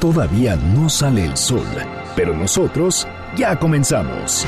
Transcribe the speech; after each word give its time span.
Todavía 0.00 0.54
no 0.54 0.88
sale 0.88 1.24
el 1.24 1.36
sol, 1.36 1.66
pero 2.14 2.32
nosotros 2.32 3.04
ya 3.36 3.58
comenzamos. 3.58 4.46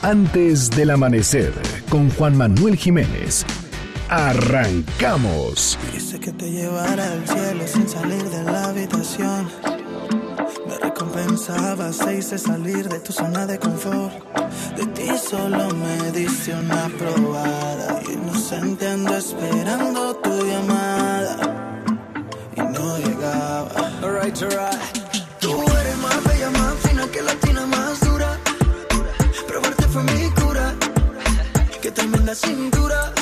Antes 0.00 0.70
del 0.70 0.90
amanecer, 0.92 1.52
con 1.90 2.08
Juan 2.12 2.38
Manuel 2.38 2.74
Jiménez. 2.74 3.44
Arrancamos. 4.08 5.78
Quise 5.92 6.18
que 6.18 6.32
te 6.32 6.50
llevara 6.50 7.12
al 7.12 7.28
cielo 7.28 7.66
sin 7.66 7.86
salir 7.86 8.22
de 8.30 8.44
la 8.44 8.64
habitación. 8.64 9.50
Me 10.66 10.78
recompensaba, 10.78 11.92
se 11.92 12.16
hice 12.16 12.38
salir 12.38 12.88
de 12.88 13.00
tu 13.00 13.12
zona 13.12 13.46
de 13.46 13.58
confort. 13.58 14.14
De 14.74 14.86
ti 14.86 15.10
solo 15.22 15.68
me 15.74 16.12
diste 16.12 16.54
una 16.54 16.88
probada. 16.98 18.00
Inocente 18.10 18.88
ando 18.88 19.14
esperando 19.18 20.16
tu 20.16 20.30
llamada 20.46 20.87
Tú 24.28 25.50
eres 25.80 25.96
más 26.02 26.24
bella, 26.24 26.50
más 26.50 26.74
fina 26.82 27.06
que 27.10 27.22
latina, 27.22 27.64
más 27.66 27.98
dura. 28.00 28.38
Probarte 29.46 29.84
fue 29.84 30.02
mi 30.02 30.30
cura. 30.32 30.74
Qué 31.80 31.90
tremenda 31.90 32.34
cintura. 32.34 33.17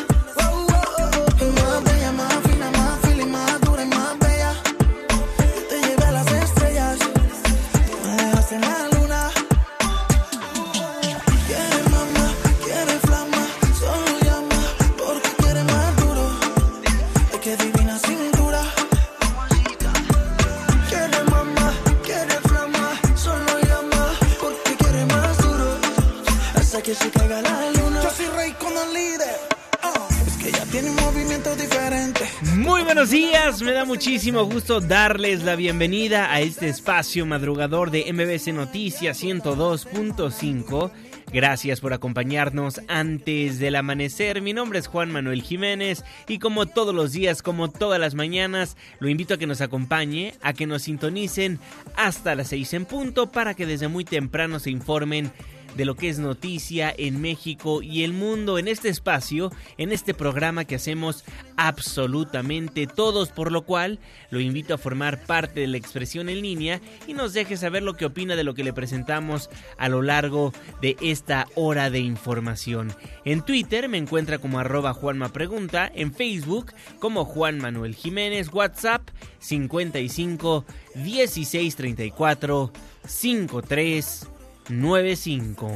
Muchísimo 33.96 34.44
gusto 34.44 34.82
darles 34.82 35.42
la 35.42 35.56
bienvenida 35.56 36.30
a 36.30 36.42
este 36.42 36.68
espacio 36.68 37.24
madrugador 37.24 37.90
de 37.90 38.12
MBC 38.12 38.52
Noticias 38.52 39.24
102.5. 39.24 40.90
Gracias 41.32 41.80
por 41.80 41.94
acompañarnos 41.94 42.82
antes 42.88 43.58
del 43.58 43.74
amanecer. 43.74 44.42
Mi 44.42 44.52
nombre 44.52 44.80
es 44.80 44.86
Juan 44.86 45.10
Manuel 45.10 45.40
Jiménez 45.40 46.04
y 46.28 46.40
como 46.40 46.66
todos 46.66 46.94
los 46.94 47.12
días, 47.12 47.40
como 47.40 47.70
todas 47.70 47.98
las 47.98 48.14
mañanas, 48.14 48.76
lo 49.00 49.08
invito 49.08 49.32
a 49.32 49.38
que 49.38 49.46
nos 49.46 49.62
acompañe, 49.62 50.34
a 50.42 50.52
que 50.52 50.66
nos 50.66 50.82
sintonicen 50.82 51.58
hasta 51.96 52.34
las 52.34 52.48
6 52.48 52.74
en 52.74 52.84
punto 52.84 53.32
para 53.32 53.54
que 53.54 53.64
desde 53.64 53.88
muy 53.88 54.04
temprano 54.04 54.58
se 54.58 54.68
informen 54.68 55.32
de 55.76 55.84
lo 55.84 55.94
que 55.94 56.08
es 56.08 56.18
noticia 56.18 56.92
en 56.96 57.20
México 57.20 57.82
y 57.82 58.02
el 58.02 58.12
mundo 58.12 58.58
en 58.58 58.68
este 58.68 58.88
espacio, 58.88 59.52
en 59.78 59.92
este 59.92 60.14
programa 60.14 60.64
que 60.64 60.76
hacemos 60.76 61.24
absolutamente 61.56 62.86
todos, 62.86 63.30
por 63.30 63.52
lo 63.52 63.62
cual 63.62 63.98
lo 64.30 64.40
invito 64.40 64.74
a 64.74 64.78
formar 64.78 65.24
parte 65.24 65.60
de 65.60 65.66
la 65.66 65.76
expresión 65.76 66.28
en 66.28 66.42
línea 66.42 66.80
y 67.06 67.14
nos 67.14 67.32
deje 67.32 67.56
saber 67.56 67.82
lo 67.82 67.94
que 67.94 68.06
opina 68.06 68.36
de 68.36 68.44
lo 68.44 68.54
que 68.54 68.64
le 68.64 68.72
presentamos 68.72 69.50
a 69.78 69.88
lo 69.88 70.02
largo 70.02 70.52
de 70.80 70.96
esta 71.00 71.46
hora 71.54 71.90
de 71.90 72.00
información. 72.00 72.92
En 73.24 73.42
Twitter 73.42 73.88
me 73.88 73.98
encuentra 73.98 74.38
como 74.38 74.58
arroba 74.58 74.94
Juanma 74.94 75.32
Pregunta, 75.32 75.90
en 75.94 76.12
Facebook 76.12 76.72
como 76.98 77.24
Juan 77.24 77.58
Manuel 77.58 77.94
Jiménez, 77.94 78.52
WhatsApp 78.52 79.02
55 79.38 80.64
16 80.94 81.76
34 81.76 82.72
53 83.06 84.28
95. 84.68 85.70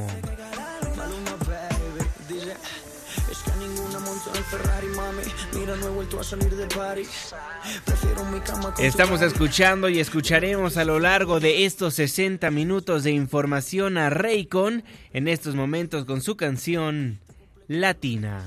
Estamos 8.79 9.21
escuchando 9.21 9.89
y 9.89 9.99
escucharemos 9.99 10.77
a 10.77 10.85
lo 10.85 10.99
largo 10.99 11.39
de 11.39 11.65
estos 11.65 11.93
60 11.95 12.51
minutos 12.51 13.03
de 13.03 13.11
información 13.11 13.97
a 13.97 14.09
Raycon 14.09 14.83
en 15.13 15.27
estos 15.27 15.55
momentos 15.55 16.05
con 16.05 16.21
su 16.21 16.35
canción 16.35 17.19
Latina. 17.67 18.43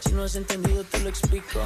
Si 0.00 0.12
no 0.12 0.24
has 0.24 0.36
entendido 0.36 0.84
te 0.84 1.00
lo 1.00 1.08
explico. 1.08 1.60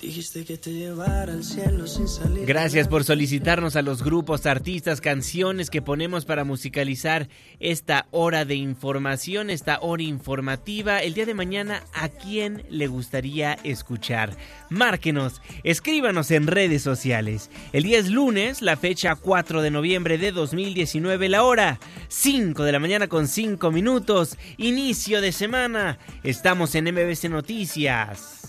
Dijiste 0.00 0.46
que 0.46 0.56
te 0.56 0.72
llevara 0.72 1.34
al 1.34 1.44
cielo 1.44 1.86
sin 1.86 2.08
salir. 2.08 2.46
Gracias 2.46 2.88
por 2.88 3.04
solicitarnos 3.04 3.76
a 3.76 3.82
los 3.82 4.02
grupos, 4.02 4.46
artistas, 4.46 5.02
canciones 5.02 5.68
que 5.68 5.82
ponemos 5.82 6.24
para 6.24 6.44
musicalizar 6.44 7.28
esta 7.58 8.06
hora 8.10 8.46
de 8.46 8.54
información, 8.54 9.50
esta 9.50 9.78
hora 9.80 10.02
informativa. 10.02 11.00
El 11.00 11.12
día 11.12 11.26
de 11.26 11.34
mañana, 11.34 11.82
¿a 11.92 12.08
quién 12.08 12.64
le 12.70 12.86
gustaría 12.86 13.58
escuchar? 13.62 14.34
Márquenos, 14.70 15.42
escríbanos 15.64 16.30
en 16.30 16.46
redes 16.46 16.82
sociales. 16.82 17.50
El 17.74 17.82
día 17.82 17.98
es 17.98 18.08
lunes, 18.08 18.62
la 18.62 18.78
fecha 18.78 19.16
4 19.16 19.60
de 19.60 19.70
noviembre 19.70 20.16
de 20.16 20.32
2019, 20.32 21.28
la 21.28 21.42
hora 21.42 21.78
5 22.08 22.64
de 22.64 22.72
la 22.72 22.78
mañana 22.78 23.08
con 23.08 23.28
5 23.28 23.70
minutos, 23.70 24.38
inicio 24.56 25.20
de 25.20 25.32
semana. 25.32 25.98
Estamos 26.22 26.74
en 26.74 26.86
MBC 26.86 27.28
Noticias 27.28 28.39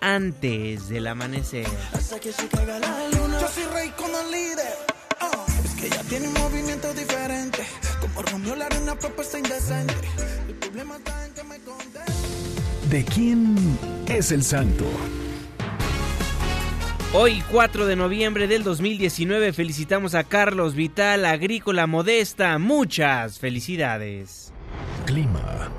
antes 0.00 0.88
del 0.88 1.06
amanecer. 1.06 1.66
Hasta 1.92 2.18
que 2.20 2.32
se 2.32 2.46
caiga 2.48 2.78
la 2.78 3.08
luna. 3.10 3.40
Yo 3.40 3.48
soy 3.48 3.64
rey 3.74 3.90
con 3.90 4.10
el 4.14 4.30
líder. 4.30 4.74
Oh, 5.20 5.46
es 5.64 5.74
que 5.74 5.86
ella 5.86 6.02
tiene 6.08 6.28
un 6.28 6.34
movimiento 6.34 6.92
diferente. 6.94 7.66
Como 8.00 8.22
Romeo 8.22 8.56
la 8.56 8.68
una 8.80 8.94
propuesta 8.94 9.38
indecente. 9.38 9.94
El 10.48 10.54
problema 10.54 10.96
está 10.96 11.26
en 11.26 11.34
que 11.34 11.44
me 11.44 11.58
conté. 11.60 12.00
¿De 12.90 13.04
quién 13.04 13.56
es 14.06 14.32
el 14.32 14.44
santo? 14.44 14.84
Hoy 17.14 17.42
4 17.50 17.86
de 17.86 17.96
noviembre 17.96 18.46
del 18.46 18.62
2019 18.62 19.54
felicitamos 19.54 20.14
a 20.14 20.24
Carlos 20.24 20.74
Vital, 20.74 21.24
Agrícola 21.24 21.86
Modesta. 21.86 22.58
Muchas 22.58 23.38
felicidades. 23.38 24.52
Clima. 25.06 25.70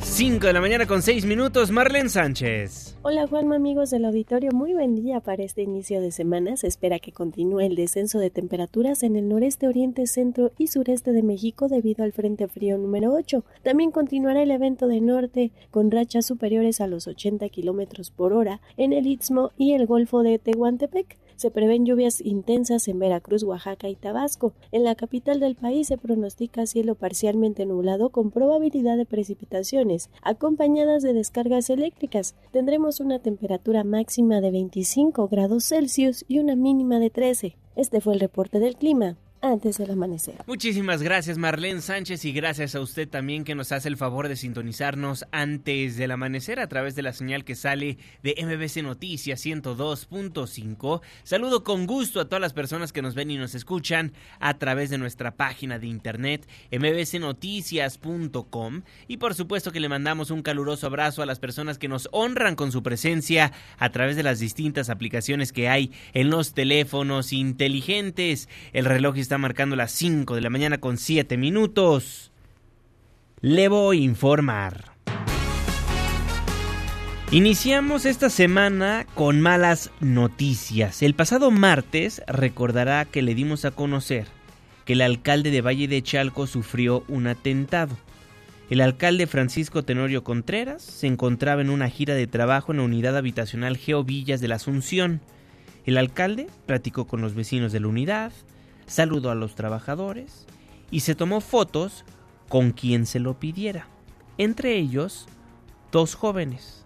5 0.00 0.46
de 0.46 0.52
la 0.52 0.60
mañana 0.60 0.86
con 0.86 1.02
6 1.02 1.26
minutos, 1.26 1.70
Marlene 1.70 2.08
Sánchez. 2.08 2.91
Hola 3.04 3.26
Juanma, 3.26 3.56
amigos 3.56 3.90
del 3.90 4.04
auditorio, 4.04 4.52
muy 4.52 4.74
buen 4.74 4.94
día 4.94 5.18
para 5.18 5.42
este 5.42 5.62
inicio 5.62 6.00
de 6.00 6.12
semana. 6.12 6.56
Se 6.56 6.68
espera 6.68 7.00
que 7.00 7.10
continúe 7.10 7.58
el 7.58 7.74
descenso 7.74 8.20
de 8.20 8.30
temperaturas 8.30 9.02
en 9.02 9.16
el 9.16 9.28
noreste, 9.28 9.66
oriente, 9.66 10.06
centro 10.06 10.52
y 10.56 10.68
sureste 10.68 11.10
de 11.10 11.24
México 11.24 11.66
debido 11.66 12.04
al 12.04 12.12
Frente 12.12 12.46
Frío 12.46 12.78
número 12.78 13.12
8. 13.12 13.44
También 13.64 13.90
continuará 13.90 14.40
el 14.40 14.52
evento 14.52 14.86
de 14.86 15.00
norte 15.00 15.50
con 15.72 15.90
rachas 15.90 16.26
superiores 16.26 16.80
a 16.80 16.86
los 16.86 17.08
80 17.08 17.48
kilómetros 17.48 18.12
por 18.12 18.32
hora 18.32 18.60
en 18.76 18.92
el 18.92 19.08
Istmo 19.08 19.50
y 19.58 19.72
el 19.72 19.86
Golfo 19.86 20.22
de 20.22 20.38
Tehuantepec. 20.38 21.18
Se 21.42 21.50
prevén 21.50 21.84
lluvias 21.84 22.20
intensas 22.20 22.86
en 22.86 23.00
Veracruz, 23.00 23.42
Oaxaca 23.42 23.88
y 23.88 23.96
Tabasco. 23.96 24.52
En 24.70 24.84
la 24.84 24.94
capital 24.94 25.40
del 25.40 25.56
país 25.56 25.88
se 25.88 25.98
pronostica 25.98 26.66
cielo 26.66 26.94
parcialmente 26.94 27.66
nublado 27.66 28.10
con 28.10 28.30
probabilidad 28.30 28.96
de 28.96 29.06
precipitaciones, 29.06 30.08
acompañadas 30.22 31.02
de 31.02 31.14
descargas 31.14 31.68
eléctricas. 31.68 32.36
Tendremos 32.52 33.00
una 33.00 33.18
temperatura 33.18 33.82
máxima 33.82 34.40
de 34.40 34.52
25 34.52 35.26
grados 35.26 35.64
Celsius 35.64 36.24
y 36.28 36.38
una 36.38 36.54
mínima 36.54 37.00
de 37.00 37.10
13. 37.10 37.56
Este 37.74 38.00
fue 38.00 38.14
el 38.14 38.20
reporte 38.20 38.60
del 38.60 38.76
clima 38.76 39.16
antes 39.42 39.76
del 39.76 39.90
amanecer. 39.90 40.36
Muchísimas 40.46 41.02
gracias 41.02 41.36
Marlene 41.36 41.80
Sánchez 41.80 42.24
y 42.24 42.32
gracias 42.32 42.76
a 42.76 42.80
usted 42.80 43.08
también 43.08 43.42
que 43.42 43.56
nos 43.56 43.72
hace 43.72 43.88
el 43.88 43.96
favor 43.96 44.28
de 44.28 44.36
sintonizarnos 44.36 45.26
antes 45.32 45.96
del 45.96 46.12
amanecer 46.12 46.60
a 46.60 46.68
través 46.68 46.94
de 46.94 47.02
la 47.02 47.12
señal 47.12 47.44
que 47.44 47.56
sale 47.56 47.98
de 48.22 48.36
MBC 48.40 48.84
Noticias 48.84 49.44
102.5. 49.44 51.00
Saludo 51.24 51.64
con 51.64 51.86
gusto 51.86 52.20
a 52.20 52.26
todas 52.26 52.40
las 52.40 52.52
personas 52.52 52.92
que 52.92 53.02
nos 53.02 53.16
ven 53.16 53.32
y 53.32 53.36
nos 53.36 53.56
escuchan 53.56 54.12
a 54.38 54.58
través 54.58 54.90
de 54.90 54.98
nuestra 54.98 55.34
página 55.34 55.80
de 55.80 55.88
internet 55.88 56.46
mbcnoticias.com 56.70 58.82
y 59.08 59.16
por 59.16 59.34
supuesto 59.34 59.72
que 59.72 59.80
le 59.80 59.88
mandamos 59.88 60.30
un 60.30 60.42
caluroso 60.42 60.86
abrazo 60.86 61.20
a 61.20 61.26
las 61.26 61.40
personas 61.40 61.78
que 61.78 61.88
nos 61.88 62.08
honran 62.12 62.54
con 62.54 62.70
su 62.70 62.84
presencia 62.84 63.52
a 63.78 63.90
través 63.90 64.14
de 64.14 64.22
las 64.22 64.38
distintas 64.38 64.88
aplicaciones 64.88 65.52
que 65.52 65.68
hay 65.68 65.90
en 66.14 66.30
los 66.30 66.54
teléfonos 66.54 67.32
inteligentes. 67.32 68.48
El 68.72 68.84
reloj 68.84 69.16
está 69.16 69.31
está 69.32 69.38
marcando 69.38 69.76
las 69.76 69.92
5 69.92 70.34
de 70.34 70.42
la 70.42 70.50
mañana 70.50 70.76
con 70.76 70.98
7 70.98 71.38
minutos. 71.38 72.32
Le 73.40 73.68
voy 73.68 74.02
a 74.02 74.04
informar. 74.04 74.92
Iniciamos 77.30 78.04
esta 78.04 78.28
semana 78.28 79.06
con 79.14 79.40
malas 79.40 79.90
noticias. 80.00 81.00
El 81.00 81.14
pasado 81.14 81.50
martes 81.50 82.20
recordará 82.26 83.06
que 83.06 83.22
le 83.22 83.34
dimos 83.34 83.64
a 83.64 83.70
conocer 83.70 84.26
que 84.84 84.92
el 84.92 85.00
alcalde 85.00 85.50
de 85.50 85.62
Valle 85.62 85.88
de 85.88 86.02
Chalco 86.02 86.46
sufrió 86.46 87.02
un 87.08 87.26
atentado. 87.26 87.96
El 88.68 88.82
alcalde 88.82 89.26
Francisco 89.26 89.82
Tenorio 89.82 90.24
Contreras 90.24 90.82
se 90.82 91.06
encontraba 91.06 91.62
en 91.62 91.70
una 91.70 91.88
gira 91.88 92.14
de 92.14 92.26
trabajo 92.26 92.72
en 92.72 92.78
la 92.78 92.84
unidad 92.84 93.16
habitacional 93.16 93.78
Geovillas 93.78 94.42
de 94.42 94.48
la 94.48 94.56
Asunción 94.56 95.22
El 95.86 95.96
alcalde 95.96 96.48
platicó 96.66 97.06
con 97.06 97.22
los 97.22 97.34
vecinos 97.34 97.72
de 97.72 97.80
la 97.80 97.88
unidad, 97.88 98.30
saludó 98.92 99.30
a 99.30 99.34
los 99.34 99.54
trabajadores 99.54 100.46
y 100.90 101.00
se 101.00 101.14
tomó 101.14 101.40
fotos 101.40 102.04
con 102.50 102.72
quien 102.72 103.06
se 103.06 103.20
lo 103.20 103.38
pidiera, 103.38 103.86
entre 104.36 104.76
ellos 104.76 105.26
dos 105.90 106.14
jóvenes. 106.14 106.84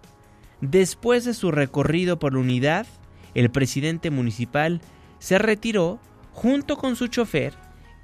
Después 0.61 1.25
de 1.25 1.33
su 1.33 1.51
recorrido 1.51 2.17
por 2.17 2.33
la 2.33 2.39
unidad, 2.39 2.87
el 3.35 3.51
presidente 3.51 4.09
municipal 4.09 4.79
se 5.19 5.37
retiró 5.37 5.99
junto 6.31 6.77
con 6.77 6.95
su 6.95 7.07
chofer 7.07 7.53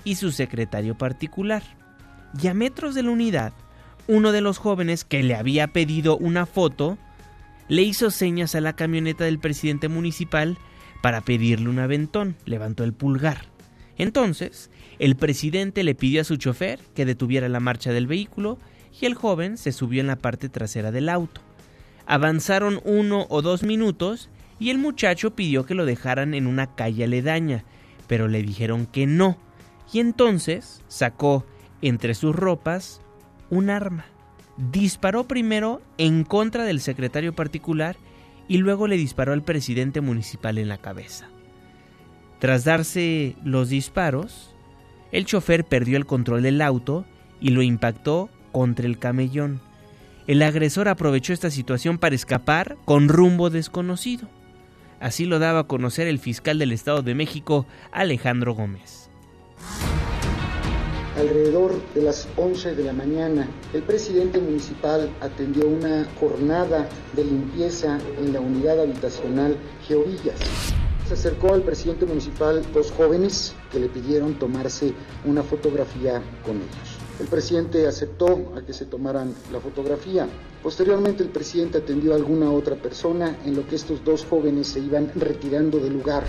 y 0.04 0.16
su 0.16 0.34
secretario 0.34 0.98
particular. 0.98 1.64
Y 2.42 2.48
a 2.48 2.54
metros 2.54 2.96
de 2.96 3.04
la 3.04 3.12
unidad, 3.12 3.54
uno 4.08 4.34
de 4.34 4.42
los 4.42 4.58
jóvenes 4.58 5.06
que 5.06 5.24
le 5.24 5.36
había 5.36 5.68
pedido 5.68 6.18
una 6.18 6.46
foto 6.46 6.98
le 7.70 7.84
hizo 7.84 8.12
señas 8.12 8.54
a 8.54 8.62
la 8.62 8.74
camioneta 8.74 9.24
del 9.24 9.40
presidente 9.40 9.88
municipal 9.88 10.58
para 11.02 11.22
pedirle 11.22 11.70
un 11.70 11.80
aventón, 11.80 12.36
levantó 12.46 12.84
el 12.84 12.92
pulgar. 12.92 13.53
Entonces, 13.98 14.69
el 15.00 15.16
presidente 15.16 15.84
le 15.84 15.95
pidió 15.95 16.22
a 16.22 16.25
su 16.25 16.38
chofer 16.38 16.80
que 16.95 17.06
detuviera 17.06 17.50
la 17.50 17.60
marcha 17.60 17.92
del 17.92 18.07
vehículo 18.07 18.57
y 19.00 19.06
el 19.06 19.13
joven 19.13 19.57
se 19.57 19.72
subió 19.72 20.01
en 20.01 20.07
la 20.07 20.16
parte 20.16 20.50
trasera 20.50 20.92
del 20.92 21.10
auto. 21.10 21.42
Avanzaron 22.06 22.81
uno 22.84 23.28
o 23.30 23.42
dos 23.42 23.63
minutos 23.63 24.30
y 24.60 24.69
el 24.69 24.78
muchacho 24.78 25.36
pidió 25.36 25.66
que 25.66 25.75
lo 25.75 25.86
dejaran 25.86 26.34
en 26.34 26.48
una 26.48 26.75
calle 26.75 27.04
aledaña, 27.04 27.63
pero 28.07 28.28
le 28.28 28.42
dijeron 28.44 28.86
que 28.86 29.07
no, 29.07 29.38
y 29.92 30.00
entonces 30.00 30.81
sacó 30.88 31.45
entre 31.81 32.13
sus 32.13 32.36
ropas 32.36 33.01
un 33.50 33.69
arma. 33.69 34.06
Disparó 34.72 35.28
primero 35.28 35.81
en 35.98 36.24
contra 36.24 36.63
del 36.63 36.80
secretario 36.80 37.34
particular 37.34 37.98
y 38.48 38.57
luego 38.57 38.88
le 38.88 38.98
disparó 38.98 39.34
al 39.34 39.44
presidente 39.44 40.01
municipal 40.01 40.57
en 40.57 40.69
la 40.69 40.78
cabeza. 40.78 41.32
Tras 42.44 42.66
darse 42.66 43.38
los 43.45 43.69
disparos, 43.69 44.54
el 45.13 45.24
chofer 45.24 45.63
perdió 45.63 45.95
el 45.95 46.06
control 46.06 46.42
del 46.42 46.62
auto 46.62 47.06
y 47.40 47.51
lo 47.51 47.62
impactó 47.62 48.30
contra 48.51 48.86
el 48.86 49.00
camellón. 49.00 49.62
El 50.28 50.42
agresor 50.42 50.90
aprovechó 50.90 51.31
esta 51.31 51.50
situación 51.50 52.00
para 52.00 52.16
escapar 52.16 52.75
con 52.84 53.07
rumbo 53.07 53.50
desconocido. 53.50 54.28
Así 55.00 55.24
lo 55.24 55.40
daba 55.40 55.60
a 55.60 55.68
conocer 55.68 56.10
el 56.10 56.19
fiscal 56.19 56.60
del 56.60 56.74
Estado 56.74 57.01
de 57.01 57.16
México, 57.16 57.66
Alejandro 57.94 58.54
Gómez. 58.56 59.10
Alrededor 61.18 61.81
de 61.95 62.01
las 62.01 62.28
11 62.36 62.75
de 62.75 62.84
la 62.84 62.92
mañana, 62.92 63.48
el 63.74 63.84
presidente 63.84 64.40
municipal 64.40 65.10
atendió 65.22 65.66
una 65.66 66.10
jornada 66.19 66.90
de 67.16 67.24
limpieza 67.24 68.00
en 68.19 68.34
la 68.34 68.42
unidad 68.42 68.81
habitacional 68.81 69.56
Geovillas. 69.88 70.74
Se 71.08 71.16
acercó 71.16 71.54
al 71.54 71.64
presidente 71.64 72.06
municipal 72.06 72.64
dos 72.74 72.92
jóvenes 72.92 73.54
que 73.72 73.80
le 73.80 73.90
pidieron 73.90 74.40
tomarse 74.40 74.94
una 75.26 75.44
fotografía 75.44 76.22
con 76.46 76.58
ellos. 76.58 77.04
El 77.20 77.28
presidente 77.28 77.86
aceptó 77.88 78.54
a 78.56 78.62
que 78.62 78.74
se 78.74 78.86
tomaran 78.86 79.34
la 79.52 79.60
fotografía. 79.60 80.28
Posteriormente 80.64 81.22
el 81.22 81.30
presidente 81.30 81.78
atendió 81.80 82.14
a 82.14 82.16
alguna 82.16 82.52
otra 82.52 82.76
persona 82.76 83.38
en 83.46 83.56
lo 83.56 83.68
que 83.68 83.76
estos 83.76 84.04
dos 84.04 84.26
jóvenes 84.26 84.68
se 84.68 84.80
iban 84.80 85.12
retirando 85.16 85.78
del 85.80 85.94
lugar. 85.94 86.24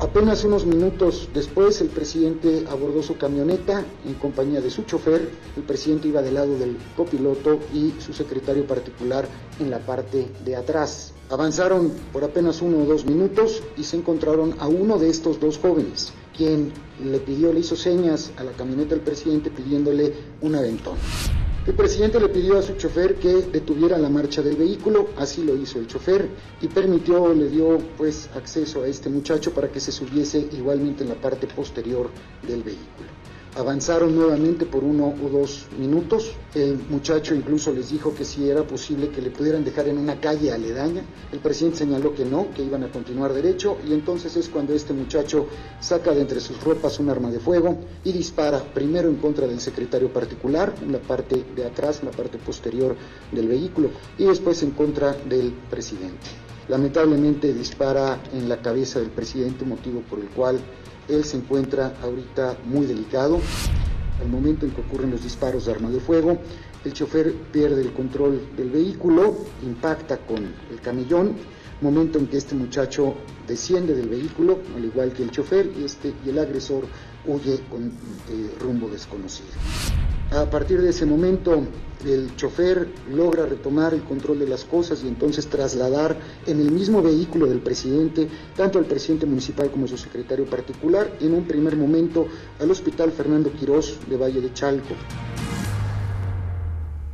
Apenas 0.00 0.42
unos 0.42 0.66
minutos 0.66 1.28
después, 1.32 1.80
el 1.80 1.88
presidente 1.88 2.64
abordó 2.68 3.04
su 3.04 3.16
camioneta 3.16 3.84
en 4.04 4.14
compañía 4.14 4.60
de 4.60 4.70
su 4.70 4.82
chofer. 4.82 5.30
El 5.56 5.62
presidente 5.62 6.08
iba 6.08 6.22
del 6.22 6.34
lado 6.34 6.58
del 6.58 6.76
copiloto 6.96 7.60
y 7.72 7.94
su 8.00 8.12
secretario 8.12 8.66
particular 8.66 9.28
en 9.60 9.70
la 9.70 9.78
parte 9.78 10.26
de 10.44 10.56
atrás. 10.56 11.12
Avanzaron 11.32 11.90
por 12.12 12.24
apenas 12.24 12.60
uno 12.60 12.82
o 12.82 12.84
dos 12.84 13.06
minutos 13.06 13.62
y 13.78 13.84
se 13.84 13.96
encontraron 13.96 14.54
a 14.58 14.68
uno 14.68 14.98
de 14.98 15.08
estos 15.08 15.40
dos 15.40 15.56
jóvenes, 15.56 16.12
quien 16.36 16.70
le 17.02 17.20
pidió, 17.20 17.54
le 17.54 17.60
hizo 17.60 17.74
señas 17.74 18.32
a 18.36 18.44
la 18.44 18.52
camioneta 18.52 18.90
del 18.90 19.00
presidente 19.00 19.50
pidiéndole 19.50 20.12
un 20.42 20.54
aventón. 20.56 20.98
El 21.66 21.72
presidente 21.72 22.20
le 22.20 22.28
pidió 22.28 22.58
a 22.58 22.62
su 22.62 22.74
chofer 22.74 23.14
que 23.14 23.32
detuviera 23.50 23.96
la 23.96 24.10
marcha 24.10 24.42
del 24.42 24.56
vehículo, 24.56 25.08
así 25.16 25.42
lo 25.42 25.56
hizo 25.56 25.78
el 25.78 25.86
chofer 25.86 26.28
y 26.60 26.68
permitió, 26.68 27.32
le 27.32 27.48
dio 27.48 27.78
pues 27.96 28.28
acceso 28.34 28.82
a 28.82 28.88
este 28.88 29.08
muchacho 29.08 29.54
para 29.54 29.72
que 29.72 29.80
se 29.80 29.90
subiese 29.90 30.46
igualmente 30.52 31.02
en 31.02 31.08
la 31.08 31.14
parte 31.14 31.46
posterior 31.46 32.10
del 32.46 32.62
vehículo. 32.62 33.08
Avanzaron 33.54 34.14
nuevamente 34.16 34.64
por 34.64 34.82
uno 34.82 35.14
o 35.22 35.28
dos 35.28 35.66
minutos. 35.78 36.32
El 36.54 36.78
muchacho 36.88 37.34
incluso 37.34 37.70
les 37.70 37.90
dijo 37.90 38.14
que 38.14 38.24
si 38.24 38.48
era 38.48 38.62
posible 38.66 39.10
que 39.10 39.20
le 39.20 39.30
pudieran 39.30 39.62
dejar 39.62 39.88
en 39.88 39.98
una 39.98 40.18
calle 40.20 40.50
aledaña. 40.52 41.02
El 41.30 41.40
presidente 41.40 41.78
señaló 41.78 42.14
que 42.14 42.24
no, 42.24 42.46
que 42.54 42.62
iban 42.62 42.82
a 42.82 42.90
continuar 42.90 43.34
derecho 43.34 43.76
y 43.86 43.92
entonces 43.92 44.36
es 44.36 44.48
cuando 44.48 44.72
este 44.72 44.94
muchacho 44.94 45.48
saca 45.80 46.12
de 46.12 46.22
entre 46.22 46.40
sus 46.40 46.64
ropas 46.64 46.98
un 46.98 47.10
arma 47.10 47.30
de 47.30 47.40
fuego 47.40 47.76
y 48.04 48.12
dispara 48.12 48.58
primero 48.72 49.10
en 49.10 49.16
contra 49.16 49.46
del 49.46 49.60
secretario 49.60 50.10
particular, 50.10 50.74
en 50.80 50.92
la 50.92 51.00
parte 51.00 51.44
de 51.54 51.66
atrás, 51.66 52.00
en 52.00 52.06
la 52.06 52.16
parte 52.16 52.38
posterior 52.38 52.96
del 53.32 53.48
vehículo, 53.48 53.90
y 54.16 54.24
después 54.24 54.62
en 54.62 54.70
contra 54.70 55.12
del 55.12 55.52
presidente. 55.68 56.26
Lamentablemente 56.68 57.52
dispara 57.52 58.22
en 58.32 58.48
la 58.48 58.62
cabeza 58.62 58.98
del 58.98 59.10
presidente, 59.10 59.66
motivo 59.66 60.00
por 60.08 60.20
el 60.20 60.28
cual 60.28 60.58
él 61.14 61.24
se 61.24 61.36
encuentra 61.36 61.94
ahorita 62.02 62.56
muy 62.64 62.86
delicado. 62.86 63.40
Al 64.20 64.28
momento 64.28 64.66
en 64.66 64.72
que 64.72 64.80
ocurren 64.80 65.10
los 65.10 65.22
disparos 65.22 65.66
de 65.66 65.72
arma 65.72 65.90
de 65.90 66.00
fuego, 66.00 66.38
el 66.84 66.92
chofer 66.92 67.32
pierde 67.52 67.82
el 67.82 67.92
control 67.92 68.40
del 68.56 68.70
vehículo, 68.70 69.36
impacta 69.62 70.18
con 70.18 70.38
el 70.38 70.80
camellón, 70.80 71.34
momento 71.80 72.18
en 72.18 72.26
que 72.28 72.36
este 72.36 72.54
muchacho 72.54 73.14
desciende 73.46 73.94
del 73.94 74.08
vehículo, 74.08 74.60
al 74.76 74.84
igual 74.84 75.12
que 75.12 75.24
el 75.24 75.30
chofer, 75.30 75.70
y, 75.78 75.84
este, 75.84 76.14
y 76.24 76.30
el 76.30 76.38
agresor 76.38 76.84
huye 77.26 77.60
con 77.70 77.86
eh, 77.86 78.50
rumbo 78.60 78.88
desconocido. 78.88 79.50
A 80.34 80.48
partir 80.48 80.80
de 80.80 80.88
ese 80.88 81.04
momento, 81.04 81.62
el 82.06 82.34
chofer 82.36 82.88
logra 83.10 83.44
retomar 83.44 83.92
el 83.92 84.02
control 84.02 84.38
de 84.38 84.48
las 84.48 84.64
cosas 84.64 85.04
y 85.04 85.08
entonces 85.08 85.46
trasladar 85.46 86.16
en 86.46 86.58
el 86.58 86.70
mismo 86.70 87.02
vehículo 87.02 87.46
del 87.46 87.60
presidente, 87.60 88.28
tanto 88.56 88.78
al 88.78 88.86
presidente 88.86 89.26
municipal 89.26 89.70
como 89.70 89.84
a 89.84 89.88
su 89.88 89.98
secretario 89.98 90.46
particular, 90.46 91.12
en 91.20 91.34
un 91.34 91.44
primer 91.44 91.76
momento 91.76 92.28
al 92.60 92.70
Hospital 92.70 93.12
Fernando 93.12 93.52
Quirós 93.52 93.98
de 94.08 94.16
Valle 94.16 94.40
de 94.40 94.50
Chalco. 94.54 94.94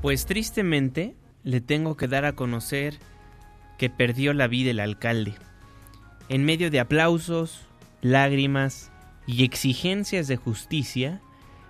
Pues 0.00 0.24
tristemente 0.24 1.16
le 1.42 1.60
tengo 1.60 1.96
que 1.96 2.06
dar 2.06 2.24
a 2.24 2.36
conocer 2.36 3.00
que 3.78 3.90
perdió 3.90 4.32
la 4.32 4.46
vida 4.46 4.70
el 4.70 4.78
alcalde. 4.78 5.34
En 6.28 6.44
medio 6.44 6.70
de 6.70 6.78
aplausos, 6.78 7.66
lágrimas 8.00 8.92
y 9.26 9.42
exigencias 9.42 10.28
de 10.28 10.36
justicia, 10.36 11.20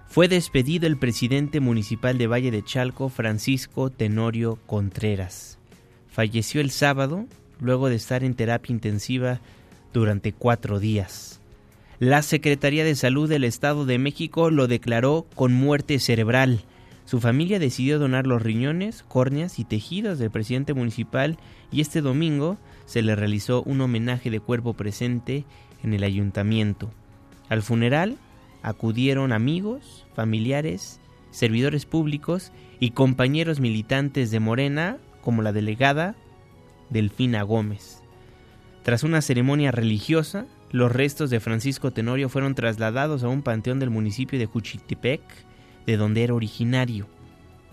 fue 0.09 0.27
despedido 0.27 0.87
el 0.87 0.97
presidente 0.97 1.61
municipal 1.61 2.17
de 2.17 2.27
Valle 2.27 2.51
de 2.51 2.65
Chalco, 2.65 3.11
Francisco 3.11 3.91
Tenorio 3.91 4.59
Contreras. 4.67 5.59
Falleció 6.09 6.63
el 6.63 6.71
sábado 6.71 7.27
luego 7.61 7.91
de 7.91 7.97
estar 7.97 8.25
en 8.25 8.35
terapia 8.35 8.73
intensiva 8.73 9.41
durante 9.93 10.33
cuatro 10.33 10.81
días. 10.81 11.41
La 11.99 12.23
Secretaría 12.23 12.85
de 12.85 12.95
Salud 12.95 13.29
del 13.29 13.45
Estado 13.45 13.85
de 13.85 13.99
México 13.99 14.51
lo 14.51 14.67
declaró 14.67 15.27
con 15.35 15.53
muerte 15.53 15.99
cerebral. 15.99 16.63
Su 17.05 17.21
familia 17.21 17.59
decidió 17.59 17.99
donar 17.99 18.27
los 18.27 18.41
riñones, 18.41 19.03
córneas 19.03 19.59
y 19.59 19.65
tejidos 19.65 20.19
del 20.19 20.31
presidente 20.31 20.73
municipal 20.73 21.39
y 21.71 21.83
este 21.83 22.01
domingo 22.01 22.57
se 22.87 23.03
le 23.03 23.15
realizó 23.15 23.63
un 23.63 23.83
homenaje 23.83 24.31
de 24.31 24.41
cuerpo 24.41 24.73
presente 24.73 25.45
en 25.83 25.93
el 25.93 26.03
ayuntamiento. 26.03 26.91
Al 27.51 27.63
funeral 27.63 28.17
acudieron 28.63 29.33
amigos, 29.33 30.07
familiares, 30.15 31.01
servidores 31.31 31.87
públicos 31.87 32.53
y 32.81 32.91
compañeros 32.91 33.61
militantes 33.61 34.31
de 34.31 34.41
Morena, 34.41 34.99
como 35.21 35.43
la 35.43 35.53
delegada 35.53 36.15
Delfina 36.91 37.43
Gómez. 37.43 38.03
Tras 38.83 39.03
una 39.03 39.21
ceremonia 39.21 39.71
religiosa, 39.71 40.47
los 40.71 40.93
restos 40.93 41.31
de 41.31 41.41
Francisco 41.41 41.93
Tenorio 41.93 42.29
fueron 42.29 42.55
trasladados 42.55 43.23
a 43.23 43.29
un 43.29 43.43
panteón 43.43 43.79
del 43.79 43.91
municipio 43.91 44.39
de 44.39 44.47
Juchitepec, 44.47 45.21
de 45.87 45.97
donde 45.97 46.25
era 46.25 46.35
originario. 46.35 47.07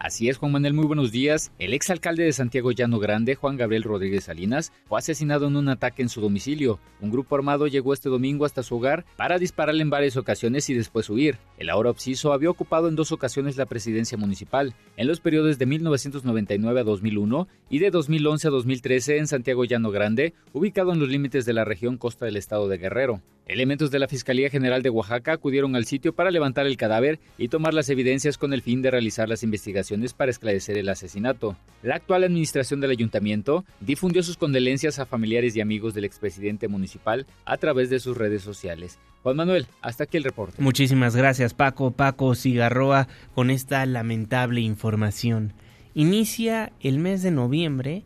Así 0.00 0.28
es, 0.28 0.38
Juan 0.38 0.52
Manuel, 0.52 0.74
muy 0.74 0.86
buenos 0.86 1.10
días. 1.10 1.50
El 1.58 1.74
exalcalde 1.74 2.22
de 2.22 2.32
Santiago 2.32 2.70
Llano 2.70 3.00
Grande, 3.00 3.34
Juan 3.34 3.56
Gabriel 3.56 3.82
Rodríguez 3.82 4.24
Salinas, 4.24 4.72
fue 4.86 5.00
asesinado 5.00 5.48
en 5.48 5.56
un 5.56 5.68
ataque 5.68 6.02
en 6.02 6.08
su 6.08 6.20
domicilio. 6.20 6.78
Un 7.00 7.10
grupo 7.10 7.34
armado 7.34 7.66
llegó 7.66 7.92
este 7.92 8.08
domingo 8.08 8.44
hasta 8.44 8.62
su 8.62 8.76
hogar 8.76 9.04
para 9.16 9.38
dispararle 9.38 9.82
en 9.82 9.90
varias 9.90 10.16
ocasiones 10.16 10.70
y 10.70 10.74
después 10.74 11.10
huir. 11.10 11.38
El 11.58 11.68
ahora 11.68 11.90
obsiso 11.90 12.32
había 12.32 12.48
ocupado 12.48 12.88
en 12.88 12.94
dos 12.94 13.10
ocasiones 13.10 13.56
la 13.56 13.66
presidencia 13.66 14.16
municipal, 14.16 14.72
en 14.96 15.08
los 15.08 15.18
periodos 15.18 15.58
de 15.58 15.66
1999 15.66 16.80
a 16.80 16.84
2001 16.84 17.48
y 17.68 17.80
de 17.80 17.90
2011 17.90 18.46
a 18.46 18.50
2013 18.52 19.18
en 19.18 19.26
Santiago 19.26 19.64
Llano 19.64 19.90
Grande, 19.90 20.32
ubicado 20.52 20.92
en 20.92 21.00
los 21.00 21.08
límites 21.08 21.44
de 21.44 21.54
la 21.54 21.64
región 21.64 21.96
costa 21.96 22.24
del 22.24 22.36
estado 22.36 22.68
de 22.68 22.78
Guerrero. 22.78 23.20
Elementos 23.48 23.90
de 23.90 23.98
la 23.98 24.08
Fiscalía 24.08 24.50
General 24.50 24.82
de 24.82 24.90
Oaxaca 24.90 25.32
acudieron 25.32 25.74
al 25.74 25.86
sitio 25.86 26.12
para 26.12 26.30
levantar 26.30 26.66
el 26.66 26.76
cadáver 26.76 27.18
y 27.38 27.48
tomar 27.48 27.72
las 27.72 27.88
evidencias 27.88 28.36
con 28.36 28.52
el 28.52 28.60
fin 28.60 28.82
de 28.82 28.90
realizar 28.90 29.26
las 29.26 29.42
investigaciones 29.42 30.12
para 30.12 30.30
esclarecer 30.30 30.76
el 30.76 30.90
asesinato. 30.90 31.56
La 31.82 31.94
actual 31.94 32.24
administración 32.24 32.82
del 32.82 32.90
ayuntamiento 32.90 33.64
difundió 33.80 34.22
sus 34.22 34.36
condolencias 34.36 34.98
a 34.98 35.06
familiares 35.06 35.56
y 35.56 35.62
amigos 35.62 35.94
del 35.94 36.04
expresidente 36.04 36.68
municipal 36.68 37.26
a 37.46 37.56
través 37.56 37.88
de 37.88 38.00
sus 38.00 38.18
redes 38.18 38.42
sociales. 38.42 38.98
Juan 39.22 39.36
Manuel, 39.36 39.66
hasta 39.80 40.04
aquí 40.04 40.18
el 40.18 40.24
reporte. 40.24 40.60
Muchísimas 40.60 41.16
gracias 41.16 41.54
Paco, 41.54 41.90
Paco 41.90 42.34
Cigarroa, 42.34 43.08
con 43.34 43.48
esta 43.48 43.86
lamentable 43.86 44.60
información. 44.60 45.54
Inicia 45.94 46.70
el 46.80 46.98
mes 46.98 47.22
de 47.22 47.30
noviembre 47.30 48.04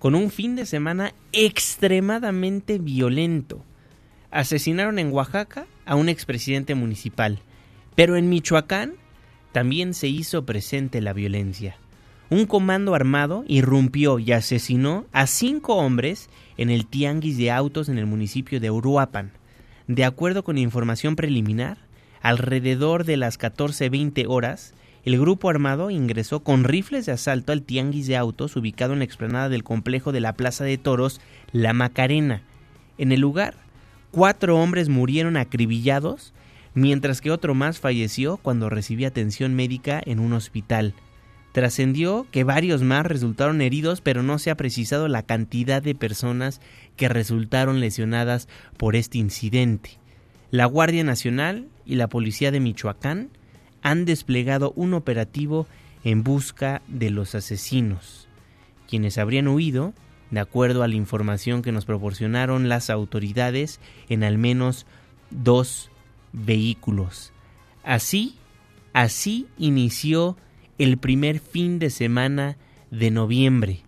con 0.00 0.16
un 0.16 0.32
fin 0.32 0.56
de 0.56 0.66
semana 0.66 1.14
extremadamente 1.30 2.78
violento 2.78 3.64
asesinaron 4.30 4.98
en 4.98 5.12
Oaxaca 5.12 5.66
a 5.84 5.94
un 5.94 6.08
expresidente 6.08 6.74
municipal, 6.74 7.40
pero 7.94 8.16
en 8.16 8.28
Michoacán 8.28 8.94
también 9.52 9.94
se 9.94 10.08
hizo 10.08 10.46
presente 10.46 11.00
la 11.00 11.12
violencia. 11.12 11.76
Un 12.30 12.46
comando 12.46 12.94
armado 12.94 13.44
irrumpió 13.48 14.20
y 14.20 14.30
asesinó 14.30 15.04
a 15.10 15.26
cinco 15.26 15.74
hombres 15.74 16.30
en 16.56 16.70
el 16.70 16.86
tianguis 16.86 17.36
de 17.36 17.50
autos 17.50 17.88
en 17.88 17.98
el 17.98 18.06
municipio 18.06 18.60
de 18.60 18.70
Uruapan. 18.70 19.32
De 19.88 20.04
acuerdo 20.04 20.44
con 20.44 20.56
información 20.56 21.16
preliminar, 21.16 21.78
alrededor 22.22 23.04
de 23.04 23.16
las 23.16 23.36
14.20 23.36 24.26
horas, 24.28 24.74
el 25.04 25.18
grupo 25.18 25.50
armado 25.50 25.90
ingresó 25.90 26.44
con 26.44 26.62
rifles 26.62 27.06
de 27.06 27.12
asalto 27.12 27.50
al 27.50 27.62
tianguis 27.62 28.06
de 28.06 28.16
autos 28.16 28.54
ubicado 28.54 28.92
en 28.92 29.00
la 29.00 29.06
explanada 29.06 29.48
del 29.48 29.64
complejo 29.64 30.12
de 30.12 30.20
la 30.20 30.34
Plaza 30.34 30.62
de 30.62 30.78
Toros 30.78 31.20
La 31.50 31.72
Macarena. 31.72 32.42
En 32.98 33.10
el 33.10 33.20
lugar 33.20 33.54
Cuatro 34.10 34.58
hombres 34.58 34.88
murieron 34.88 35.36
acribillados, 35.36 36.32
mientras 36.74 37.20
que 37.20 37.30
otro 37.30 37.54
más 37.54 37.78
falleció 37.78 38.38
cuando 38.38 38.68
recibía 38.68 39.08
atención 39.08 39.54
médica 39.54 40.02
en 40.04 40.18
un 40.18 40.32
hospital. 40.32 40.94
Trascendió 41.52 42.26
que 42.30 42.44
varios 42.44 42.82
más 42.82 43.06
resultaron 43.06 43.60
heridos, 43.60 44.00
pero 44.00 44.22
no 44.22 44.38
se 44.38 44.50
ha 44.50 44.56
precisado 44.56 45.08
la 45.08 45.22
cantidad 45.22 45.82
de 45.82 45.94
personas 45.94 46.60
que 46.96 47.08
resultaron 47.08 47.80
lesionadas 47.80 48.48
por 48.76 48.96
este 48.96 49.18
incidente. 49.18 49.98
La 50.50 50.66
Guardia 50.66 51.04
Nacional 51.04 51.68
y 51.86 51.94
la 51.94 52.08
Policía 52.08 52.50
de 52.50 52.60
Michoacán 52.60 53.30
han 53.82 54.04
desplegado 54.04 54.72
un 54.74 54.94
operativo 54.94 55.66
en 56.02 56.24
busca 56.24 56.82
de 56.88 57.10
los 57.10 57.34
asesinos. 57.36 58.28
Quienes 58.88 59.18
habrían 59.18 59.48
huido 59.48 59.94
de 60.30 60.40
acuerdo 60.40 60.82
a 60.82 60.88
la 60.88 60.94
información 60.94 61.62
que 61.62 61.72
nos 61.72 61.84
proporcionaron 61.84 62.68
las 62.68 62.90
autoridades, 62.90 63.80
en 64.08 64.24
al 64.24 64.38
menos 64.38 64.86
dos 65.30 65.90
vehículos. 66.32 67.32
Así, 67.82 68.36
así 68.92 69.46
inició 69.58 70.36
el 70.78 70.98
primer 70.98 71.40
fin 71.40 71.78
de 71.78 71.90
semana 71.90 72.56
de 72.90 73.10
noviembre. 73.10 73.82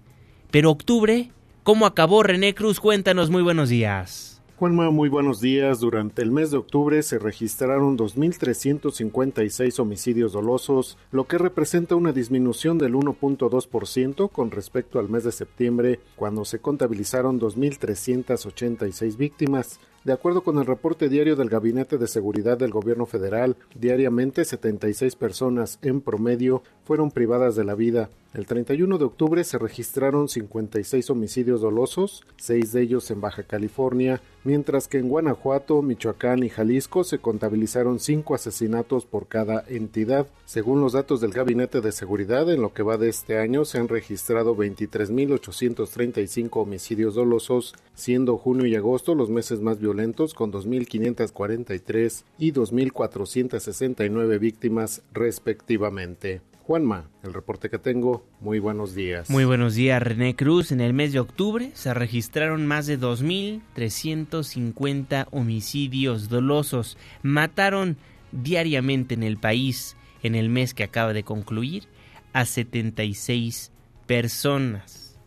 Pero 0.51 0.71
octubre, 0.71 1.31
¿cómo 1.63 1.87
acabó 1.87 2.23
René 2.23 2.55
Cruz? 2.55 2.81
Cuéntanos, 2.81 3.31
muy 3.31 3.43
buenos 3.43 3.69
días. 3.69 4.32
Juanma, 4.59 4.91
muy 4.91 5.09
buenos 5.09 5.41
días. 5.41 5.81
Durante 5.81 6.23
el 6.23 6.31
mes 6.31 6.51
de 6.53 6.59
octubre 6.59 7.03
se 7.03 7.19
registraron 7.19 7.99
2.356 7.99 9.81
homicidios 9.81 10.33
dolosos, 10.35 10.99
lo 11.11 11.27
que 11.27 11.39
representa 11.39 11.97
una 11.97 12.13
disminución 12.13 12.79
del 12.79 12.95
1.2% 12.95 14.31
con 14.31 14.51
respecto 14.53 15.01
al 15.01 15.09
mes 15.09 15.25
de 15.25 15.33
septiembre, 15.33 15.99
cuando 16.15 16.45
se 16.45 16.61
contabilizaron 16.61 17.41
2.386 17.41 19.17
víctimas. 19.17 19.81
De 20.05 20.13
acuerdo 20.13 20.43
con 20.43 20.59
el 20.59 20.67
reporte 20.67 21.09
diario 21.09 21.37
del 21.37 21.49
Gabinete 21.49 21.97
de 21.97 22.09
Seguridad 22.09 22.59
del 22.59 22.73
Gobierno 22.73 23.07
Federal, 23.07 23.55
diariamente 23.77 24.45
76 24.45 25.15
personas 25.15 25.79
en 25.81 26.01
promedio 26.01 26.65
fueron 26.85 27.13
privadas 27.13 27.55
de 27.55 27.63
la 27.63 27.77
vida. 27.77 28.11
El 28.35 28.47
31 28.47 28.99
de 28.99 29.05
octubre 29.05 29.45
se 29.45 29.59
registraron 29.59 30.29
56 30.29 31.09
homicidios 31.11 31.61
dolosos, 31.61 32.25
seis 32.37 32.73
de 32.73 32.81
ellos 32.83 33.09
en 33.11 33.21
Baja 33.21 33.43
California, 33.43 34.23
mientras 34.43 34.89
que 34.89 34.97
en 34.99 35.11
Guanajuato, 35.11 35.83
Michoacán 35.83 36.43
y 36.43 36.49
Jalisco 36.49 37.05
se 37.05 37.19
contabilizaron 37.19 38.01
cinco 38.01 38.35
asesinatos 38.35 39.05
por 39.05 39.29
cada 39.29 39.63
entidad. 39.69 40.27
Según 40.47 40.81
los 40.81 40.95
datos 40.95 41.21
del 41.21 41.33
Gabinete 41.33 41.83
de 41.83 41.93
Seguridad, 41.93 42.51
en 42.51 42.63
lo 42.63 42.73
que 42.73 42.83
va 42.83 42.97
de 42.97 43.11
este 43.11 43.39
año 43.39 43.67
se 43.67 43.79
han 43.79 43.89
registrado 43.89 44.57
23.835 44.57 46.49
homicidios 46.53 47.15
dolosos, 47.15 47.75
siendo 47.95 48.39
junio 48.39 48.65
y 48.67 48.75
agosto 48.75 49.15
los 49.15 49.29
meses 49.29 49.61
más 49.61 49.79
violentos 49.79 49.92
con 50.35 50.53
2.543 50.53 52.25
y 52.39 52.53
2.469 52.53 54.39
víctimas 54.39 55.03
respectivamente. 55.13 56.41
Juanma, 56.63 57.11
el 57.23 57.35
reporte 57.35 57.69
que 57.69 57.79
tengo, 57.79 58.25
muy 58.41 58.59
buenos 58.59 58.95
días. 58.95 59.29
Muy 59.29 59.45
buenos 59.45 59.75
días, 59.75 60.03
René 60.03 60.35
Cruz. 60.35 60.73
En 60.73 60.81
el 60.81 60.95
mes 60.95 61.13
de 61.13 61.21
octubre 61.21 61.73
se 61.75 61.93
registraron 61.93 62.67
más 62.67 62.87
de 62.87 62.99
2.350 62.99 65.27
homicidios 65.31 66.31
dolosos. 66.31 66.97
Mataron 67.23 67.99
diariamente 68.31 69.13
en 69.15 69.25
el 69.25 69.37
país, 69.37 69.99
en 70.23 70.37
el 70.37 70.49
mes 70.49 70.73
que 70.73 70.85
acaba 70.85 71.13
de 71.13 71.25
concluir, 71.25 71.85
a 72.33 72.47
76 72.47 73.73
personas. 74.07 75.19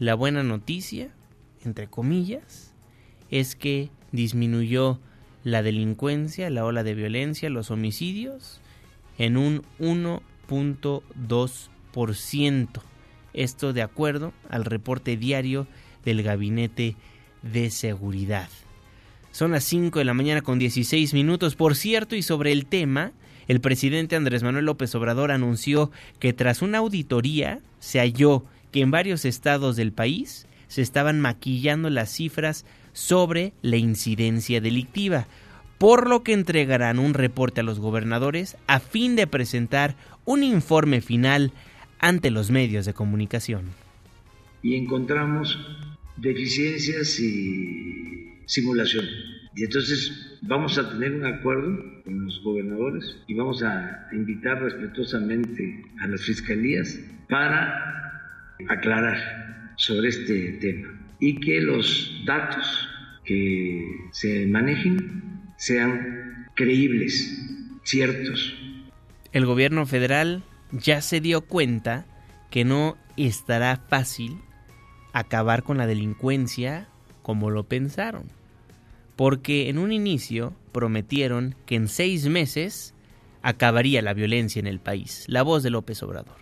La 0.00 0.14
buena 0.14 0.42
noticia, 0.42 1.14
entre 1.64 1.86
comillas, 1.86 2.74
es 3.30 3.54
que 3.54 3.90
disminuyó 4.12 4.98
la 5.44 5.62
delincuencia, 5.62 6.50
la 6.50 6.64
ola 6.64 6.82
de 6.82 6.94
violencia, 6.94 7.50
los 7.50 7.70
homicidios 7.70 8.60
en 9.18 9.36
un 9.36 9.62
1 9.78 10.22
ciento 12.14 12.82
Esto 13.34 13.72
de 13.72 13.82
acuerdo 13.82 14.32
al 14.48 14.64
reporte 14.64 15.16
diario 15.16 15.66
del 16.04 16.22
Gabinete 16.22 16.96
de 17.42 17.70
Seguridad. 17.70 18.48
Son 19.30 19.52
las 19.52 19.64
5 19.64 19.98
de 19.98 20.04
la 20.04 20.14
mañana 20.14 20.40
con 20.40 20.58
16 20.58 21.12
minutos. 21.14 21.54
Por 21.54 21.76
cierto, 21.76 22.16
y 22.16 22.22
sobre 22.22 22.52
el 22.52 22.66
tema, 22.66 23.12
el 23.46 23.60
presidente 23.60 24.16
Andrés 24.16 24.42
Manuel 24.42 24.64
López 24.64 24.94
Obrador 24.94 25.30
anunció 25.30 25.90
que 26.18 26.32
tras 26.32 26.62
una 26.62 26.78
auditoría 26.78 27.60
se 27.78 27.98
halló 27.98 28.44
que 28.72 28.80
en 28.80 28.90
varios 28.90 29.24
estados 29.24 29.76
del 29.76 29.92
país 29.92 30.46
se 30.66 30.82
estaban 30.82 31.20
maquillando 31.20 31.90
las 31.90 32.10
cifras 32.10 32.64
sobre 32.92 33.52
la 33.62 33.76
incidencia 33.76 34.60
delictiva, 34.60 35.26
por 35.78 36.08
lo 36.08 36.22
que 36.22 36.32
entregarán 36.32 36.98
un 36.98 37.14
reporte 37.14 37.60
a 37.60 37.64
los 37.64 37.78
gobernadores 37.78 38.56
a 38.66 38.80
fin 38.80 39.16
de 39.16 39.26
presentar 39.26 39.94
un 40.24 40.42
informe 40.42 41.00
final 41.00 41.52
ante 42.00 42.30
los 42.30 42.50
medios 42.50 42.84
de 42.84 42.94
comunicación. 42.94 43.62
Y 44.62 44.74
encontramos 44.74 45.58
deficiencias 46.16 47.18
y 47.20 48.34
simulación. 48.46 49.06
Y 49.54 49.64
entonces 49.64 50.38
vamos 50.42 50.78
a 50.78 50.90
tener 50.90 51.12
un 51.12 51.26
acuerdo 51.26 52.02
con 52.04 52.24
los 52.24 52.42
gobernadores 52.42 53.16
y 53.26 53.34
vamos 53.34 53.62
a 53.62 54.08
invitar 54.12 54.60
respetuosamente 54.62 55.84
a 56.00 56.06
las 56.06 56.22
fiscalías 56.22 56.98
para 57.28 58.54
aclarar 58.68 59.74
sobre 59.76 60.08
este 60.08 60.52
tema 60.60 60.97
y 61.20 61.40
que 61.40 61.60
los 61.60 62.22
datos 62.24 62.88
que 63.24 63.84
se 64.12 64.46
manejen 64.46 65.52
sean 65.56 66.46
creíbles, 66.54 67.38
ciertos, 67.84 68.54
el 69.32 69.44
gobierno 69.44 69.84
federal 69.86 70.42
ya 70.72 71.02
se 71.02 71.20
dio 71.20 71.42
cuenta 71.42 72.06
que 72.50 72.64
no 72.64 72.96
estará 73.16 73.76
fácil 73.88 74.38
acabar 75.12 75.62
con 75.62 75.76
la 75.76 75.86
delincuencia 75.86 76.88
como 77.22 77.50
lo 77.50 77.64
pensaron. 77.64 78.24
Porque 79.16 79.68
en 79.68 79.78
un 79.78 79.92
inicio 79.92 80.54
prometieron 80.72 81.56
que 81.66 81.74
en 81.74 81.88
seis 81.88 82.26
meses 82.26 82.94
acabaría 83.42 84.00
la 84.00 84.14
violencia 84.14 84.60
en 84.60 84.66
el 84.66 84.80
país. 84.80 85.24
La 85.26 85.42
voz 85.42 85.62
de 85.62 85.70
López 85.70 86.02
Obrador. 86.02 86.36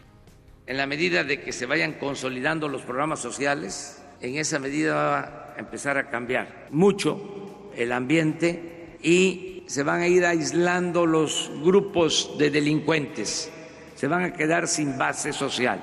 En 0.67 0.77
la 0.77 0.87
medida 0.87 1.25
de 1.25 1.41
que 1.41 1.53
se 1.53 1.67
vayan 1.67 1.95
consolidando 1.95 2.69
los 2.69 2.83
programas 2.83 3.21
sociales, 3.21 4.03
en 4.21 4.37
esa 4.37 4.59
medida 4.59 4.95
va 4.95 5.19
a 5.57 5.59
empezar 5.59 5.97
a 5.99 6.11
cambiar 6.11 6.69
mucho 6.71 7.71
el 7.75 7.93
ambiente 7.93 8.99
y 9.03 9.65
se 9.67 9.83
van 9.83 10.01
a 10.01 10.07
ir 10.07 10.25
aislando 10.25 11.07
los 11.07 11.51
grupos 11.63 12.37
de 12.39 12.51
delincuentes, 12.51 13.51
se 13.95 14.07
van 14.07 14.25
a 14.25 14.33
quedar 14.33 14.69
sin 14.69 14.97
base 14.97 15.33
social. 15.33 15.81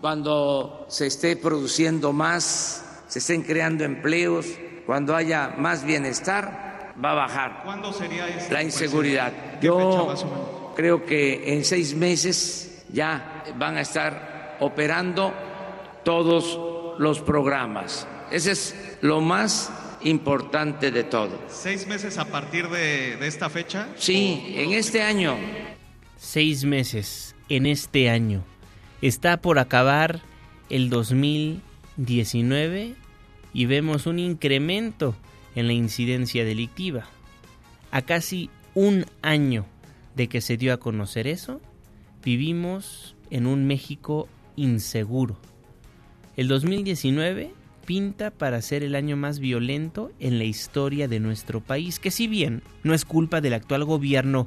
Cuando 0.00 0.86
se 0.88 1.06
esté 1.06 1.36
produciendo 1.36 2.12
más, 2.12 2.84
se 3.08 3.18
estén 3.18 3.42
creando 3.42 3.84
empleos, 3.84 4.46
cuando 4.84 5.16
haya 5.16 5.54
más 5.58 5.84
bienestar, 5.84 6.94
va 7.02 7.12
a 7.12 7.14
bajar 7.14 7.62
¿Cuándo 7.64 7.92
sería 7.92 8.26
la 8.50 8.62
inseguridad. 8.62 9.32
Yo 9.60 10.72
creo 10.76 11.04
que 11.04 11.54
en 11.54 11.64
seis 11.64 11.94
meses 11.94 12.84
ya 12.92 13.44
van 13.56 13.76
a 13.76 13.80
estar 13.80 14.56
operando 14.60 15.32
todos 16.04 16.75
los 16.98 17.20
programas. 17.20 18.06
Ese 18.30 18.52
es 18.52 18.98
lo 19.00 19.20
más 19.20 19.72
importante 20.02 20.90
de 20.90 21.04
todo. 21.04 21.38
¿Seis 21.48 21.86
meses 21.86 22.18
a 22.18 22.26
partir 22.26 22.68
de, 22.68 23.16
de 23.16 23.26
esta 23.26 23.50
fecha? 23.50 23.88
Sí, 23.96 24.54
en 24.56 24.72
este 24.72 25.02
año. 25.02 25.36
Seis 26.16 26.64
meses 26.64 27.34
en 27.48 27.66
este 27.66 28.10
año. 28.10 28.44
Está 29.02 29.40
por 29.40 29.58
acabar 29.58 30.20
el 30.70 30.90
2019 30.90 32.94
y 33.52 33.66
vemos 33.66 34.06
un 34.06 34.18
incremento 34.18 35.14
en 35.54 35.66
la 35.66 35.72
incidencia 35.72 36.44
delictiva. 36.44 37.06
A 37.90 38.02
casi 38.02 38.50
un 38.74 39.06
año 39.22 39.66
de 40.14 40.28
que 40.28 40.40
se 40.40 40.56
dio 40.56 40.72
a 40.72 40.78
conocer 40.78 41.26
eso, 41.26 41.60
vivimos 42.22 43.16
en 43.30 43.46
un 43.46 43.66
México 43.66 44.28
inseguro. 44.56 45.38
El 46.36 46.48
2019 46.48 47.54
pinta 47.86 48.30
para 48.30 48.60
ser 48.60 48.82
el 48.82 48.94
año 48.94 49.16
más 49.16 49.38
violento 49.38 50.10
en 50.20 50.38
la 50.38 50.44
historia 50.44 51.08
de 51.08 51.18
nuestro 51.18 51.60
país, 51.60 51.98
que 51.98 52.10
si 52.10 52.26
bien 52.26 52.62
no 52.82 52.92
es 52.92 53.06
culpa 53.06 53.40
del 53.40 53.54
actual 53.54 53.84
gobierno 53.84 54.46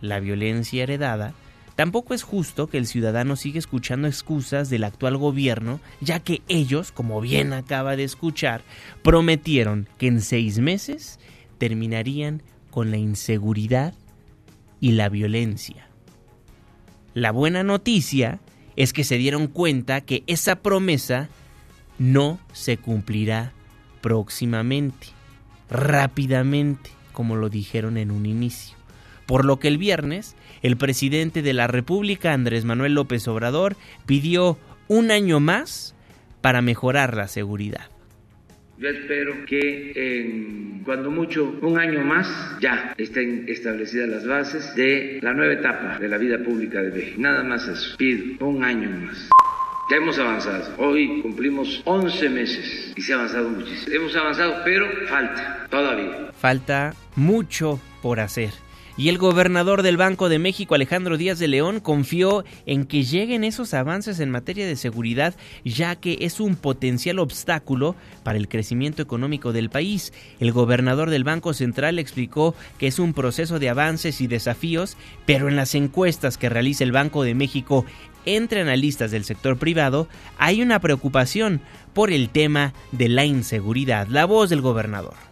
la 0.00 0.18
violencia 0.18 0.82
heredada, 0.82 1.34
tampoco 1.76 2.12
es 2.12 2.24
justo 2.24 2.66
que 2.66 2.78
el 2.78 2.86
ciudadano 2.86 3.36
siga 3.36 3.60
escuchando 3.60 4.08
excusas 4.08 4.68
del 4.68 4.82
actual 4.82 5.16
gobierno, 5.16 5.78
ya 6.00 6.18
que 6.18 6.42
ellos, 6.48 6.90
como 6.90 7.20
bien 7.20 7.52
acaba 7.52 7.94
de 7.94 8.04
escuchar, 8.04 8.62
prometieron 9.04 9.88
que 9.96 10.08
en 10.08 10.20
seis 10.22 10.58
meses 10.58 11.20
terminarían 11.58 12.42
con 12.70 12.90
la 12.90 12.96
inseguridad 12.96 13.94
y 14.80 14.92
la 14.92 15.08
violencia. 15.08 15.88
La 17.14 17.30
buena 17.30 17.62
noticia 17.62 18.40
es 18.78 18.92
que 18.92 19.02
se 19.02 19.18
dieron 19.18 19.48
cuenta 19.48 20.00
que 20.02 20.22
esa 20.28 20.54
promesa 20.62 21.28
no 21.98 22.38
se 22.52 22.76
cumplirá 22.76 23.52
próximamente, 24.00 25.08
rápidamente, 25.68 26.90
como 27.12 27.34
lo 27.34 27.48
dijeron 27.48 27.96
en 27.96 28.12
un 28.12 28.24
inicio. 28.24 28.76
Por 29.26 29.44
lo 29.44 29.58
que 29.58 29.66
el 29.66 29.78
viernes, 29.78 30.36
el 30.62 30.76
presidente 30.76 31.42
de 31.42 31.54
la 31.54 31.66
República, 31.66 32.32
Andrés 32.32 32.64
Manuel 32.64 32.94
López 32.94 33.26
Obrador, 33.26 33.76
pidió 34.06 34.56
un 34.86 35.10
año 35.10 35.40
más 35.40 35.96
para 36.40 36.62
mejorar 36.62 37.16
la 37.16 37.26
seguridad. 37.26 37.90
Yo 38.78 38.88
espero 38.90 39.44
que 39.44 39.92
en 39.96 40.82
cuando 40.84 41.10
mucho 41.10 41.58
un 41.62 41.80
año 41.80 42.04
más 42.04 42.28
ya 42.60 42.94
estén 42.96 43.44
establecidas 43.48 44.08
las 44.08 44.24
bases 44.24 44.72
de 44.76 45.18
la 45.20 45.34
nueva 45.34 45.54
etapa 45.54 45.98
de 45.98 46.06
la 46.06 46.16
vida 46.16 46.38
pública 46.38 46.80
de 46.80 46.92
México. 46.92 47.20
Nada 47.20 47.42
más 47.42 47.66
eso. 47.66 47.96
Pido 47.96 48.46
un 48.46 48.62
año 48.62 48.88
más. 48.88 49.28
Ya 49.90 49.96
hemos 49.96 50.16
avanzado. 50.20 50.76
Hoy 50.78 51.20
cumplimos 51.22 51.82
11 51.86 52.28
meses 52.28 52.92
y 52.94 53.02
se 53.02 53.14
ha 53.14 53.16
avanzado 53.16 53.48
muchísimo. 53.48 53.96
Hemos 53.96 54.14
avanzado, 54.14 54.62
pero 54.64 54.86
falta 55.08 55.66
todavía. 55.68 56.30
Falta 56.38 56.94
mucho 57.16 57.80
por 58.00 58.20
hacer. 58.20 58.50
Y 58.98 59.08
el 59.10 59.16
gobernador 59.16 59.82
del 59.82 59.96
Banco 59.96 60.28
de 60.28 60.40
México, 60.40 60.74
Alejandro 60.74 61.16
Díaz 61.16 61.38
de 61.38 61.46
León, 61.46 61.78
confió 61.78 62.44
en 62.66 62.84
que 62.84 63.04
lleguen 63.04 63.44
esos 63.44 63.72
avances 63.72 64.18
en 64.18 64.32
materia 64.32 64.66
de 64.66 64.74
seguridad, 64.74 65.36
ya 65.64 65.94
que 65.94 66.18
es 66.22 66.40
un 66.40 66.56
potencial 66.56 67.20
obstáculo 67.20 67.94
para 68.24 68.38
el 68.38 68.48
crecimiento 68.48 69.00
económico 69.00 69.52
del 69.52 69.70
país. 69.70 70.12
El 70.40 70.50
gobernador 70.50 71.10
del 71.10 71.22
Banco 71.22 71.54
Central 71.54 72.00
explicó 72.00 72.56
que 72.76 72.88
es 72.88 72.98
un 72.98 73.14
proceso 73.14 73.60
de 73.60 73.68
avances 73.68 74.20
y 74.20 74.26
desafíos, 74.26 74.96
pero 75.26 75.48
en 75.48 75.54
las 75.54 75.76
encuestas 75.76 76.36
que 76.36 76.48
realiza 76.48 76.82
el 76.82 76.90
Banco 76.90 77.22
de 77.22 77.36
México 77.36 77.86
entre 78.24 78.62
analistas 78.62 79.12
del 79.12 79.22
sector 79.22 79.58
privado 79.58 80.08
hay 80.38 80.60
una 80.60 80.80
preocupación 80.80 81.60
por 81.94 82.10
el 82.10 82.30
tema 82.30 82.74
de 82.90 83.08
la 83.08 83.24
inseguridad. 83.24 84.08
La 84.08 84.24
voz 84.24 84.50
del 84.50 84.60
gobernador. 84.60 85.27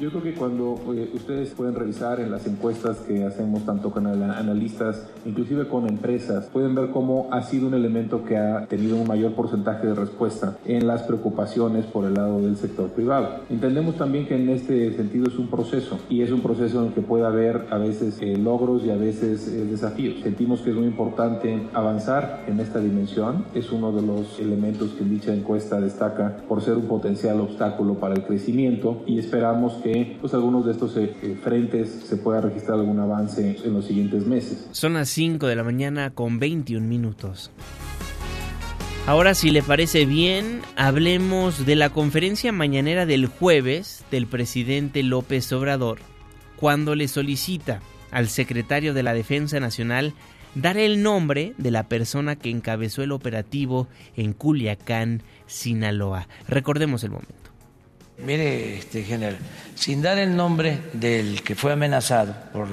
Yo 0.00 0.08
creo 0.08 0.22
que 0.22 0.32
cuando 0.32 0.80
eh, 0.94 1.10
ustedes 1.12 1.50
pueden 1.50 1.74
revisar 1.74 2.20
en 2.20 2.30
las 2.30 2.46
encuestas 2.46 2.96
que 3.00 3.22
hacemos 3.22 3.66
tanto 3.66 3.90
con 3.90 4.06
analistas, 4.06 5.06
inclusive 5.26 5.68
con 5.68 5.86
empresas, 5.86 6.46
pueden 6.46 6.74
ver 6.74 6.88
cómo 6.88 7.28
ha 7.30 7.42
sido 7.42 7.66
un 7.66 7.74
elemento 7.74 8.24
que 8.24 8.38
ha 8.38 8.64
tenido 8.64 8.96
un 8.96 9.06
mayor 9.06 9.34
porcentaje 9.34 9.86
de 9.86 9.94
respuesta 9.94 10.56
en 10.64 10.86
las 10.86 11.02
preocupaciones 11.02 11.84
por 11.84 12.06
el 12.06 12.14
lado 12.14 12.40
del 12.40 12.56
sector 12.56 12.88
privado. 12.88 13.40
Entendemos 13.50 13.96
también 13.96 14.26
que 14.26 14.36
en 14.36 14.48
este 14.48 14.90
sentido 14.94 15.28
es 15.28 15.36
un 15.36 15.48
proceso 15.48 15.98
y 16.08 16.22
es 16.22 16.30
un 16.30 16.40
proceso 16.40 16.80
en 16.80 16.88
el 16.88 16.94
que 16.94 17.02
puede 17.02 17.26
haber 17.26 17.66
a 17.68 17.76
veces 17.76 18.16
eh, 18.22 18.38
logros 18.38 18.82
y 18.86 18.90
a 18.90 18.96
veces 18.96 19.48
eh, 19.48 19.66
desafíos. 19.66 20.22
Sentimos 20.22 20.62
que 20.62 20.70
es 20.70 20.76
muy 20.76 20.86
importante 20.86 21.68
avanzar 21.74 22.44
en 22.46 22.58
esta 22.60 22.80
dimensión. 22.80 23.44
Es 23.54 23.70
uno 23.70 23.92
de 23.92 24.00
los 24.00 24.40
elementos 24.40 24.92
que 24.92 25.04
dicha 25.04 25.34
encuesta 25.34 25.78
destaca 25.78 26.38
por 26.48 26.62
ser 26.62 26.78
un 26.78 26.86
potencial 26.86 27.38
obstáculo 27.40 27.96
para 27.96 28.14
el 28.14 28.24
crecimiento 28.24 29.02
y 29.06 29.18
esperamos 29.18 29.74
que 29.74 29.89
pues 30.20 30.34
algunos 30.34 30.66
de 30.66 30.72
estos 30.72 30.96
eh, 30.96 31.14
eh, 31.22 31.38
frentes 31.42 31.88
se 32.08 32.16
pueda 32.16 32.40
registrar 32.40 32.78
algún 32.78 32.98
avance 32.98 33.58
en 33.64 33.74
los 33.74 33.86
siguientes 33.86 34.26
meses. 34.26 34.68
Son 34.72 34.94
las 34.94 35.08
5 35.10 35.46
de 35.46 35.56
la 35.56 35.64
mañana 35.64 36.10
con 36.10 36.38
21 36.38 36.86
minutos. 36.86 37.50
Ahora, 39.06 39.34
si 39.34 39.50
le 39.50 39.62
parece 39.62 40.06
bien, 40.06 40.60
hablemos 40.76 41.66
de 41.66 41.74
la 41.74 41.90
conferencia 41.90 42.52
mañanera 42.52 43.06
del 43.06 43.26
jueves 43.26 44.04
del 44.10 44.26
presidente 44.26 45.02
López 45.02 45.50
Obrador, 45.52 45.98
cuando 46.56 46.94
le 46.94 47.08
solicita 47.08 47.80
al 48.10 48.28
secretario 48.28 48.94
de 48.94 49.02
la 49.02 49.14
Defensa 49.14 49.58
Nacional 49.58 50.14
dar 50.54 50.76
el 50.76 51.02
nombre 51.02 51.54
de 51.58 51.70
la 51.70 51.88
persona 51.88 52.36
que 52.36 52.50
encabezó 52.50 53.02
el 53.02 53.12
operativo 53.12 53.88
en 54.16 54.32
Culiacán, 54.32 55.22
Sinaloa. 55.46 56.28
Recordemos 56.46 57.02
el 57.04 57.10
momento. 57.10 57.49
Mire, 58.24 58.78
este 58.78 59.02
general, 59.02 59.38
sin 59.74 60.02
dar 60.02 60.18
el 60.18 60.36
nombre 60.36 60.78
del 60.92 61.42
que 61.42 61.54
fue 61.54 61.72
amenazado 61.72 62.34
por 62.52 62.68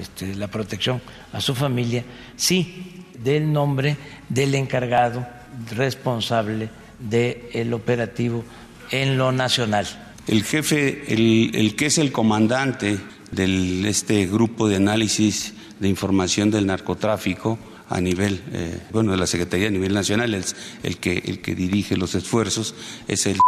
este, 0.00 0.34
la 0.34 0.48
protección 0.48 1.00
a 1.32 1.40
su 1.40 1.54
familia, 1.54 2.04
sí 2.36 3.04
del 3.22 3.52
nombre 3.52 3.96
del 4.28 4.54
encargado 4.54 5.26
responsable 5.74 6.68
del 6.98 7.72
operativo 7.72 8.44
en 8.90 9.18
lo 9.18 9.32
nacional. 9.32 9.86
El 10.26 10.44
jefe, 10.44 11.04
el, 11.12 11.74
que 11.76 11.86
es 11.86 11.98
el 11.98 12.12
comandante 12.12 12.98
de 13.30 13.88
este 13.88 14.26
grupo 14.26 14.68
de 14.68 14.76
análisis 14.76 15.54
de 15.80 15.88
información 15.88 16.50
del 16.50 16.66
narcotráfico 16.66 17.58
a 17.88 18.00
nivel, 18.00 18.42
eh, 18.52 18.78
bueno, 18.92 19.12
de 19.12 19.16
la 19.16 19.26
Secretaría 19.26 19.68
a 19.68 19.70
nivel 19.70 19.94
nacional, 19.94 20.34
es 20.34 20.54
el 20.82 20.98
que, 20.98 21.22
el 21.24 21.40
que 21.40 21.54
dirige 21.54 21.96
los 21.96 22.14
esfuerzos, 22.14 22.74
es 23.06 23.26
el 23.26 23.38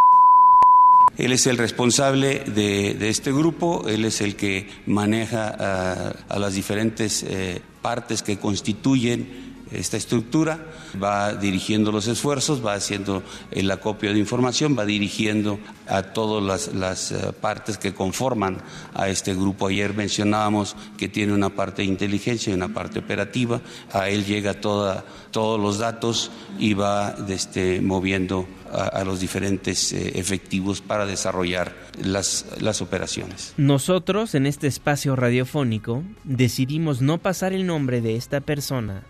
él 1.20 1.32
es 1.32 1.46
el 1.46 1.58
responsable 1.58 2.40
de, 2.46 3.08
este 3.08 3.32
grupo, 3.32 3.86
él 3.88 4.04
es 4.04 4.20
el 4.20 4.36
que 4.36 4.68
maneja 4.86 6.14
a, 6.28 6.38
las 6.38 6.54
diferentes 6.54 7.22
eh, 7.22 7.60
partes 7.82 8.22
que 8.22 8.38
constituyen 8.38 9.49
esta 9.72 9.96
estructura, 9.96 10.66
va 11.02 11.34
dirigiendo 11.34 11.92
los 11.92 12.06
esfuerzos, 12.06 12.64
va 12.64 12.74
haciendo 12.74 13.22
el 13.50 13.70
acopio 13.70 14.12
de 14.12 14.18
información, 14.18 14.76
va 14.78 14.84
dirigiendo 14.84 15.58
a 15.86 16.02
todas 16.02 16.72
las, 16.74 17.12
eh, 17.12 17.32
partes 17.40 17.78
que 17.78 17.94
conforman 17.94 18.58
a 18.94 19.08
este 19.08 19.34
grupo. 19.34 19.68
Ayer 19.68 19.94
mencionábamos 19.94 20.76
que 20.96 21.08
tiene 21.08 21.32
una 21.32 21.50
parte 21.50 21.82
de 21.82 21.88
inteligencia 21.88 22.50
y 22.50 22.54
una 22.54 22.68
parte 22.68 22.98
operativa, 22.98 23.60
a 23.92 24.08
él 24.08 24.24
llega 24.24 24.54
toda, 24.54 25.04
todos 25.30 25.60
los 25.60 25.78
datos 25.78 26.30
y 26.58 26.74
va 26.74 27.14
este, 27.28 27.80
moviendo 27.80 28.46
a, 28.72 29.02
los 29.04 29.20
diferentes 29.20 29.92
eh, 29.92 30.12
efectivos 30.14 30.80
para 30.80 31.06
desarrollar 31.06 31.74
las, 32.02 32.46
las 32.60 32.80
operaciones. 32.80 33.54
Nosotros 33.56 34.34
en 34.34 34.46
este 34.46 34.68
espacio 34.68 35.16
radiofónico 35.16 36.04
decidimos 36.24 37.00
no 37.00 37.18
pasar 37.18 37.52
el 37.52 37.66
nombre 37.66 38.00
de 38.00 38.16
esta 38.16 38.40
persona 38.40 39.02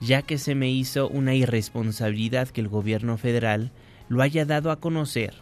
ya 0.00 0.22
que 0.22 0.38
se 0.38 0.54
me 0.54 0.70
hizo 0.70 1.08
una 1.08 1.34
irresponsabilidad 1.34 2.48
que 2.48 2.60
el 2.60 2.68
gobierno 2.68 3.16
federal 3.16 3.72
lo 4.08 4.22
haya 4.22 4.44
dado 4.44 4.70
a 4.70 4.80
conocer, 4.80 5.34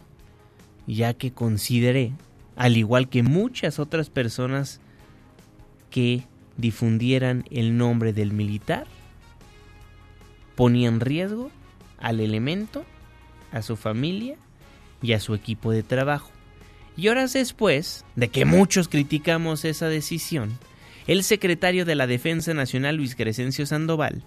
ya 0.87 1.15
que 1.15 1.33
consideré, 1.33 2.13
al 2.57 2.77
igual 2.77 3.09
que 3.09 3.23
muchas 3.23 3.79
otras 3.79 4.11
personas 4.11 4.81
que 5.91 6.25
difundieran 6.57 7.45
el 7.51 7.77
nombre 7.77 8.13
del 8.13 8.33
militar, 8.33 8.87
ponía 10.55 10.89
en 10.89 11.01
riesgo 11.01 11.51
al 11.99 12.21
elemento, 12.21 12.85
a 13.53 13.63
su 13.63 13.77
familia 13.77 14.37
y 15.03 15.13
a 15.13 15.21
su 15.21 15.35
equipo 15.35 15.73
de 15.73 15.83
trabajo. 15.83 16.31
Y 16.97 17.09
horas 17.09 17.33
después 17.33 18.05
de 18.17 18.29
que 18.29 18.45
muchos 18.45 18.89
criticamos 18.89 19.65
esa 19.65 19.89
decisión, 19.89 20.59
el 21.07 21.25
secretario 21.25 21.85
de 21.85 21.95
la 21.95 22.07
Defensa 22.07 22.55
Nacional 22.55 22.97
Luis 22.97 23.17
Crescencio 23.17 23.67
Sandoval 23.67 24.23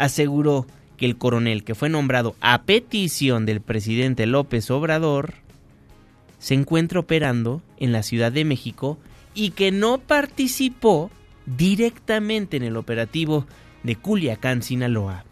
aseguró 0.00 0.66
que 0.96 1.04
el 1.04 1.18
coronel 1.18 1.62
que 1.62 1.74
fue 1.74 1.90
nombrado 1.90 2.34
a 2.40 2.62
petición 2.62 3.44
del 3.46 3.60
presidente 3.60 4.26
López 4.26 4.70
Obrador 4.70 5.34
se 6.38 6.54
encuentra 6.54 7.00
operando 7.00 7.62
en 7.76 7.92
la 7.92 8.02
Ciudad 8.02 8.32
de 8.32 8.46
México 8.46 8.98
y 9.34 9.50
que 9.50 9.72
no 9.72 9.98
participó 9.98 11.10
directamente 11.44 12.56
en 12.56 12.62
el 12.62 12.78
operativo 12.78 13.46
de 13.82 13.96
Culiacán, 13.96 14.62
Sinaloa. 14.62 15.24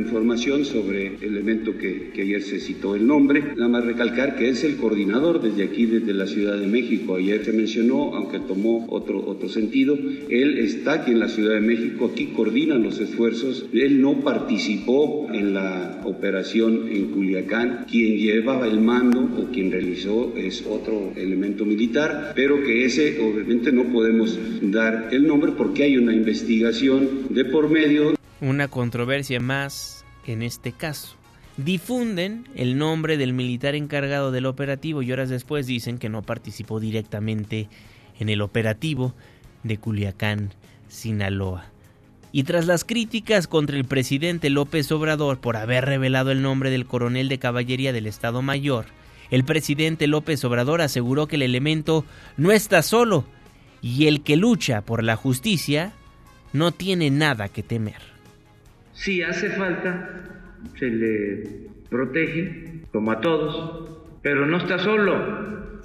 Información 0.00 0.64
sobre 0.64 1.16
el 1.16 1.24
elemento 1.24 1.76
que, 1.76 2.10
que, 2.14 2.22
ayer 2.22 2.42
se 2.42 2.58
citó 2.58 2.96
el 2.96 3.06
nombre. 3.06 3.42
Nada 3.56 3.68
más 3.68 3.84
recalcar 3.84 4.34
que 4.36 4.48
es 4.48 4.64
el 4.64 4.76
coordinador 4.76 5.42
desde 5.42 5.62
aquí, 5.62 5.84
desde 5.84 6.14
la 6.14 6.26
Ciudad 6.26 6.58
de 6.58 6.66
México. 6.66 7.16
Ayer 7.16 7.44
se 7.44 7.52
mencionó, 7.52 8.14
aunque 8.14 8.38
tomó 8.38 8.86
otro, 8.88 9.22
otro 9.26 9.48
sentido, 9.50 9.98
él 10.30 10.58
está 10.58 10.94
aquí 10.94 11.10
en 11.10 11.20
la 11.20 11.28
Ciudad 11.28 11.54
de 11.54 11.60
México, 11.60 12.10
aquí 12.12 12.28
coordina 12.28 12.76
los 12.76 12.98
esfuerzos. 12.98 13.66
Él 13.74 14.00
no 14.00 14.20
participó 14.20 15.28
en 15.32 15.52
la 15.52 16.00
operación 16.04 16.88
en 16.90 17.06
Culiacán. 17.10 17.84
Quien 17.90 18.16
llevaba 18.16 18.66
el 18.66 18.80
mando 18.80 19.20
o 19.20 19.52
quien 19.52 19.70
realizó 19.70 20.34
es 20.36 20.64
otro 20.66 21.12
elemento 21.16 21.66
militar, 21.66 22.32
pero 22.34 22.62
que 22.62 22.86
ese 22.86 23.20
obviamente 23.20 23.70
no 23.70 23.84
podemos 23.84 24.38
dar 24.62 25.10
el 25.12 25.26
nombre 25.26 25.52
porque 25.56 25.82
hay 25.82 25.98
una 25.98 26.14
investigación 26.14 27.28
de 27.28 27.44
por 27.44 27.68
medio 27.68 28.19
una 28.40 28.68
controversia 28.68 29.40
más 29.40 30.04
en 30.26 30.42
este 30.42 30.72
caso. 30.72 31.16
Difunden 31.56 32.48
el 32.54 32.78
nombre 32.78 33.16
del 33.16 33.32
militar 33.32 33.74
encargado 33.74 34.30
del 34.30 34.46
operativo 34.46 35.02
y 35.02 35.12
horas 35.12 35.28
después 35.28 35.66
dicen 35.66 35.98
que 35.98 36.08
no 36.08 36.22
participó 36.22 36.80
directamente 36.80 37.68
en 38.18 38.28
el 38.28 38.40
operativo 38.40 39.14
de 39.62 39.78
Culiacán, 39.78 40.54
Sinaloa. 40.88 41.66
Y 42.32 42.44
tras 42.44 42.66
las 42.66 42.84
críticas 42.84 43.48
contra 43.48 43.76
el 43.76 43.84
presidente 43.84 44.50
López 44.50 44.90
Obrador 44.92 45.40
por 45.40 45.56
haber 45.56 45.84
revelado 45.84 46.30
el 46.30 46.42
nombre 46.42 46.70
del 46.70 46.86
coronel 46.86 47.28
de 47.28 47.38
caballería 47.38 47.92
del 47.92 48.06
Estado 48.06 48.40
Mayor, 48.40 48.86
el 49.30 49.44
presidente 49.44 50.06
López 50.06 50.44
Obrador 50.44 50.80
aseguró 50.80 51.26
que 51.26 51.36
el 51.36 51.42
elemento 51.42 52.04
no 52.36 52.52
está 52.52 52.82
solo 52.82 53.24
y 53.82 54.06
el 54.06 54.22
que 54.22 54.36
lucha 54.36 54.82
por 54.82 55.02
la 55.02 55.16
justicia 55.16 55.92
no 56.52 56.72
tiene 56.72 57.10
nada 57.10 57.48
que 57.48 57.62
temer. 57.62 58.10
Si 59.00 59.22
hace 59.22 59.48
falta, 59.48 60.20
se 60.78 60.90
le 60.90 61.44
protege, 61.88 62.82
como 62.92 63.12
a 63.12 63.20
todos, 63.22 64.12
pero 64.20 64.44
no 64.44 64.58
está 64.58 64.78
solo. 64.78 65.80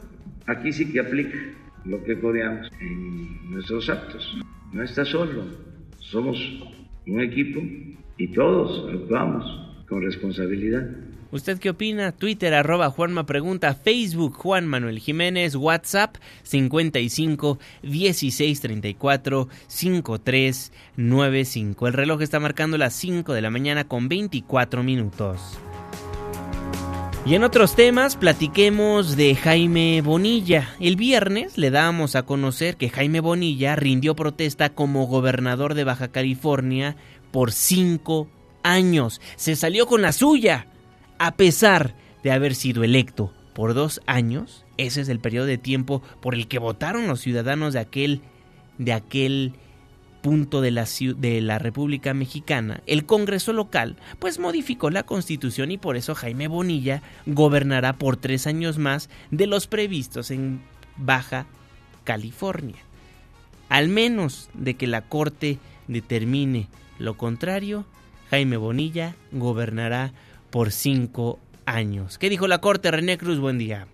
Aquí 0.47 0.73
sí 0.73 0.91
que 0.91 0.99
aplica 0.99 1.37
lo 1.85 2.03
que 2.03 2.19
coreamos 2.19 2.69
en 2.81 3.51
nuestros 3.51 3.89
actos. 3.89 4.37
No 4.73 4.83
está 4.83 5.05
solo. 5.05 5.45
Somos 5.99 6.37
un 7.07 7.21
equipo 7.21 7.61
y 8.17 8.27
todos 8.33 8.93
actuamos 8.93 9.45
con 9.87 10.01
responsabilidad. 10.01 10.85
¿Usted 11.31 11.57
qué 11.59 11.71
opina? 11.71 12.11
Twitter 12.11 12.53
arroba 12.53 12.89
Juanma 12.89 13.25
Pregunta, 13.25 13.73
Facebook 13.73 14.33
Juan 14.35 14.67
Manuel 14.67 14.99
Jiménez, 14.99 15.55
WhatsApp 15.55 16.17
55 16.43 17.57
16 17.81 18.61
34 18.61 19.49
53 19.67 20.71
95. 20.95 21.87
El 21.87 21.93
reloj 21.93 22.21
está 22.21 22.39
marcando 22.39 22.77
las 22.77 22.93
5 22.93 23.33
de 23.33 23.41
la 23.41 23.49
mañana 23.49 23.87
con 23.87 24.07
24 24.07 24.83
minutos. 24.83 25.57
Y 27.25 27.33
en 27.33 27.43
otros 27.43 27.75
temas, 27.75 28.15
platiquemos 28.15 29.17
de 29.17 29.33
Jaime 29.33 30.01
Bonilla. 30.01 30.75
El 30.79 30.95
viernes 30.95 31.57
le 31.57 31.71
damos 31.71 32.15
a 32.15 32.21
conocer 32.21 32.77
que 32.77 32.89
Jaime 32.89 33.19
Bonilla 33.19 33.75
rindió 33.75 34.15
protesta 34.15 34.69
como 34.69 35.07
gobernador 35.07 35.73
de 35.73 35.85
Baja 35.85 36.09
California 36.09 36.95
por 37.31 37.51
cinco 37.51 38.27
años. 38.61 39.21
Se 39.37 39.55
salió 39.55 39.87
con 39.87 40.03
la 40.03 40.11
suya 40.11 40.67
a 41.17 41.35
pesar 41.35 41.95
de 42.23 42.31
haber 42.31 42.55
sido 42.55 42.83
electo 42.83 43.31
por 43.53 43.73
dos 43.73 44.01
años, 44.05 44.65
ese 44.77 45.01
es 45.01 45.09
el 45.09 45.19
periodo 45.19 45.45
de 45.45 45.57
tiempo 45.57 46.01
por 46.21 46.35
el 46.35 46.47
que 46.47 46.59
votaron 46.59 47.07
los 47.07 47.21
ciudadanos 47.21 47.73
de 47.73 47.79
aquel, 47.79 48.21
de 48.77 48.93
aquel 48.93 49.53
punto 50.25 50.59
de 50.61 50.71
la, 50.71 50.87
de 51.17 51.39
la 51.39 51.59
República 51.59 52.15
Mexicana, 52.15 52.81
el 52.87 53.05
Congreso 53.05 53.53
local, 53.53 53.95
pues 54.17 54.39
modificó 54.39 54.89
la 54.89 55.03
constitución 55.03 55.69
y 55.69 55.77
por 55.77 55.97
eso 55.97 56.15
Jaime 56.15 56.47
Bonilla 56.47 57.03
gobernará 57.27 57.93
por 57.93 58.17
tres 58.17 58.47
años 58.47 58.79
más 58.79 59.09
de 59.29 59.45
los 59.45 59.67
previstos 59.67 60.31
en 60.31 60.61
Baja 60.97 61.45
California. 62.03 62.77
Al 63.69 63.87
menos 63.87 64.49
de 64.55 64.73
que 64.73 64.87
la 64.87 65.01
Corte 65.01 65.59
determine 65.87 66.69
lo 66.97 67.17
contrario, 67.17 67.85
Jaime 68.31 68.57
Bonilla 68.57 69.15
gobernará 69.31 70.11
por 70.55 70.71
cinco 70.71 71.37
años. 71.65 72.17
¿Qué 72.17 72.29
dijo 72.29 72.47
la 72.47 72.61
Corte? 72.61 72.89
René 72.89 73.17
Cruz, 73.17 73.39
buen 73.39 73.57
día. 73.57 73.87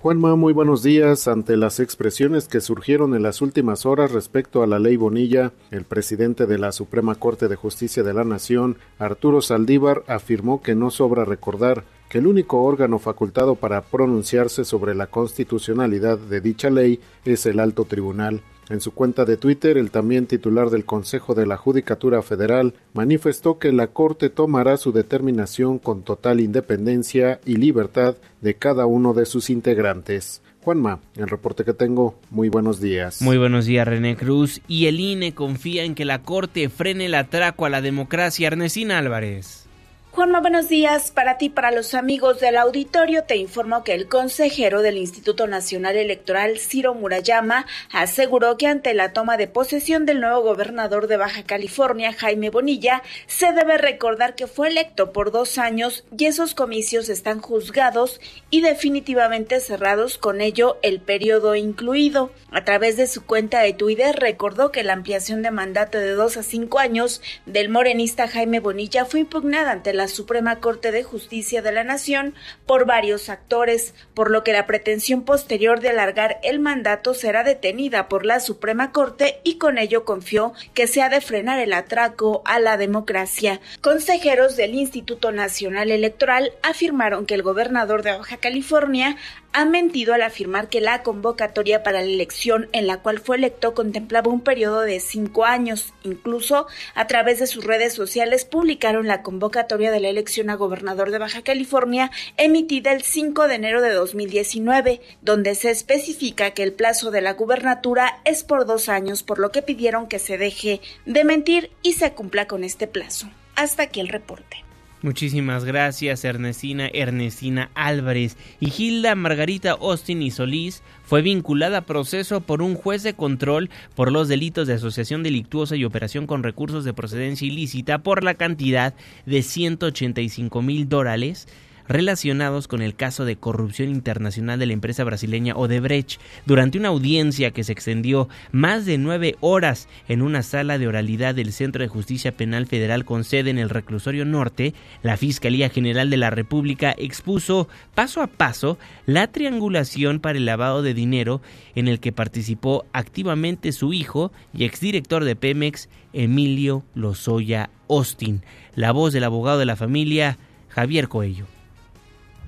Juanma, 0.00 0.34
muy 0.34 0.52
buenos 0.52 0.82
días. 0.82 1.28
Ante 1.28 1.56
las 1.56 1.78
expresiones 1.78 2.48
que 2.48 2.60
surgieron 2.60 3.14
en 3.14 3.22
las 3.22 3.40
últimas 3.40 3.86
horas 3.86 4.10
respecto 4.10 4.64
a 4.64 4.66
la 4.66 4.80
ley 4.80 4.96
Bonilla, 4.96 5.52
el 5.70 5.84
presidente 5.84 6.46
de 6.46 6.58
la 6.58 6.72
Suprema 6.72 7.14
Corte 7.14 7.46
de 7.46 7.54
Justicia 7.54 8.02
de 8.02 8.14
la 8.14 8.24
Nación, 8.24 8.78
Arturo 8.98 9.40
Saldívar, 9.42 10.02
afirmó 10.08 10.60
que 10.60 10.74
no 10.74 10.90
sobra 10.90 11.24
recordar 11.24 11.84
que 12.08 12.18
el 12.18 12.26
único 12.26 12.64
órgano 12.64 12.98
facultado 12.98 13.54
para 13.54 13.82
pronunciarse 13.82 14.64
sobre 14.64 14.96
la 14.96 15.06
constitucionalidad 15.06 16.18
de 16.18 16.40
dicha 16.40 16.68
ley 16.68 16.98
es 17.24 17.46
el 17.46 17.60
alto 17.60 17.84
tribunal. 17.84 18.42
En 18.72 18.80
su 18.80 18.92
cuenta 18.92 19.26
de 19.26 19.36
Twitter, 19.36 19.76
el 19.76 19.90
también 19.90 20.26
titular 20.26 20.70
del 20.70 20.86
Consejo 20.86 21.34
de 21.34 21.44
la 21.44 21.58
Judicatura 21.58 22.22
Federal 22.22 22.72
manifestó 22.94 23.58
que 23.58 23.70
la 23.70 23.88
Corte 23.88 24.30
tomará 24.30 24.78
su 24.78 24.92
determinación 24.92 25.78
con 25.78 26.04
total 26.04 26.40
independencia 26.40 27.38
y 27.44 27.56
libertad 27.56 28.16
de 28.40 28.54
cada 28.54 28.86
uno 28.86 29.12
de 29.12 29.26
sus 29.26 29.50
integrantes. 29.50 30.40
Juanma, 30.62 31.00
el 31.16 31.28
reporte 31.28 31.66
que 31.66 31.74
tengo, 31.74 32.18
muy 32.30 32.48
buenos 32.48 32.80
días. 32.80 33.20
Muy 33.20 33.36
buenos 33.36 33.66
días, 33.66 33.86
René 33.86 34.16
Cruz. 34.16 34.62
Y 34.68 34.86
el 34.86 35.00
INE 35.00 35.34
confía 35.34 35.84
en 35.84 35.94
que 35.94 36.06
la 36.06 36.22
Corte 36.22 36.70
frene 36.70 37.04
el 37.04 37.14
atraco 37.14 37.66
a 37.66 37.68
la 37.68 37.82
democracia. 37.82 38.46
Ernestina 38.46 38.96
Álvarez. 38.96 39.68
Juanma, 40.14 40.40
buenos 40.40 40.68
días. 40.68 41.10
Para 41.10 41.38
ti, 41.38 41.48
para 41.48 41.70
los 41.70 41.94
amigos 41.94 42.38
del 42.38 42.58
auditorio, 42.58 43.24
te 43.24 43.36
informo 43.36 43.82
que 43.82 43.94
el 43.94 44.08
consejero 44.08 44.82
del 44.82 44.98
Instituto 44.98 45.46
Nacional 45.46 45.96
Electoral, 45.96 46.58
Ciro 46.58 46.92
Murayama, 46.92 47.64
aseguró 47.90 48.58
que 48.58 48.66
ante 48.66 48.92
la 48.92 49.14
toma 49.14 49.38
de 49.38 49.46
posesión 49.46 50.04
del 50.04 50.20
nuevo 50.20 50.42
gobernador 50.42 51.06
de 51.06 51.16
Baja 51.16 51.44
California, 51.44 52.12
Jaime 52.12 52.50
Bonilla, 52.50 53.02
se 53.26 53.54
debe 53.54 53.78
recordar 53.78 54.34
que 54.34 54.46
fue 54.46 54.68
electo 54.68 55.14
por 55.14 55.32
dos 55.32 55.56
años 55.56 56.04
y 56.14 56.26
esos 56.26 56.54
comicios 56.54 57.08
están 57.08 57.40
juzgados 57.40 58.20
y 58.50 58.60
definitivamente 58.60 59.60
cerrados, 59.60 60.18
con 60.18 60.42
ello 60.42 60.76
el 60.82 61.00
periodo 61.00 61.54
incluido. 61.54 62.32
A 62.50 62.66
través 62.66 62.98
de 62.98 63.06
su 63.06 63.24
cuenta 63.24 63.60
de 63.60 63.72
Twitter 63.72 64.14
recordó 64.16 64.72
que 64.72 64.84
la 64.84 64.92
ampliación 64.92 65.40
de 65.40 65.50
mandato 65.50 65.96
de 65.96 66.10
dos 66.10 66.36
a 66.36 66.42
cinco 66.42 66.80
años 66.80 67.22
del 67.46 67.70
morenista 67.70 68.28
Jaime 68.28 68.60
Bonilla 68.60 69.06
fue 69.06 69.20
impugnada 69.20 69.70
ante 69.70 69.94
la 69.94 70.01
la 70.02 70.08
Suprema 70.08 70.58
Corte 70.58 70.90
de 70.90 71.04
Justicia 71.04 71.62
de 71.62 71.70
la 71.70 71.84
Nación 71.84 72.34
por 72.66 72.86
varios 72.86 73.28
actores, 73.28 73.94
por 74.14 74.32
lo 74.32 74.42
que 74.42 74.52
la 74.52 74.66
pretensión 74.66 75.22
posterior 75.22 75.78
de 75.78 75.90
alargar 75.90 76.40
el 76.42 76.58
mandato 76.58 77.14
será 77.14 77.44
detenida 77.44 78.08
por 78.08 78.26
la 78.26 78.40
Suprema 78.40 78.90
Corte 78.90 79.40
y 79.44 79.58
con 79.58 79.78
ello 79.78 80.04
confió 80.04 80.54
que 80.74 80.88
se 80.88 81.02
ha 81.02 81.08
de 81.08 81.20
frenar 81.20 81.60
el 81.60 81.72
atraco 81.72 82.42
a 82.46 82.58
la 82.58 82.76
democracia. 82.78 83.60
Consejeros 83.80 84.56
del 84.56 84.74
Instituto 84.74 85.30
Nacional 85.30 85.92
Electoral 85.92 86.50
afirmaron 86.64 87.24
que 87.24 87.34
el 87.34 87.44
gobernador 87.44 88.02
de 88.02 88.18
Baja 88.18 88.38
California 88.38 89.16
ha 89.52 89.64
mentido 89.64 90.14
al 90.14 90.22
afirmar 90.22 90.68
que 90.68 90.80
la 90.80 91.02
convocatoria 91.02 91.82
para 91.82 92.00
la 92.00 92.06
elección 92.06 92.68
en 92.72 92.86
la 92.86 92.98
cual 92.98 93.18
fue 93.18 93.36
electo 93.36 93.74
contemplaba 93.74 94.30
un 94.30 94.40
periodo 94.40 94.80
de 94.80 95.00
cinco 95.00 95.44
años. 95.44 95.92
Incluso 96.02 96.66
a 96.94 97.06
través 97.06 97.38
de 97.38 97.46
sus 97.46 97.64
redes 97.64 97.92
sociales 97.92 98.44
publicaron 98.44 99.06
la 99.06 99.22
convocatoria 99.22 99.90
de 99.90 100.00
la 100.00 100.08
elección 100.08 100.50
a 100.50 100.54
gobernador 100.54 101.10
de 101.10 101.18
Baja 101.18 101.42
California 101.42 102.10
emitida 102.36 102.92
el 102.92 103.02
5 103.02 103.48
de 103.48 103.54
enero 103.54 103.82
de 103.82 103.92
2019, 103.92 105.00
donde 105.20 105.54
se 105.54 105.70
especifica 105.70 106.52
que 106.52 106.62
el 106.62 106.72
plazo 106.72 107.10
de 107.10 107.20
la 107.20 107.34
gubernatura 107.34 108.20
es 108.24 108.44
por 108.44 108.66
dos 108.66 108.88
años, 108.88 109.22
por 109.22 109.38
lo 109.38 109.50
que 109.50 109.62
pidieron 109.62 110.08
que 110.08 110.18
se 110.18 110.38
deje 110.38 110.80
de 111.06 111.24
mentir 111.24 111.70
y 111.82 111.94
se 111.94 112.12
cumpla 112.12 112.46
con 112.46 112.64
este 112.64 112.86
plazo. 112.86 113.28
Hasta 113.54 113.84
aquí 113.84 114.00
el 114.00 114.08
reporte. 114.08 114.64
Muchísimas 115.02 115.64
gracias 115.64 116.24
Ernestina, 116.24 116.88
Ernestina 116.92 117.72
Álvarez. 117.74 118.36
Y 118.60 118.70
Gilda 118.70 119.16
Margarita 119.16 119.72
Austin 119.72 120.22
y 120.22 120.30
Solís 120.30 120.84
fue 121.02 121.22
vinculada 121.22 121.78
a 121.78 121.86
proceso 121.86 122.40
por 122.40 122.62
un 122.62 122.76
juez 122.76 123.02
de 123.02 123.14
control 123.14 123.68
por 123.96 124.12
los 124.12 124.28
delitos 124.28 124.68
de 124.68 124.74
asociación 124.74 125.24
delictuosa 125.24 125.74
y 125.74 125.84
operación 125.84 126.28
con 126.28 126.44
recursos 126.44 126.84
de 126.84 126.94
procedencia 126.94 127.48
ilícita 127.48 127.98
por 127.98 128.22
la 128.22 128.34
cantidad 128.34 128.94
de 129.26 129.42
185 129.42 130.62
mil 130.62 130.88
dólares 130.88 131.48
relacionados 131.88 132.68
con 132.68 132.82
el 132.82 132.94
caso 132.94 133.24
de 133.24 133.36
corrupción 133.36 133.90
internacional 133.90 134.58
de 134.58 134.66
la 134.66 134.72
empresa 134.72 135.04
brasileña 135.04 135.54
Odebrecht 135.54 136.20
durante 136.46 136.78
una 136.78 136.88
audiencia 136.88 137.50
que 137.50 137.64
se 137.64 137.72
extendió 137.72 138.28
más 138.50 138.86
de 138.86 138.98
nueve 138.98 139.36
horas 139.40 139.88
en 140.08 140.22
una 140.22 140.42
sala 140.42 140.78
de 140.78 140.88
oralidad 140.88 141.34
del 141.34 141.52
Centro 141.52 141.82
de 141.82 141.88
Justicia 141.88 142.32
Penal 142.32 142.66
Federal 142.66 143.04
con 143.04 143.24
sede 143.24 143.50
en 143.50 143.58
el 143.58 143.70
Reclusorio 143.70 144.24
Norte, 144.24 144.74
la 145.02 145.16
Fiscalía 145.16 145.68
General 145.68 146.10
de 146.10 146.16
la 146.16 146.30
República 146.30 146.94
expuso 146.96 147.68
paso 147.94 148.22
a 148.22 148.26
paso 148.26 148.78
la 149.06 149.26
triangulación 149.28 150.20
para 150.20 150.38
el 150.38 150.46
lavado 150.46 150.82
de 150.82 150.94
dinero 150.94 151.40
en 151.74 151.88
el 151.88 152.00
que 152.00 152.12
participó 152.12 152.86
activamente 152.92 153.72
su 153.72 153.92
hijo 153.92 154.32
y 154.52 154.64
exdirector 154.64 155.24
de 155.24 155.36
Pemex, 155.36 155.88
Emilio 156.12 156.84
Lozoya 156.94 157.70
Austin. 157.88 158.42
La 158.74 158.92
voz 158.92 159.12
del 159.12 159.24
abogado 159.24 159.58
de 159.58 159.66
la 159.66 159.76
familia, 159.76 160.38
Javier 160.68 161.08
Coello. 161.08 161.46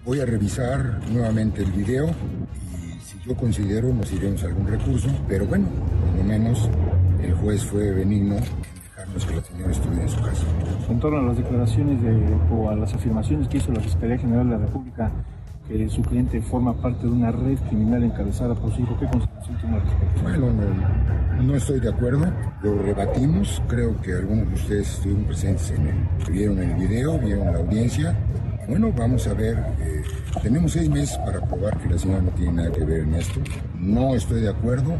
Voy 0.04 0.20
a 0.20 0.26
revisar 0.26 1.00
nuevamente 1.10 1.62
el 1.62 1.72
video 1.72 2.08
y 2.08 3.00
si 3.00 3.18
yo 3.26 3.34
considero 3.34 3.88
nos 3.90 4.12
iremos 4.12 4.42
a 4.44 4.48
algún 4.48 4.66
recurso, 4.66 5.08
pero 5.26 5.46
bueno, 5.46 5.66
por 5.66 6.18
lo 6.18 6.24
menos 6.24 6.68
el 7.22 7.32
juez 7.32 7.64
fue 7.64 7.90
benigno 7.90 8.36
en 8.36 8.42
dejarnos 8.82 9.24
que 9.24 9.34
la 9.34 9.42
señora 9.42 9.72
estuviera 9.72 10.02
en 10.02 10.08
su 10.10 10.20
casa. 10.20 10.44
En 10.90 11.00
torno 11.00 11.20
a 11.20 11.22
las 11.22 11.38
declaraciones 11.38 12.02
de, 12.02 12.36
o 12.52 12.68
a 12.68 12.76
las 12.76 12.92
afirmaciones 12.92 13.48
que 13.48 13.56
hizo 13.56 13.72
la 13.72 13.80
Fiscalía 13.80 14.18
General 14.18 14.44
de 14.46 14.58
la 14.58 14.66
República 14.66 15.10
que 15.66 15.88
su 15.88 16.02
cliente 16.02 16.42
forma 16.42 16.74
parte 16.74 17.06
de 17.06 17.12
una 17.12 17.32
red 17.32 17.58
criminal 17.68 18.02
encabezada 18.02 18.54
por 18.54 18.74
su 18.74 18.82
hijo, 18.82 18.98
¿qué 19.00 19.06
consideración 19.06 19.56
tiene 19.58 19.76
al 19.76 19.82
respecto? 19.82 20.22
Bueno, 20.22 20.46
no, 21.38 21.42
no, 21.42 21.56
estoy 21.56 21.80
de 21.80 21.88
acuerdo, 21.88 22.26
lo 22.62 22.82
rebatimos, 22.82 23.62
creo 23.68 23.98
que 24.02 24.12
algunos 24.12 24.48
de 24.48 24.54
ustedes 24.54 24.94
estuvieron 24.96 25.24
presentes 25.24 25.70
en 25.70 25.86
el, 25.86 26.30
vieron 26.30 26.58
el 26.58 26.74
video, 26.74 27.18
vieron 27.18 27.46
la 27.50 27.58
audiencia, 27.60 28.14
bueno, 28.68 28.92
vamos 28.92 29.26
a 29.26 29.34
ver, 29.34 29.58
eh, 29.80 30.02
tenemos 30.42 30.72
seis 30.72 30.88
meses 30.88 31.18
para 31.18 31.40
probar 31.40 31.78
que 31.78 31.88
la 31.88 31.98
señora 31.98 32.22
no 32.22 32.30
tiene 32.30 32.52
nada 32.52 32.72
que 32.72 32.84
ver 32.84 33.00
en 33.00 33.14
esto. 33.14 33.40
No 33.78 34.14
estoy 34.14 34.40
de 34.40 34.50
acuerdo, 34.50 34.96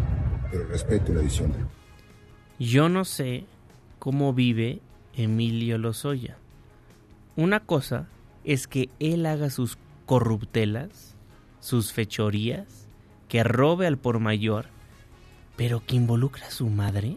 pero 0.51 0.67
respeto 0.69 1.13
la 1.13 1.21
decisión. 1.21 1.53
Yo 2.59 2.89
no 2.89 3.05
sé 3.05 3.45
cómo 3.99 4.33
vive 4.33 4.81
Emilio 5.17 5.79
Lozoya. 5.79 6.37
Una 7.37 7.61
cosa 7.61 8.07
es 8.45 8.69
que 8.69 8.91
él 9.01 9.27
haga 9.27 9.51
sus 9.51 9.79
corruptelas, 10.07 11.17
sus 11.61 11.93
fechorías, 11.93 12.89
que 13.29 13.43
robe 13.43 13.87
al 13.87 13.99
por 13.99 14.21
mayor, 14.21 14.67
pero 15.57 15.85
que 15.85 15.97
involucra 15.97 16.47
a 16.47 16.51
su 16.51 16.69
madre, 16.69 17.17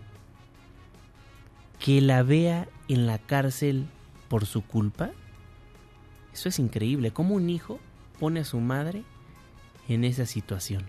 que 1.80 2.02
la 2.02 2.24
vea 2.24 2.68
en 2.88 3.06
la 3.06 3.20
cárcel 3.20 3.88
por 4.28 4.46
su 4.46 4.64
culpa. 4.64 5.12
Eso 6.38 6.50
es 6.50 6.60
increíble, 6.60 7.10
cómo 7.10 7.34
un 7.34 7.50
hijo 7.50 7.80
pone 8.20 8.42
a 8.42 8.46
su 8.46 8.60
madre 8.60 9.02
en 9.90 10.04
esa 10.04 10.28
situación. 10.28 10.84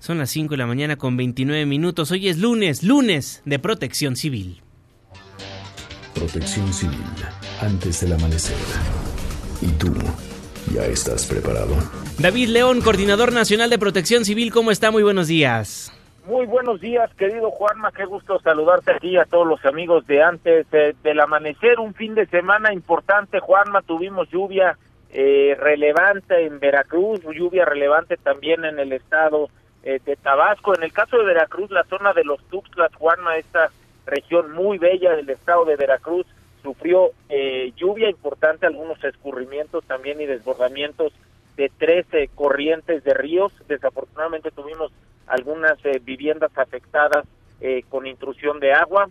Son 0.00 0.18
las 0.18 0.28
5 0.28 0.50
de 0.50 0.58
la 0.58 0.66
mañana 0.66 0.96
con 0.96 1.16
29 1.16 1.64
minutos. 1.64 2.10
Hoy 2.10 2.28
es 2.28 2.36
lunes, 2.36 2.82
lunes 2.82 3.40
de 3.46 3.58
protección 3.58 4.16
civil. 4.16 4.60
Protección 6.14 6.70
civil, 6.74 7.00
antes 7.62 8.02
del 8.02 8.12
amanecer. 8.12 8.58
¿Y 9.62 9.68
tú? 9.78 9.94
¿Ya 10.74 10.84
estás 10.84 11.24
preparado? 11.24 11.74
David 12.18 12.48
León, 12.48 12.82
coordinador 12.82 13.32
nacional 13.32 13.70
de 13.70 13.78
protección 13.78 14.26
civil, 14.26 14.52
¿cómo 14.52 14.72
está? 14.72 14.90
Muy 14.90 15.02
buenos 15.02 15.26
días. 15.26 15.90
Muy 16.30 16.46
buenos 16.46 16.80
días, 16.80 17.12
querido 17.14 17.50
Juanma, 17.50 17.90
qué 17.90 18.04
gusto 18.04 18.38
saludarte 18.38 18.92
aquí 18.92 19.16
a 19.16 19.24
todos 19.24 19.44
los 19.44 19.64
amigos 19.64 20.06
de 20.06 20.22
antes 20.22 20.64
del 20.70 21.18
amanecer, 21.18 21.80
un 21.80 21.92
fin 21.92 22.14
de 22.14 22.24
semana 22.26 22.72
importante, 22.72 23.40
Juanma, 23.40 23.82
tuvimos 23.82 24.28
lluvia 24.30 24.78
eh, 25.10 25.56
relevante 25.58 26.46
en 26.46 26.60
Veracruz, 26.60 27.20
lluvia 27.34 27.64
relevante 27.64 28.16
también 28.16 28.64
en 28.64 28.78
el 28.78 28.92
estado 28.92 29.48
eh, 29.82 29.98
de 30.04 30.14
Tabasco, 30.14 30.72
en 30.72 30.84
el 30.84 30.92
caso 30.92 31.18
de 31.18 31.24
Veracruz, 31.24 31.68
la 31.72 31.82
zona 31.82 32.12
de 32.12 32.22
los 32.22 32.40
Tuxtlas, 32.44 32.94
Juanma, 32.94 33.36
esta 33.36 33.72
región 34.06 34.52
muy 34.52 34.78
bella 34.78 35.16
del 35.16 35.30
estado 35.30 35.64
de 35.64 35.74
Veracruz, 35.74 36.26
sufrió 36.62 37.10
eh, 37.28 37.72
lluvia 37.74 38.08
importante, 38.08 38.66
algunos 38.66 39.02
escurrimientos 39.02 39.82
también 39.84 40.20
y 40.20 40.26
desbordamientos 40.26 41.12
de 41.56 41.72
13 41.76 42.28
corrientes 42.36 43.02
de 43.02 43.14
ríos, 43.14 43.52
desafortunadamente 43.66 44.52
tuvimos 44.52 44.92
algunas 45.30 45.78
eh, 45.84 46.00
viviendas 46.02 46.50
afectadas 46.56 47.24
eh, 47.60 47.82
con 47.88 48.06
intrusión 48.06 48.60
de 48.60 48.72
agua, 48.72 49.08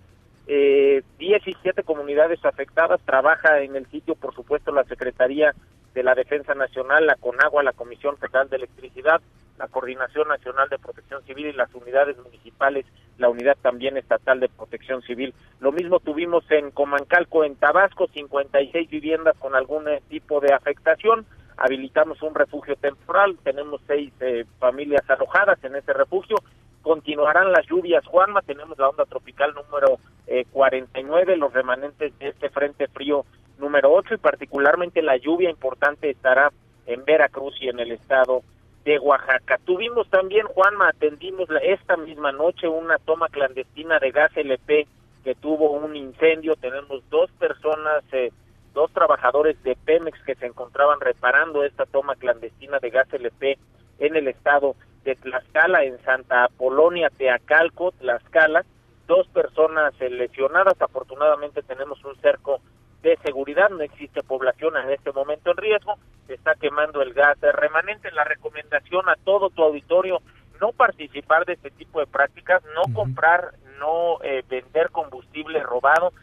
eh, 0.47 1.03
17 1.17 1.83
comunidades 1.83 2.43
afectadas, 2.43 2.99
trabaja 3.05 3.61
en 3.61 3.75
el 3.75 3.85
sitio, 3.87 4.15
por 4.15 4.33
supuesto, 4.33 4.71
la 4.71 4.83
Secretaría 4.83 5.53
de 5.93 6.03
la 6.03 6.15
Defensa 6.15 6.55
Nacional, 6.55 7.05
la 7.05 7.15
CONAGUA, 7.15 7.63
la 7.63 7.73
Comisión 7.73 8.17
Federal 8.17 8.49
de 8.49 8.57
Electricidad, 8.57 9.21
la 9.57 9.67
Coordinación 9.67 10.27
Nacional 10.27 10.69
de 10.69 10.79
Protección 10.79 11.23
Civil 11.23 11.47
y 11.47 11.53
las 11.53 11.73
unidades 11.73 12.17
municipales, 12.17 12.85
la 13.17 13.29
unidad 13.29 13.57
también 13.61 13.97
estatal 13.97 14.39
de 14.39 14.49
protección 14.49 15.01
civil. 15.03 15.33
Lo 15.59 15.71
mismo 15.71 15.99
tuvimos 15.99 16.49
en 16.49 16.71
Comancalco, 16.71 17.43
en 17.43 17.55
Tabasco, 17.55 18.07
56 18.07 18.89
viviendas 18.89 19.37
con 19.37 19.55
algún 19.55 19.87
eh, 19.87 20.01
tipo 20.09 20.39
de 20.39 20.53
afectación, 20.53 21.25
habilitamos 21.59 22.21
un 22.21 22.33
refugio 22.33 22.75
temporal, 22.75 23.37
tenemos 23.43 23.81
seis 23.85 24.11
eh, 24.21 24.45
familias 24.59 25.07
alojadas 25.09 25.63
en 25.63 25.75
ese 25.75 25.93
refugio, 25.93 26.37
continuarán 26.81 27.51
las 27.51 27.65
lluvias, 27.67 28.05
Juanma, 28.05 28.41
tenemos 28.41 28.77
la 28.77 28.89
onda 28.89 29.05
tropical 29.05 29.53
número 29.53 29.99
eh, 30.27 30.45
49, 30.51 31.37
los 31.37 31.53
remanentes 31.53 32.17
de 32.19 32.29
este 32.29 32.49
frente 32.49 32.87
frío 32.87 33.25
número 33.57 33.91
8 33.91 34.15
y 34.15 34.17
particularmente 34.17 35.01
la 35.01 35.17
lluvia 35.17 35.49
importante 35.49 36.09
estará 36.09 36.51
en 36.85 37.03
Veracruz 37.03 37.55
y 37.61 37.67
en 37.67 37.79
el 37.79 37.91
estado 37.91 38.41
de 38.85 38.97
Oaxaca. 38.99 39.59
Tuvimos 39.65 40.09
también, 40.09 40.47
Juanma, 40.47 40.89
atendimos 40.89 41.49
esta 41.61 41.97
misma 41.97 42.31
noche 42.31 42.67
una 42.67 42.97
toma 42.97 43.27
clandestina 43.27 43.99
de 43.99 44.11
gas 44.11 44.31
LP 44.35 44.87
que 45.23 45.35
tuvo 45.35 45.71
un 45.71 45.95
incendio, 45.95 46.55
tenemos 46.55 47.07
dos 47.09 47.29
personas 47.33 48.03
eh, 48.13 48.31
dos 48.79 48.93
trabajadores 48.93 49.61
de 49.63 49.75
Pemex 49.75 50.23
que 50.23 50.35
se 50.35 50.45
encontraban 50.45 51.01
reparando 51.01 51.65
esta 51.65 51.85
toma 51.85 52.15
clandestina 52.15 52.79
de 52.79 52.89
gas 52.89 53.11
LP 53.11 53.59
en 53.99 54.15
el 54.15 54.29
estado 54.29 54.77
de 55.03 55.17
Tlaxcala, 55.17 55.83
en 55.83 56.01
Santa 56.05 56.45
Apolonia, 56.45 57.09
Teacalco, 57.09 57.91
Tlaxcala, 57.91 58.63
dos 59.05 59.27
personas 59.27 59.93
lesionadas, 59.99 60.81
afortunadamente 60.81 61.61
tenemos 61.61 62.01
un 62.05 62.15
cerco 62.21 62.61
de 63.01 63.17
seguridad, 63.17 63.69
no 63.69 63.81
existe 63.81 64.23
población 64.23 64.77
en 64.77 64.91
este 64.91 65.11
momento 65.11 65.51
en 65.51 65.57
riesgo, 65.57 65.95
se 66.27 66.35
está 66.35 66.55
quemando 66.55 67.01
el 67.01 67.13
gas 67.13 67.37
remanente, 67.41 68.11
la 68.11 68.23
recomendación 68.23 69.09
a 69.09 69.17
todo 69.25 69.49
tu 69.49 69.61
auditorio, 69.61 70.21
no 70.61 70.71
participar 70.71 71.43
de 71.45 71.53
este 71.53 71.71
tipo 71.71 71.99
de 71.99 72.07
prácticas, 72.07 72.63
no 72.75 72.93
comprar, 72.93 73.55
no 73.77 74.23
eh, 74.23 74.41
vender 74.47 74.89
combustible 74.91 75.61
robado, 75.63 76.13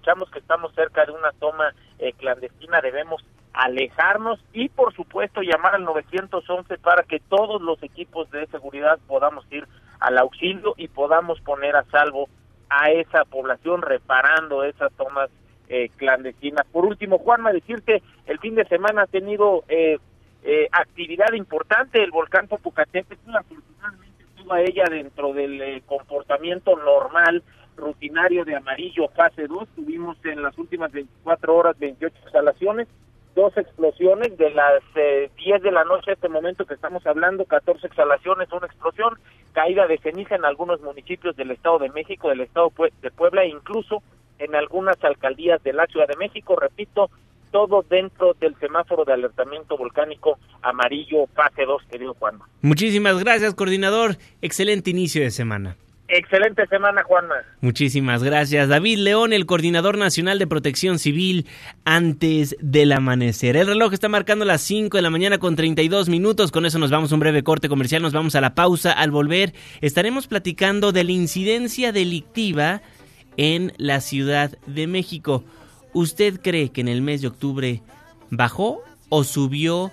sospechamos 0.00 0.30
que 0.30 0.38
estamos 0.38 0.74
cerca 0.74 1.04
de 1.04 1.12
una 1.12 1.32
toma 1.32 1.74
eh, 1.98 2.12
clandestina, 2.14 2.80
debemos 2.80 3.22
alejarnos 3.52 4.40
y 4.52 4.68
por 4.68 4.94
supuesto 4.94 5.42
llamar 5.42 5.74
al 5.74 5.84
911 5.84 6.78
para 6.78 7.02
que 7.02 7.20
todos 7.20 7.60
los 7.60 7.82
equipos 7.82 8.30
de 8.30 8.46
seguridad 8.46 8.98
podamos 9.06 9.44
ir 9.50 9.66
al 9.98 10.18
auxilio 10.18 10.74
y 10.76 10.88
podamos 10.88 11.40
poner 11.40 11.76
a 11.76 11.84
salvo 11.84 12.28
a 12.68 12.90
esa 12.90 13.24
población 13.24 13.82
reparando 13.82 14.62
esas 14.64 14.92
tomas 14.92 15.30
eh, 15.68 15.90
clandestinas. 15.96 16.66
Por 16.72 16.84
último, 16.84 17.18
Juanma, 17.18 17.52
decirte, 17.52 18.02
el 18.26 18.38
fin 18.38 18.54
de 18.54 18.64
semana 18.66 19.02
ha 19.02 19.06
tenido 19.06 19.64
eh, 19.68 19.98
eh, 20.44 20.68
actividad 20.72 21.32
importante, 21.34 22.02
el 22.02 22.12
volcán 22.12 22.46
Popocatépetl, 22.48 23.36
afortunadamente 23.36 24.24
toda 24.36 24.60
ella 24.60 24.84
dentro 24.88 25.32
del 25.32 25.60
eh, 25.60 25.82
comportamiento 25.84 26.76
normal 26.76 27.42
rutinario 27.80 28.44
de 28.44 28.56
amarillo 28.56 29.08
fase 29.08 29.46
2. 29.46 29.68
Tuvimos 29.74 30.16
en 30.24 30.42
las 30.42 30.56
últimas 30.58 30.92
24 30.92 31.54
horas 31.54 31.78
28 31.78 32.16
instalaciones, 32.24 32.88
dos 33.34 33.56
explosiones 33.56 34.36
de 34.36 34.50
las 34.50 34.82
eh, 34.94 35.30
10 35.36 35.62
de 35.62 35.72
la 35.72 35.84
noche 35.84 36.10
a 36.10 36.14
este 36.14 36.28
momento 36.28 36.66
que 36.66 36.74
estamos 36.74 37.06
hablando, 37.06 37.44
14 37.44 37.86
exhalaciones, 37.86 38.52
una 38.52 38.66
explosión, 38.66 39.18
caída 39.52 39.86
de 39.86 39.98
ceniza 39.98 40.36
en 40.36 40.44
algunos 40.44 40.80
municipios 40.80 41.36
del 41.36 41.50
Estado 41.50 41.78
de 41.78 41.90
México, 41.90 42.28
del 42.28 42.42
Estado 42.42 42.72
de 43.02 43.10
Puebla 43.10 43.42
e 43.44 43.48
incluso 43.48 44.02
en 44.38 44.54
algunas 44.54 45.02
alcaldías 45.04 45.62
de 45.62 45.72
la 45.72 45.86
Ciudad 45.86 46.08
de 46.08 46.16
México, 46.16 46.56
repito, 46.56 47.10
todo 47.50 47.84
dentro 47.88 48.34
del 48.34 48.56
semáforo 48.58 49.04
de 49.04 49.12
alertamiento 49.12 49.76
volcánico 49.76 50.38
amarillo 50.62 51.26
fase 51.34 51.64
2, 51.64 51.82
querido 51.90 52.14
Juan. 52.14 52.38
Muchísimas 52.62 53.22
gracias, 53.22 53.54
coordinador. 53.54 54.16
Excelente 54.40 54.90
inicio 54.90 55.22
de 55.22 55.30
semana. 55.30 55.76
Excelente 56.12 56.66
semana, 56.66 57.04
Juanma. 57.04 57.36
Muchísimas 57.60 58.24
gracias. 58.24 58.68
David 58.68 58.98
León, 58.98 59.32
el 59.32 59.46
coordinador 59.46 59.96
nacional 59.96 60.40
de 60.40 60.48
protección 60.48 60.98
civil, 60.98 61.46
antes 61.84 62.56
del 62.60 62.90
amanecer. 62.90 63.56
El 63.56 63.68
reloj 63.68 63.92
está 63.92 64.08
marcando 64.08 64.44
las 64.44 64.60
5 64.62 64.98
de 64.98 65.02
la 65.02 65.10
mañana 65.10 65.38
con 65.38 65.54
32 65.54 66.08
minutos. 66.08 66.50
Con 66.50 66.66
eso 66.66 66.80
nos 66.80 66.90
vamos 66.90 67.12
a 67.12 67.14
un 67.14 67.20
breve 67.20 67.44
corte 67.44 67.68
comercial, 67.68 68.02
nos 68.02 68.12
vamos 68.12 68.34
a 68.34 68.40
la 68.40 68.56
pausa. 68.56 68.90
Al 68.90 69.12
volver 69.12 69.54
estaremos 69.82 70.26
platicando 70.26 70.90
de 70.90 71.04
la 71.04 71.12
incidencia 71.12 71.92
delictiva 71.92 72.82
en 73.36 73.72
la 73.76 74.00
Ciudad 74.00 74.58
de 74.66 74.88
México. 74.88 75.44
¿Usted 75.92 76.40
cree 76.40 76.70
que 76.70 76.80
en 76.80 76.88
el 76.88 77.02
mes 77.02 77.22
de 77.22 77.28
octubre 77.28 77.82
bajó 78.30 78.82
o 79.10 79.22
subió 79.22 79.92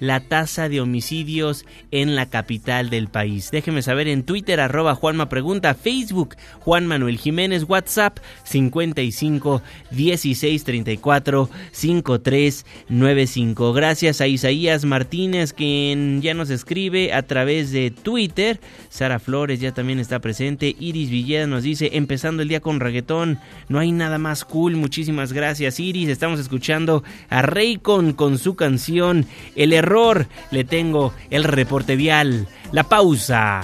la 0.00 0.20
tasa 0.20 0.68
de 0.68 0.80
homicidios 0.80 1.64
en 1.90 2.16
la 2.16 2.28
capital 2.28 2.90
del 2.90 3.08
país. 3.08 3.50
Déjeme 3.50 3.82
saber 3.82 4.08
en 4.08 4.24
Twitter, 4.24 4.60
arroba 4.60 4.94
Juanma 4.94 5.28
Pregunta, 5.28 5.74
Facebook, 5.74 6.36
Juan 6.60 6.86
Manuel 6.86 7.18
Jiménez, 7.18 7.64
WhatsApp 7.68 8.18
55 8.44 9.62
16 9.90 10.64
34 10.64 11.50
53 11.72 12.66
95. 12.88 13.72
Gracias 13.72 14.20
a 14.20 14.26
Isaías 14.26 14.84
Martínez, 14.84 15.52
quien 15.52 16.22
ya 16.22 16.34
nos 16.34 16.50
escribe 16.50 17.12
a 17.12 17.22
través 17.22 17.70
de 17.70 17.90
Twitter. 17.90 18.60
Sara 18.88 19.18
Flores 19.18 19.60
ya 19.60 19.72
también 19.72 19.98
está 19.98 20.20
presente. 20.20 20.74
Iris 20.78 21.10
Villeda 21.10 21.46
nos 21.46 21.62
dice, 21.62 21.90
empezando 21.94 22.42
el 22.42 22.48
día 22.48 22.60
con 22.60 22.80
reggaetón, 22.80 23.38
no 23.68 23.78
hay 23.78 23.92
nada 23.92 24.18
más 24.18 24.44
cool. 24.44 24.76
Muchísimas 24.76 25.32
gracias, 25.32 25.80
Iris. 25.80 26.08
Estamos 26.08 26.40
escuchando 26.40 27.04
a 27.28 27.42
Raycon 27.42 28.12
con 28.12 28.38
su 28.38 28.54
canción 28.56 29.26
El 29.56 29.72
error. 29.84 30.26
Le 30.50 30.64
tengo 30.64 31.14
el 31.30 31.44
reporte 31.44 31.96
vial, 31.96 32.48
la 32.72 32.84
pausa. 32.84 33.62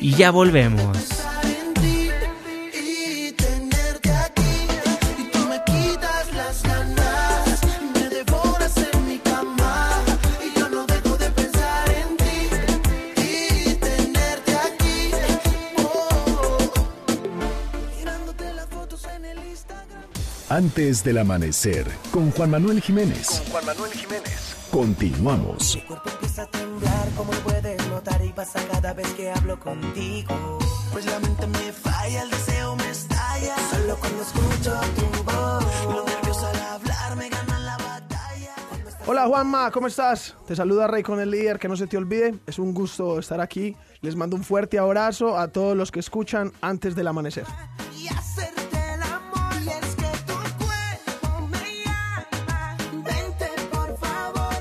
Y 0.00 0.14
ya 0.14 0.30
volvemos. 0.30 0.98
Antes 20.50 21.02
del 21.02 21.18
amanecer, 21.18 21.84
con 22.12 22.30
Juan 22.30 22.50
Manuel 22.50 22.80
Jiménez. 22.80 23.42
Juan 23.50 23.66
Manuel 23.66 23.90
Jiménez 23.92 24.33
Continuamos. 24.74 25.78
empieza 26.04 26.42
a 26.42 26.46
temblar 26.46 27.08
como 27.16 27.30
puedes 27.44 27.88
notar 27.90 28.24
y 28.24 28.30
pasa 28.30 28.58
cada 28.72 28.92
vez 28.92 29.06
que 29.12 29.30
hablo 29.30 29.60
contigo 29.60 30.58
pues 30.90 31.06
la 31.06 31.20
mente 31.20 31.46
me 31.46 31.70
falla 31.70 32.24
el 32.24 32.30
deseo 32.30 32.74
me 32.74 32.90
estalla 32.90 33.54
solo 33.70 33.96
cuando 34.00 34.22
escucho 34.22 34.80
tu 34.96 35.22
voz 35.22 35.64
los 35.94 36.04
nervios 36.04 36.42
al 36.42 36.56
hablar 36.56 37.16
me 37.16 37.28
ganan 37.28 37.64
la 37.64 37.76
batalla 37.76 38.54
Hola 39.06 39.28
Juanma, 39.28 39.70
¿cómo 39.70 39.86
estás? 39.86 40.34
Te 40.44 40.56
saluda 40.56 40.88
Rey 40.88 41.04
con 41.04 41.20
el 41.20 41.30
líder, 41.30 41.60
que 41.60 41.68
no 41.68 41.76
se 41.76 41.86
te 41.86 41.96
olvide, 41.96 42.34
es 42.44 42.58
un 42.58 42.74
gusto 42.74 43.20
estar 43.20 43.40
aquí. 43.40 43.76
Les 44.00 44.16
mando 44.16 44.34
un 44.34 44.42
fuerte 44.42 44.80
abrazo 44.80 45.38
a 45.38 45.46
todos 45.46 45.76
los 45.76 45.92
que 45.92 46.00
escuchan 46.00 46.50
antes 46.60 46.96
del 46.96 47.06
amanecer. 47.06 47.46
y 47.96 48.08
hacerte 48.08 48.63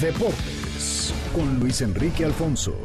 Deportes 0.00 1.12
con 1.34 1.58
Luis 1.58 1.80
Enrique 1.80 2.24
Alfonso. 2.24 2.76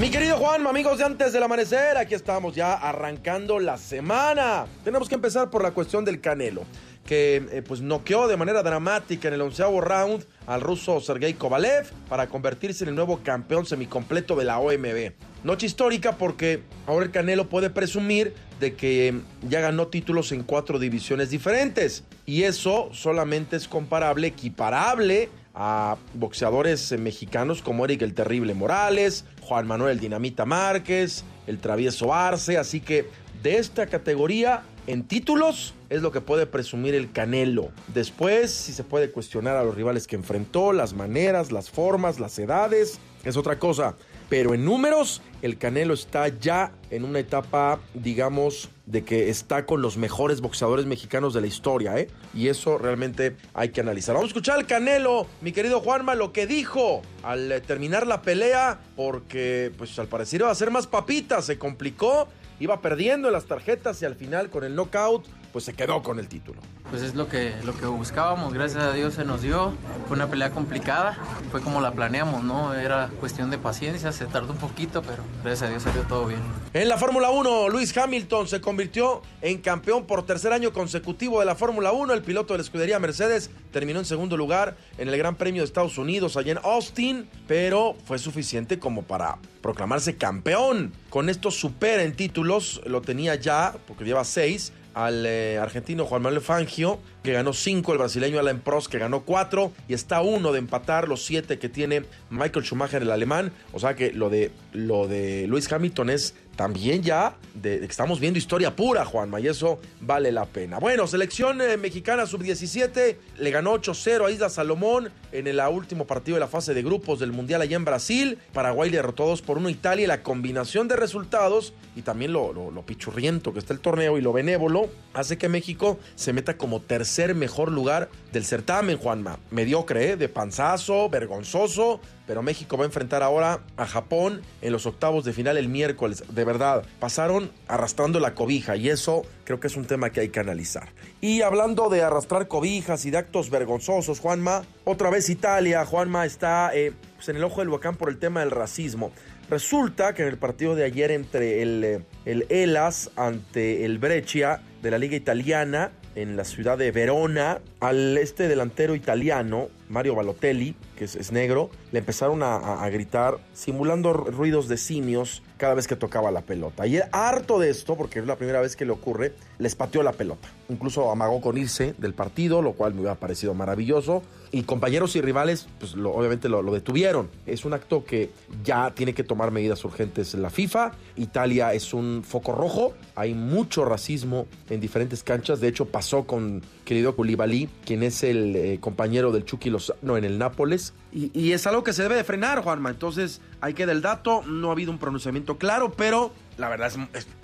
Mi 0.00 0.10
querido 0.10 0.38
Juan, 0.38 0.66
amigos 0.66 0.96
de 0.96 1.04
antes 1.04 1.34
del 1.34 1.42
amanecer, 1.42 1.98
aquí 1.98 2.14
estamos 2.14 2.54
ya 2.54 2.72
arrancando 2.72 3.60
la 3.60 3.76
semana. 3.76 4.64
Tenemos 4.82 5.10
que 5.10 5.14
empezar 5.14 5.50
por 5.50 5.62
la 5.62 5.72
cuestión 5.72 6.06
del 6.06 6.22
Canelo, 6.22 6.62
que 7.04 7.36
eh, 7.50 7.62
pues 7.66 7.80
noqueó 7.80 8.28
de 8.28 8.36
manera 8.36 8.62
dramática 8.62 9.28
en 9.28 9.34
el 9.34 9.40
onceavo 9.40 9.80
round 9.80 10.24
al 10.46 10.60
ruso 10.60 11.00
Sergei 11.00 11.34
Kovalev 11.34 11.90
para 12.08 12.28
convertirse 12.28 12.84
en 12.84 12.90
el 12.90 12.94
nuevo 12.94 13.20
campeón 13.22 13.66
semicompleto 13.66 14.36
de 14.36 14.44
la 14.44 14.58
OMB. 14.58 15.12
Noche 15.42 15.66
histórica 15.66 16.16
porque 16.16 16.62
ahora 16.86 17.06
el 17.06 17.12
Canelo 17.12 17.48
puede 17.48 17.70
presumir 17.70 18.34
de 18.60 18.74
que 18.74 19.18
ya 19.48 19.60
ganó 19.60 19.88
títulos 19.88 20.32
en 20.32 20.42
cuatro 20.42 20.78
divisiones 20.78 21.30
diferentes. 21.30 22.04
Y 22.26 22.42
eso 22.42 22.90
solamente 22.92 23.56
es 23.56 23.66
comparable, 23.66 24.28
equiparable 24.28 25.30
a 25.54 25.96
boxeadores 26.14 26.92
eh, 26.92 26.98
mexicanos 26.98 27.62
como 27.62 27.84
Eric 27.84 28.02
el 28.02 28.14
Terrible 28.14 28.54
Morales, 28.54 29.24
Juan 29.40 29.66
Manuel 29.66 29.98
Dinamita 29.98 30.44
Márquez, 30.44 31.24
el 31.46 31.58
Travieso 31.58 32.14
Arce. 32.14 32.58
Así 32.58 32.80
que 32.80 33.08
de 33.42 33.56
esta 33.56 33.86
categoría 33.86 34.62
en 34.90 35.04
títulos 35.04 35.74
es 35.88 36.02
lo 36.02 36.10
que 36.10 36.20
puede 36.20 36.46
presumir 36.46 36.94
el 36.94 37.12
Canelo. 37.12 37.70
Después, 37.94 38.50
si 38.50 38.72
se 38.72 38.82
puede 38.82 39.12
cuestionar 39.12 39.56
a 39.56 39.62
los 39.62 39.74
rivales 39.74 40.06
que 40.06 40.16
enfrentó, 40.16 40.72
las 40.72 40.94
maneras, 40.94 41.52
las 41.52 41.70
formas, 41.70 42.18
las 42.18 42.38
edades, 42.38 42.98
es 43.24 43.36
otra 43.36 43.58
cosa. 43.58 43.94
Pero 44.28 44.54
en 44.54 44.64
números, 44.64 45.22
el 45.42 45.58
Canelo 45.58 45.94
está 45.94 46.28
ya 46.28 46.72
en 46.90 47.04
una 47.04 47.18
etapa, 47.18 47.80
digamos, 47.94 48.70
de 48.86 49.04
que 49.04 49.28
está 49.28 49.66
con 49.66 49.82
los 49.82 49.96
mejores 49.96 50.40
boxeadores 50.40 50.86
mexicanos 50.86 51.34
de 51.34 51.40
la 51.40 51.46
historia, 51.46 51.98
¿eh? 51.98 52.08
Y 52.34 52.48
eso 52.48 52.78
realmente 52.78 53.36
hay 53.54 53.70
que 53.70 53.80
analizar. 53.80 54.14
Vamos 54.14 54.28
a 54.28 54.32
escuchar 54.32 54.58
al 54.58 54.66
Canelo, 54.66 55.26
mi 55.40 55.52
querido 55.52 55.80
Juanma, 55.80 56.14
lo 56.14 56.32
que 56.32 56.46
dijo 56.46 57.02
al 57.22 57.62
terminar 57.66 58.06
la 58.06 58.22
pelea, 58.22 58.80
porque 58.96 59.72
pues 59.76 59.98
al 59.98 60.06
parecer 60.06 60.40
iba 60.40 60.50
a 60.50 60.54
ser 60.54 60.70
más 60.70 60.86
papita, 60.86 61.42
se 61.42 61.58
complicó, 61.58 62.28
iba 62.60 62.80
perdiendo 62.80 63.28
en 63.28 63.32
las 63.32 63.46
tarjetas 63.46 64.00
y 64.02 64.04
al 64.04 64.14
final 64.14 64.50
con 64.50 64.62
el 64.62 64.76
knockout, 64.76 65.26
pues 65.52 65.64
se 65.64 65.74
quedó 65.74 66.02
con 66.02 66.18
el 66.18 66.28
título. 66.28 66.60
Pues 66.90 67.02
es 67.02 67.14
lo 67.14 67.28
que, 67.28 67.54
lo 67.64 67.76
que 67.76 67.86
buscábamos, 67.86 68.52
gracias 68.52 68.82
a 68.82 68.92
Dios 68.92 69.14
se 69.14 69.24
nos 69.24 69.42
dio. 69.42 69.72
Fue 70.08 70.16
una 70.16 70.28
pelea 70.28 70.50
complicada, 70.50 71.18
fue 71.50 71.60
como 71.60 71.80
la 71.80 71.92
planeamos, 71.92 72.42
¿no? 72.42 72.74
Era 72.74 73.10
cuestión 73.20 73.50
de 73.50 73.58
paciencia, 73.58 74.12
se 74.12 74.26
tardó 74.26 74.52
un 74.52 74.58
poquito, 74.58 75.02
pero 75.02 75.22
gracias 75.42 75.68
a 75.68 75.70
Dios 75.70 75.82
salió 75.82 76.02
todo 76.02 76.26
bien. 76.26 76.40
En 76.72 76.88
la 76.88 76.98
Fórmula 76.98 77.30
1, 77.30 77.68
Luis 77.68 77.96
Hamilton 77.96 78.48
se 78.48 78.60
convirtió 78.60 79.22
en 79.42 79.58
campeón 79.58 80.06
por 80.06 80.24
tercer 80.24 80.52
año 80.52 80.72
consecutivo 80.72 81.40
de 81.40 81.46
la 81.46 81.54
Fórmula 81.54 81.92
1. 81.92 82.12
El 82.12 82.22
piloto 82.22 82.54
de 82.54 82.58
la 82.58 82.64
escudería 82.64 82.98
Mercedes 82.98 83.50
terminó 83.72 83.98
en 83.98 84.04
segundo 84.04 84.36
lugar 84.36 84.76
en 84.98 85.08
el 85.08 85.16
Gran 85.16 85.36
Premio 85.36 85.62
de 85.62 85.66
Estados 85.66 85.98
Unidos, 85.98 86.36
allá 86.36 86.52
en 86.52 86.58
Austin, 86.62 87.28
pero 87.46 87.96
fue 88.04 88.18
suficiente 88.18 88.78
como 88.78 89.02
para 89.02 89.38
proclamarse 89.62 90.16
campeón. 90.16 90.92
Con 91.08 91.28
esto 91.28 91.50
supera 91.50 92.02
en 92.02 92.14
títulos, 92.14 92.80
lo 92.86 93.00
tenía 93.02 93.34
ya, 93.34 93.76
porque 93.86 94.04
lleva 94.04 94.24
seis, 94.24 94.72
al 94.94 95.24
eh, 95.26 95.58
argentino 95.58 96.04
Juan 96.04 96.22
Manuel 96.22 96.42
Fangio, 96.42 96.98
que 97.22 97.32
ganó 97.32 97.52
cinco, 97.52 97.92
el 97.92 97.98
brasileño 97.98 98.38
Alain 98.38 98.60
Prost, 98.60 98.90
que 98.90 98.98
ganó 98.98 99.22
cuatro, 99.22 99.72
y 99.88 99.94
está 99.94 100.20
uno 100.20 100.52
de 100.52 100.58
empatar 100.58 101.08
los 101.08 101.24
siete 101.24 101.58
que 101.58 101.68
tiene 101.68 102.04
Michael 102.30 102.64
Schumacher, 102.64 103.02
el 103.02 103.10
alemán. 103.10 103.52
O 103.72 103.78
sea 103.78 103.94
que 103.94 104.12
lo 104.12 104.30
de, 104.30 104.50
lo 104.72 105.08
de 105.08 105.46
Luis 105.46 105.70
Hamilton 105.70 106.10
es 106.10 106.34
también 106.60 107.02
ya 107.02 107.38
estamos 107.64 108.20
viendo 108.20 108.38
historia 108.38 108.76
pura, 108.76 109.06
Juanma, 109.06 109.40
y 109.40 109.48
eso 109.48 109.80
vale 110.02 110.30
la 110.30 110.44
pena. 110.44 110.78
Bueno, 110.78 111.06
selección 111.06 111.62
eh, 111.62 111.78
mexicana 111.78 112.26
sub-17 112.26 113.16
le 113.38 113.50
ganó 113.50 113.72
8-0 113.72 114.26
a 114.26 114.30
Isla 114.30 114.50
Salomón 114.50 115.10
en 115.32 115.46
el 115.46 115.58
último 115.58 116.06
partido 116.06 116.36
de 116.36 116.40
la 116.40 116.48
fase 116.48 116.74
de 116.74 116.82
grupos 116.82 117.18
del 117.18 117.32
Mundial 117.32 117.62
allá 117.62 117.76
en 117.76 117.86
Brasil. 117.86 118.36
Paraguay 118.52 118.90
derrotó 118.90 119.24
2 119.24 119.40
por 119.40 119.56
1 119.56 119.68
a 119.68 119.70
Italia 119.70 120.04
y 120.04 120.06
la 120.06 120.22
combinación 120.22 120.86
de 120.86 120.96
resultados 120.96 121.72
y 121.96 122.02
también 122.02 122.34
lo, 122.34 122.52
lo, 122.52 122.70
lo 122.70 122.82
pichurriento 122.82 123.54
que 123.54 123.58
está 123.58 123.72
el 123.72 123.80
torneo 123.80 124.18
y 124.18 124.20
lo 124.20 124.34
benévolo 124.34 124.90
hace 125.14 125.38
que 125.38 125.48
México 125.48 125.98
se 126.14 126.34
meta 126.34 126.58
como 126.58 126.80
tercer 126.80 127.34
mejor 127.34 127.72
lugar 127.72 128.10
del 128.32 128.44
certamen, 128.44 128.98
Juanma. 128.98 129.38
Mediocre, 129.50 130.10
¿eh? 130.10 130.16
de 130.18 130.28
panzazo, 130.28 131.08
vergonzoso, 131.08 132.00
pero 132.30 132.44
México 132.44 132.76
va 132.76 132.84
a 132.84 132.86
enfrentar 132.86 133.24
ahora 133.24 133.58
a 133.76 133.86
Japón 133.86 134.42
en 134.62 134.70
los 134.70 134.86
octavos 134.86 135.24
de 135.24 135.32
final 135.32 135.56
el 135.56 135.68
miércoles. 135.68 136.22
De 136.28 136.44
verdad, 136.44 136.84
pasaron 137.00 137.50
arrastrando 137.66 138.20
la 138.20 138.36
cobija 138.36 138.76
y 138.76 138.88
eso 138.88 139.22
creo 139.42 139.58
que 139.58 139.66
es 139.66 139.76
un 139.76 139.84
tema 139.84 140.10
que 140.10 140.20
hay 140.20 140.28
que 140.28 140.38
analizar. 140.38 140.90
Y 141.20 141.42
hablando 141.42 141.88
de 141.88 142.04
arrastrar 142.04 142.46
cobijas 142.46 143.04
y 143.04 143.10
de 143.10 143.18
actos 143.18 143.50
vergonzosos, 143.50 144.20
Juanma, 144.20 144.62
otra 144.84 145.10
vez 145.10 145.28
Italia, 145.28 145.84
Juanma 145.84 146.24
está 146.24 146.70
eh, 146.72 146.92
pues 147.16 147.28
en 147.30 147.34
el 147.34 147.42
ojo 147.42 147.62
del 147.62 147.70
huracán 147.70 147.96
por 147.96 148.08
el 148.08 148.20
tema 148.20 148.38
del 148.38 148.52
racismo. 148.52 149.10
Resulta 149.50 150.14
que 150.14 150.22
en 150.22 150.28
el 150.28 150.38
partido 150.38 150.76
de 150.76 150.84
ayer 150.84 151.10
entre 151.10 151.62
el, 151.62 151.82
eh, 151.82 152.04
el 152.26 152.46
Elas 152.48 153.10
ante 153.16 153.84
el 153.84 153.98
Breccia 153.98 154.62
de 154.82 154.92
la 154.92 154.98
Liga 154.98 155.16
Italiana, 155.16 155.90
en 156.14 156.36
la 156.36 156.44
ciudad 156.44 156.78
de 156.78 156.92
Verona, 156.92 157.58
al 157.80 158.16
este 158.18 158.46
delantero 158.46 158.94
italiano, 158.94 159.66
Mario 159.90 160.14
Balotelli, 160.14 160.76
que 160.96 161.04
es, 161.04 161.32
negro, 161.32 161.68
le 161.90 161.98
empezaron 161.98 162.42
a, 162.42 162.88
gritar 162.90 163.38
simulando 163.52 164.12
ruidos 164.12 164.68
de 164.68 164.76
simios 164.76 165.42
cada 165.56 165.74
vez 165.74 165.86
que 165.86 165.96
tocaba 165.96 166.30
la 166.30 166.42
pelota. 166.42 166.86
Y 166.86 167.00
harto 167.12 167.58
de 167.58 167.70
esto, 167.70 167.96
porque 167.96 168.20
es 168.20 168.26
la 168.26 168.36
primera 168.36 168.60
vez 168.60 168.76
que 168.76 168.84
le 168.84 168.92
ocurre, 168.92 169.34
les 169.58 169.74
pateó 169.74 170.02
la 170.02 170.12
pelota. 170.12 170.48
Incluso 170.68 171.10
amagó 171.10 171.40
con 171.40 171.58
irse 171.58 171.94
del 171.98 172.14
partido, 172.14 172.62
lo 172.62 172.72
cual 172.72 172.94
me 172.94 173.00
hubiera 173.00 173.16
parecido 173.16 173.52
maravilloso. 173.52 174.22
Y 174.52 174.62
compañeros 174.62 175.14
y 175.16 175.20
rivales, 175.20 175.68
pues 175.78 175.94
obviamente 175.94 176.48
lo, 176.48 176.62
lo, 176.62 176.72
detuvieron. 176.72 177.28
Es 177.46 177.64
un 177.64 177.74
acto 177.74 178.04
que 178.04 178.30
ya 178.64 178.92
tiene 178.94 179.12
que 179.12 179.22
tomar 179.22 179.50
medidas 179.50 179.84
urgentes 179.84 180.34
en 180.34 180.42
la 180.42 180.50
FIFA. 180.50 180.92
Italia 181.16 181.74
es 181.74 181.92
un 181.92 182.22
foco 182.24 182.52
rojo. 182.52 182.94
Hay 183.14 183.34
mucho 183.34 183.84
racismo 183.84 184.46
en 184.68 184.80
diferentes 184.80 185.22
canchas. 185.22 185.60
De 185.60 185.68
hecho, 185.68 185.86
pasó 185.86 186.24
con 186.26 186.62
querido 186.90 187.14
Koulibaly, 187.14 187.68
quien 187.84 188.02
es 188.02 188.24
el 188.24 188.56
eh, 188.56 188.78
compañero 188.80 189.30
del 189.30 189.44
Chucky 189.44 189.70
Lozano 189.70 190.16
en 190.16 190.24
el 190.24 190.38
Nápoles. 190.38 190.92
Y, 191.12 191.52
es 191.52 191.64
algo 191.68 191.84
que 191.84 191.92
se 191.92 192.02
debe 192.02 192.16
de 192.16 192.24
frenar, 192.24 192.64
Juanma. 192.64 192.90
Entonces, 192.90 193.40
hay 193.60 193.74
que 193.74 193.86
del 193.86 194.02
dato. 194.02 194.42
No 194.42 194.70
ha 194.70 194.72
habido 194.72 194.90
un 194.90 194.98
pronunciamiento 194.98 195.56
claro, 195.56 195.92
pero 195.92 196.32
la 196.58 196.68
verdad 196.68 196.90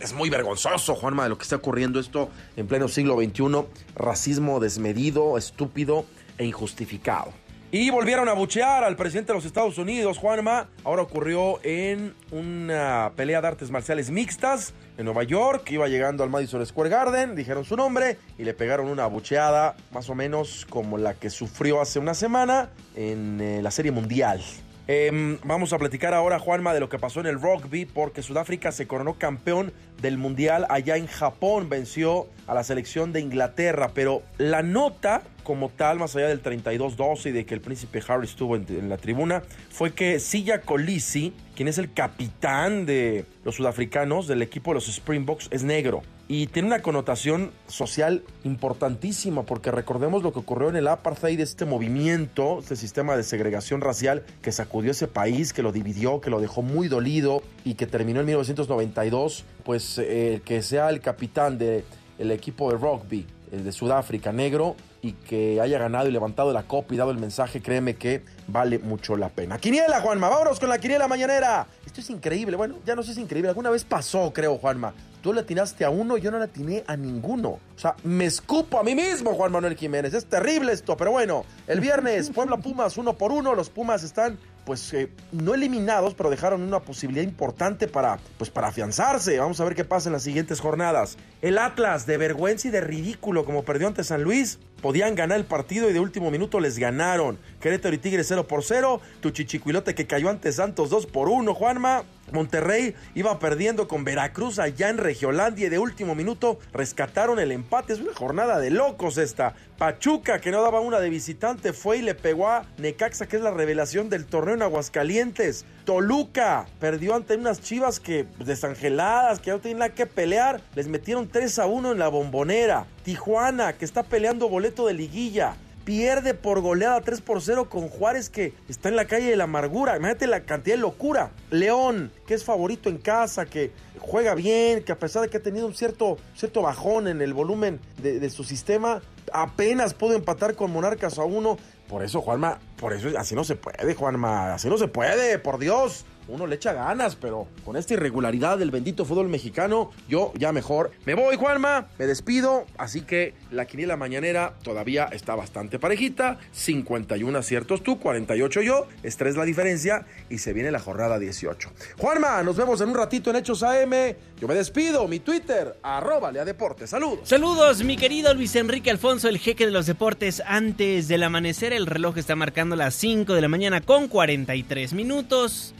es, 0.01 0.13
muy 0.15 0.31
vergonzoso, 0.31 0.97
Juanma, 0.97 1.23
de 1.23 1.29
lo 1.29 1.39
que 1.39 1.45
está 1.45 1.55
ocurriendo 1.55 2.01
esto 2.01 2.29
en 2.57 2.67
pleno 2.67 2.89
siglo 2.89 3.15
XXI. 3.23 3.67
Racismo 3.95 4.59
desmedido, 4.59 5.39
estúpido 5.39 6.07
e 6.39 6.45
injustificado. 6.45 7.33
Y 7.79 7.91
volvieron 7.91 8.27
a 8.31 8.33
buchear 8.33 8.85
al 8.85 8.97
presidente 8.97 9.33
de 9.33 9.35
los 9.35 9.45
Estados 9.45 9.77
Unidos, 9.77 10.17
Juanma. 10.17 10.67
Ahora 10.83 11.03
ocurrió 11.03 11.61
en 11.63 12.15
una 12.31 13.13
pelea 13.17 13.43
de 13.43 13.49
artes 13.49 13.71
marciales 13.71 14.11
mixtas 14.11 14.73
en 14.97 15.05
Nueva 15.05 15.25
York. 15.25 15.71
Iba 15.71 15.87
llegando 15.87 16.25
al 16.25 16.31
Madison 16.31 16.65
Square 16.65 16.89
Garden, 16.89 17.37
dijeron 17.37 17.67
su 17.67 17.77
nombre 17.77 18.17
y 18.39 18.45
le 18.45 18.55
pegaron 18.55 18.89
una 18.89 19.07
bucheada 19.09 19.77
más 19.93 20.09
o 20.09 20.15
menos 20.15 20.67
como 20.71 20.97
la 20.97 21.13
que 21.13 21.29
sufrió 21.29 21.83
hace 21.83 21.99
una 21.99 22.15
semana 22.15 22.71
en 22.95 23.43
eh, 23.43 23.61
la 23.61 23.71
Serie 23.71 23.93
Mundial. 23.93 24.41
Em, 24.89 25.39
vamos 25.43 25.73
a 25.73 25.79
platicar 25.79 26.15
ahora, 26.15 26.39
Juanma, 26.39 26.73
de 26.73 26.79
lo 26.79 26.89
que 26.89 26.99
pasó 26.99 27.19
en 27.19 27.27
el 27.27 27.41
rugby, 27.41 27.87
porque 27.87 28.23
Sudáfrica 28.23 28.71
se 28.71 28.87
coronó 28.87 29.15
campeón 29.15 29.73
del 30.01 30.17
Mundial 30.17 30.65
allá 30.69 30.97
en 30.97 31.09
Japón, 31.09 31.69
venció 31.69 32.29
a 32.47 32.55
la 32.55 32.63
selección 32.63 33.13
de 33.13 33.21
Inglaterra, 33.21 33.91
pero 33.95 34.23
la 34.39 34.63
nota 34.63 35.23
como 35.43 35.71
tal, 35.71 35.99
más 35.99 36.15
allá 36.15 36.29
del 36.29 36.43
32-12 36.43 37.27
y 37.27 37.33
de 37.33 37.47
que 37.47 37.55
el 37.55 37.61
príncipe 37.61 38.03
Harry 38.07 38.27
estuvo 38.27 38.57
en, 38.57 38.89
la 38.89 38.97
tribuna, 38.97 39.43
fue 39.71 39.93
que 39.93 40.21
Silla 40.21 40.61
Colisi, 40.61 41.33
quien 41.55 41.69
es 41.69 41.79
el 41.79 41.93
capitán 41.93 42.87
de 42.87 43.25
los 43.45 43.57
sudafricanos 43.57 44.27
del 44.27 44.43
equipo 44.43 44.71
de 44.71 44.77
los 44.77 44.89
Springboks, 44.89 45.49
es 45.51 45.63
negro. 45.63 46.03
Y 46.29 46.49
tiene 46.49 46.67
una 46.67 46.83
connotación 46.83 47.53
social 47.69 48.25
importantísima, 48.43 49.45
porque 49.45 49.71
recordemos 49.71 50.25
lo 50.25 50.33
que 50.33 50.41
ocurrió 50.41 50.69
en 50.69 50.77
el 50.77 50.89
apartheid, 50.89 51.39
este 51.39 51.67
movimiento, 51.67 52.59
este 52.59 52.75
sistema 52.75 53.17
de 53.17 53.23
segregación 53.23 53.81
racial 53.81 54.25
que 54.43 54.51
sacudió 54.51 54.91
ese 54.91 55.07
país, 55.07 55.53
que 55.53 55.63
lo 55.63 55.71
dividió, 55.71 56.21
que 56.21 56.31
lo 56.31 56.41
dejó 56.41 56.63
muy 56.63 56.89
dolido 56.89 57.43
y 57.65 57.75
que 57.75 57.87
terminó 57.87 58.21
en 58.21 58.27
1992, 58.27 59.45
pues 59.65 59.99
eh, 59.99 60.43
que 60.45 60.63
sea 60.63 60.91
el 60.91 61.01
capitán 61.01 61.59
del 61.59 61.85
el 62.19 62.33
equipo 62.33 62.73
de 62.73 62.79
rugby, 62.79 63.27
el 63.53 63.65
de 63.65 63.73
Sudáfrica, 63.73 64.33
negro, 64.33 64.77
y 65.03 65.13
que 65.13 65.61
haya 65.61 65.79
ganado 65.79 66.09
y 66.09 66.13
levantado 66.13 66.53
la 66.53 66.65
copa 66.65 66.95
y 66.95 66.97
dado 66.97 67.11
el 67.11 67.19
mensaje, 67.19 67.63
créeme 67.63 67.95
que 67.95 68.23
vale 68.49 68.79
mucho 68.79 69.17
la 69.17 69.29
pena. 69.29 69.59
Quiniela, 69.59 70.01
Juanma, 70.01 70.29
vámonos 70.29 70.59
con 70.59 70.69
la 70.69 70.79
quiniela 70.79 71.07
mañanera. 71.07 71.67
Esto 71.85 72.01
es 72.01 72.11
increíble, 72.11 72.57
bueno, 72.57 72.77
ya 72.85 72.97
no 72.97 73.03
sé 73.03 73.09
si 73.09 73.21
es 73.21 73.25
increíble, 73.25 73.49
alguna 73.49 73.71
vez 73.71 73.85
pasó, 73.85 74.33
creo, 74.33 74.59
Juanma. 74.59 74.95
Tú 75.23 75.33
le 75.33 75.41
atinaste 75.41 75.85
a 75.85 75.91
uno, 75.91 76.17
yo 76.17 76.31
no 76.31 76.39
le 76.39 76.45
atiné 76.45 76.85
a 76.87 76.97
ninguno. 76.97 77.49
O 77.49 77.79
sea, 77.79 77.97
me 78.05 78.27
escupo 78.27 78.79
a 78.79 78.85
mí 78.85 78.95
mismo, 78.95 79.35
Juan 79.35 79.51
Manuel 79.51 79.77
Jiménez. 79.77 80.15
Es 80.15 80.27
terrible 80.27 80.73
esto, 80.73 80.97
pero 80.97 81.11
bueno, 81.11 81.45
el 81.67 81.81
viernes, 81.81 82.31
Puebla 82.31 82.59
Pumas 82.59 82.97
uno 82.97 83.15
por 83.15 83.33
uno, 83.33 83.55
los 83.55 83.69
Pumas 83.69 84.03
están 84.05 84.39
pues 84.67 84.93
eh, 84.93 85.09
no 85.31 85.55
eliminados, 85.55 86.15
pero 86.15 86.29
dejaron 86.29 86.61
una 86.61 86.81
posibilidad 86.81 87.25
importante 87.25 87.87
para, 87.87 88.19
pues, 88.37 88.51
para 88.51 88.67
afianzarse. 88.69 89.39
Vamos 89.39 89.61
a 89.61 89.65
ver 89.65 89.77
qué 89.77 89.85
pasa 89.85 90.09
en 90.09 90.13
las 90.13 90.25
siguientes 90.25 90.61
jornadas. 90.61 91.17
El 91.41 91.57
Atlas, 91.57 92.05
de 92.05 92.19
vergüenza 92.19 92.69
y 92.69 92.73
de 92.73 92.81
ridículo, 92.81 93.45
como 93.45 93.63
perdió 93.63 93.87
ante 93.87 94.03
San 94.03 94.25
Luis, 94.25 94.59
podían 94.81 95.15
ganar 95.15 95.39
el 95.39 95.45
partido 95.45 95.89
y 95.89 95.93
de 95.93 96.01
último 96.01 96.31
minuto 96.31 96.61
les 96.61 96.79
ganaron. 96.79 97.39
Querétaro 97.61 97.95
y 97.95 97.99
Tigre 97.99 98.25
0 98.25 98.47
por 98.47 98.63
0. 98.63 99.01
Tu 99.21 99.31
chichicuilote 99.31 99.95
que 99.95 100.07
cayó 100.07 100.31
ante 100.31 100.53
Santos 100.53 100.91
2 100.91 101.07
por 101.07 101.29
1, 101.29 101.55
Juanma. 101.55 102.05
Monterrey 102.33 102.95
iba 103.15 103.39
perdiendo 103.39 103.87
con 103.87 104.05
Veracruz 104.05 104.59
allá 104.59 104.89
en 104.89 104.99
Regiolandia 104.99 105.67
y 105.67 105.71
de 105.71 105.79
último 105.79 106.15
minuto 106.15 106.59
rescataron 106.73 107.39
el 107.39 107.53
empate. 107.53 107.93
Es 107.93 108.01
una 108.01 108.15
jornada 108.15 108.59
de 108.59 108.71
locos 108.71 109.19
esta. 109.19 109.55
Pachuca, 109.79 110.41
que 110.41 110.51
no 110.51 110.63
daba 110.63 110.81
una 110.81 111.01
de 111.01 111.11
visitante, 111.11 111.73
fue 111.73 111.99
y 111.99 112.03
le 112.03 112.15
pegó 112.15 112.49
a 112.49 112.67
Necaxa, 112.79 113.27
que 113.27 113.37
es 113.37 113.43
la 113.43 113.51
revelación 113.51 114.09
del 114.09 114.25
torneo 114.27 114.55
en 114.55 114.63
Aguascalientes. 114.63 115.67
Toluca 115.85 116.67
perdió 116.81 117.15
ante 117.15 117.37
unas 117.37 117.61
chivas 117.61 118.01
que 118.01 118.27
desangeladas, 118.39 119.39
que 119.39 119.51
no 119.51 119.61
tenían 119.61 119.81
nada 119.81 119.95
que 119.95 120.07
pelear. 120.07 120.61
Les 120.75 120.89
metieron 120.89 121.29
3 121.29 121.59
a 121.59 121.67
1 121.67 121.93
en 121.93 121.99
la 121.99 122.09
bombonera. 122.09 122.87
Tijuana, 123.07 123.75
que 123.75 123.85
está 123.85 124.03
peleando 124.03 124.49
boleto 124.49 124.89
de 124.89 124.95
liguilla 124.95 125.55
pierde 125.85 126.35
por 126.35 126.61
goleada 126.61 127.01
3 127.01 127.21
por 127.21 127.41
0 127.41 127.69
con 127.71 127.89
Juárez 127.89 128.29
que 128.29 128.53
está 128.69 128.89
en 128.89 128.97
la 128.97 129.05
calle 129.05 129.31
de 129.31 129.37
la 129.37 129.45
amargura. 129.45 129.97
Imagínate 129.97 130.27
la 130.27 130.41
cantidad 130.41 130.75
de 130.75 130.81
locura. 130.81 131.31
León, 131.51 132.11
que 132.27 132.35
es 132.35 132.43
favorito 132.43 132.89
en 132.89 132.99
casa, 132.99 133.47
que 133.47 133.71
juega 134.01 134.35
bien, 134.35 134.83
que 134.83 134.91
a 134.91 134.99
pesar 134.99 135.23
de 135.23 135.29
que 135.29 135.37
ha 135.37 135.41
tenido 135.41 135.69
un 135.69 135.75
cierto, 135.75 136.19
cierto 136.35 136.63
bajón 136.63 137.07
en 137.07 137.23
el 137.23 137.33
volumen 137.33 137.79
de, 138.03 138.19
de 138.19 138.29
su 138.29 138.43
sistema, 138.43 139.01
apenas 139.33 139.95
pudo 139.95 140.17
empatar 140.17 140.57
con 140.57 140.73
Monarcas 140.73 141.17
a 141.21 141.23
uno. 141.23 141.59
Por 141.87 142.03
eso, 142.03 142.21
Juanma, 142.21 142.59
por 142.77 142.93
eso 142.93 143.17
así 143.17 143.37
no 143.37 143.45
se 143.45 143.55
puede, 143.55 143.95
Juanma, 143.95 144.55
así 144.55 144.69
no 144.69 144.79
se 144.79 144.89
puede, 144.89 145.39
por 145.39 145.61
Dios 145.61 146.05
uno 146.29 146.47
le 146.47 146.57
echa 146.57 146.73
ganas, 146.73 147.17
pero 147.17 147.47
con 147.65 147.77
esta 147.77 147.95
irregularidad 147.95 148.59
del 148.59 148.71
bendito 148.71 149.05
fútbol 149.05 149.29
mexicano, 149.29 149.91
yo 150.09 150.33
ya 150.37 150.53
mejor 150.53 150.91
me 151.05 151.15
voy, 151.15 151.37
Juanma, 151.37 151.89
me 151.99 152.07
despido. 152.07 152.67
Así 152.79 153.03
que 153.03 153.35
la 153.51 153.67
quiniela 153.67 153.97
mañanera 153.97 154.55
todavía 154.63 155.05
está 155.13 155.35
bastante 155.35 155.79
parejita. 155.79 156.39
51 156.53 157.39
aciertos 157.39 157.83
tú, 157.83 157.99
48 157.99 158.63
yo. 158.63 158.87
Es 159.03 159.17
3 159.17 159.37
la 159.37 159.45
diferencia 159.45 160.07
y 160.29 160.39
se 160.39 160.53
viene 160.53 160.71
la 160.71 160.81
jornada 160.81 161.19
18. 161.19 161.71
Juanma, 161.99 162.43
nos 162.43 162.57
vemos 162.57 162.81
en 162.81 162.89
un 162.89 162.95
ratito 162.95 163.31
en 163.31 163.37
Hechos 163.37 163.63
AM. 163.63 163.93
Yo 164.41 164.49
me 164.49 164.55
despido, 164.55 165.07
mi 165.09 165.21
Twitter, 165.21 165.77
arroba 165.83 166.31
Lea 166.33 166.45
Deportes. 166.45 166.91
Saludos. 166.91 167.21
Saludos, 167.29 167.83
mi 167.85 167.97
querido 167.97 168.35
Luis 168.35 168.55
Enrique 168.57 168.91
Alfonso, 168.91 169.29
el 169.29 169.39
jeque 169.39 169.67
de 169.67 169.73
los 169.73 169.87
deportes. 169.87 170.43
Antes 170.47 171.09
del 171.09 171.23
amanecer, 171.23 171.73
el 171.73 171.87
reloj 171.87 172.19
está 172.19 172.37
marcando 172.37 172.77
las 172.77 172.95
5 172.95 173.35
de 173.35 173.41
la 173.41 173.49
mañana 173.49 173.81
con 173.81 174.09
43 174.09 174.93
minutos. 174.93 175.75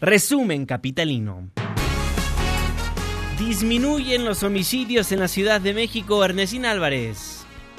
Resumen 0.00 0.66
capitalino. 0.66 1.48
Disminuyen 3.38 4.26
los 4.26 4.42
homicidios 4.42 5.10
en 5.10 5.20
la 5.20 5.28
Ciudad 5.28 5.58
de 5.58 5.72
México, 5.72 6.22
Ernesín 6.22 6.66
Álvarez. 6.66 7.35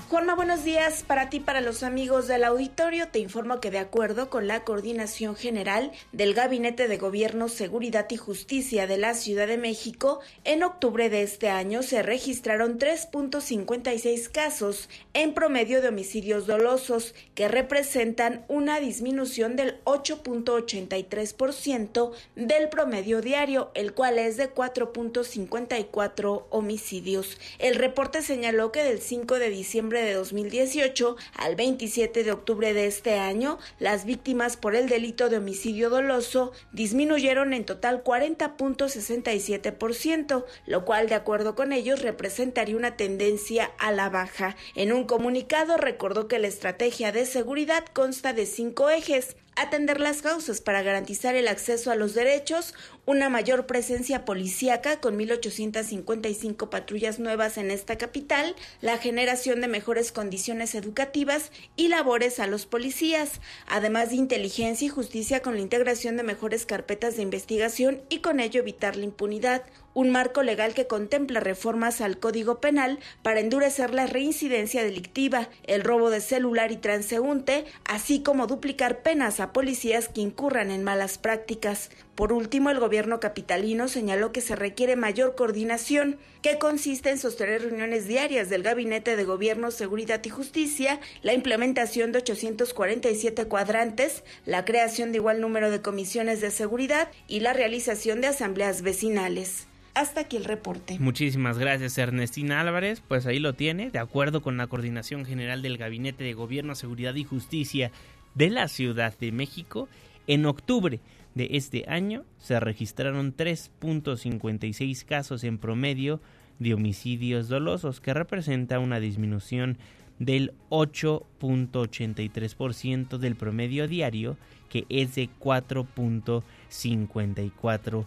Juanma, 0.10 0.36
buenos 0.36 0.64
días 0.64 1.04
para 1.06 1.30
ti, 1.30 1.42
para 1.42 1.60
los 1.60 1.84
amigos 1.84 2.30
del 2.30 2.46
auditorio. 2.46 3.10
Te 3.10 3.20
informo 3.20 3.60
que 3.60 3.72
de 3.72 3.80
acuerdo 3.80 4.30
con 4.30 4.48
la 4.48 4.64
Coordinación 4.64 5.36
General 5.36 5.92
del 6.14 6.34
Gabinete 6.34 6.88
de 6.88 6.98
Gobierno, 6.98 7.50
Seguridad 7.50 8.08
y 8.10 8.16
Justicia 8.16 8.88
de 8.88 8.98
la 8.98 9.16
Ciudad 9.16 9.48
de 9.48 9.58
México, 9.58 10.22
en 10.46 10.64
octubre 10.64 11.10
de 11.10 11.24
este 11.24 11.50
año 11.50 11.84
se 11.84 12.04
registraron 12.04 12.80
3.56 12.80 14.32
casos 14.32 14.88
en 15.14 15.34
promedio 15.34 15.82
de 15.82 15.90
homicidios 15.90 16.48
dolosos, 16.48 17.14
que 17.36 17.50
representan 17.50 18.46
una 18.48 18.80
disminución 18.80 19.58
del 19.58 19.84
8.83% 19.84 22.14
del 22.38 22.70
promedio 22.70 23.20
diario, 23.20 23.72
el 23.74 23.94
cual 23.94 24.20
es 24.20 24.38
de 24.38 24.54
4.54 24.54 26.46
homicidios. 26.50 27.38
El 27.60 27.76
reporte 27.76 28.22
señaló 28.22 28.72
que 28.72 28.86
del 28.86 29.02
5 29.02 29.38
de 29.38 29.50
diciembre 29.50 29.97
de 30.04 30.14
2018 30.14 31.16
al 31.36 31.56
27 31.56 32.24
de 32.24 32.32
octubre 32.32 32.74
de 32.74 32.88
este 32.88 33.20
año, 33.20 33.60
las 33.80 34.06
víctimas 34.06 34.58
por 34.58 34.76
el 34.76 34.90
delito 34.90 35.30
de 35.30 35.38
homicidio 35.38 35.90
doloso 35.90 36.52
disminuyeron 36.72 37.54
en 37.54 37.66
total 37.66 38.04
40.67%, 38.04 40.46
lo 40.66 40.86
cual 40.86 41.10
de 41.10 41.16
acuerdo 41.16 41.56
con 41.56 41.74
ellos 41.74 42.02
representaría 42.02 42.76
una 42.76 42.98
tendencia 42.98 43.72
a 43.78 43.92
la 43.92 44.10
baja. 44.10 44.56
En 44.76 44.92
un 44.94 45.06
comunicado 45.06 45.78
recordó 45.78 46.28
que 46.28 46.40
la 46.40 46.48
estrategia 46.48 47.12
de 47.12 47.26
seguridad 47.26 47.86
consta 47.94 48.34
de 48.34 48.46
cinco 48.46 48.90
ejes 48.90 49.36
atender 49.58 50.00
las 50.00 50.22
causas 50.22 50.62
para 50.62 50.84
garantizar 50.84 51.36
el 51.36 51.48
acceso 51.48 51.92
a 51.92 51.96
los 51.96 52.14
derechos, 52.14 52.74
una 53.06 53.30
mayor 53.30 53.66
presencia 53.66 54.24
policíaca 54.24 55.00
con 55.00 55.18
1.855 55.18 56.70
patrullas 56.70 57.20
nuevas 57.20 57.58
en 57.58 57.72
esta 57.72 57.98
capital, 57.98 58.56
la 58.82 58.98
generación 58.98 59.62
de 59.62 59.68
mejores 59.68 60.12
condiciones 60.12 60.76
educativas 60.76 61.52
y 61.76 61.88
labores 61.88 62.40
a 62.40 62.48
los 62.48 62.66
policías, 62.66 63.42
además 63.68 64.10
de 64.10 64.18
inteligencia 64.18 64.86
y 64.86 64.90
justicia 64.90 65.42
con 65.42 65.56
la 65.56 65.62
integración 65.62 66.18
de 66.18 66.24
mejores 66.24 66.66
carpetas 66.66 67.16
de 67.16 67.24
investigación 67.24 68.02
y 68.10 68.20
con 68.20 68.40
ello 68.40 68.62
evitar 68.62 68.96
la 68.96 69.06
impunidad 69.06 69.64
un 69.98 70.12
marco 70.12 70.44
legal 70.44 70.76
que 70.76 70.86
contempla 70.86 71.40
reformas 71.40 72.02
al 72.02 72.20
Código 72.20 72.62
Penal 72.62 73.00
para 73.24 73.40
endurecer 73.40 73.96
la 73.96 74.06
reincidencia 74.06 74.84
delictiva, 74.84 75.50
el 75.64 75.82
robo 75.82 76.12
de 76.12 76.22
celular 76.22 76.72
y 76.72 76.78
transeúnte, 76.78 77.66
así 77.84 78.22
como 78.22 78.46
duplicar 78.46 79.02
penas 79.02 79.40
a 79.40 79.54
policías 79.54 80.08
que 80.08 80.22
incurran 80.22 80.70
en 80.70 80.84
malas 80.84 81.18
prácticas. 81.18 81.90
Por 82.14 82.32
último, 82.32 82.70
el 82.70 82.80
gobierno 82.80 83.20
capitalino 83.20 83.88
señaló 83.88 84.32
que 84.32 84.42
se 84.42 84.56
requiere 84.56 84.96
mayor 84.96 85.34
coordinación, 85.34 86.20
que 86.44 86.60
consiste 86.60 87.10
en 87.10 87.18
sostener 87.18 87.64
reuniones 87.64 88.08
diarias 88.08 88.52
del 88.52 88.62
Gabinete 88.62 89.16
de 89.16 89.24
Gobierno, 89.24 89.72
Seguridad 89.72 90.22
y 90.24 90.30
Justicia, 90.30 91.00
la 91.24 91.34
implementación 91.34 92.12
de 92.12 92.20
847 92.20 93.46
cuadrantes, 93.46 94.24
la 94.46 94.64
creación 94.64 95.12
de 95.12 95.18
igual 95.18 95.42
número 95.42 95.72
de 95.72 95.82
comisiones 95.82 96.40
de 96.40 96.52
seguridad 96.52 97.10
y 97.28 97.40
la 97.40 97.54
realización 97.54 98.22
de 98.22 98.28
asambleas 98.28 98.84
vecinales. 98.84 99.66
Hasta 99.98 100.22
aquí 100.22 100.38
el 100.38 100.46
reporte. 100.46 100.98
Muchísimas 101.00 101.58
gracias 101.58 101.98
Ernestina 101.98 102.62
Álvarez. 102.62 103.02
Pues 103.08 103.26
ahí 103.26 103.40
lo 103.40 103.54
tiene, 103.54 103.90
de 103.90 103.98
acuerdo 103.98 104.44
con 104.44 104.56
la 104.56 104.68
Coordinación 104.68 105.26
General 105.26 105.64
del 105.64 105.80
Gabinete 105.80 106.24
de 106.24 106.36
Gobierno, 106.36 106.76
Seguridad 106.76 107.16
y 107.16 107.24
Justicia 107.24 107.92
de 108.36 108.52
la 108.52 108.68
Ciudad 108.68 109.18
de 109.18 109.32
México, 109.32 109.90
en 110.28 110.46
octubre 110.46 111.00
de 111.34 111.50
este 111.54 111.86
año 111.88 112.26
se 112.38 112.60
registraron 112.60 113.36
3.56 113.36 115.04
casos 115.04 115.44
en 115.44 115.58
promedio 115.58 116.22
de 116.60 116.76
homicidios 116.76 117.48
dolosos, 117.48 118.00
que 118.00 118.14
representa 118.14 118.78
una 118.78 119.00
disminución 119.00 119.80
del 120.20 120.54
8.83% 120.70 123.18
del 123.18 123.36
promedio 123.36 123.88
diario, 123.88 124.38
que 124.70 124.86
es 124.90 125.16
de 125.16 125.28
4.54%. 125.40 128.06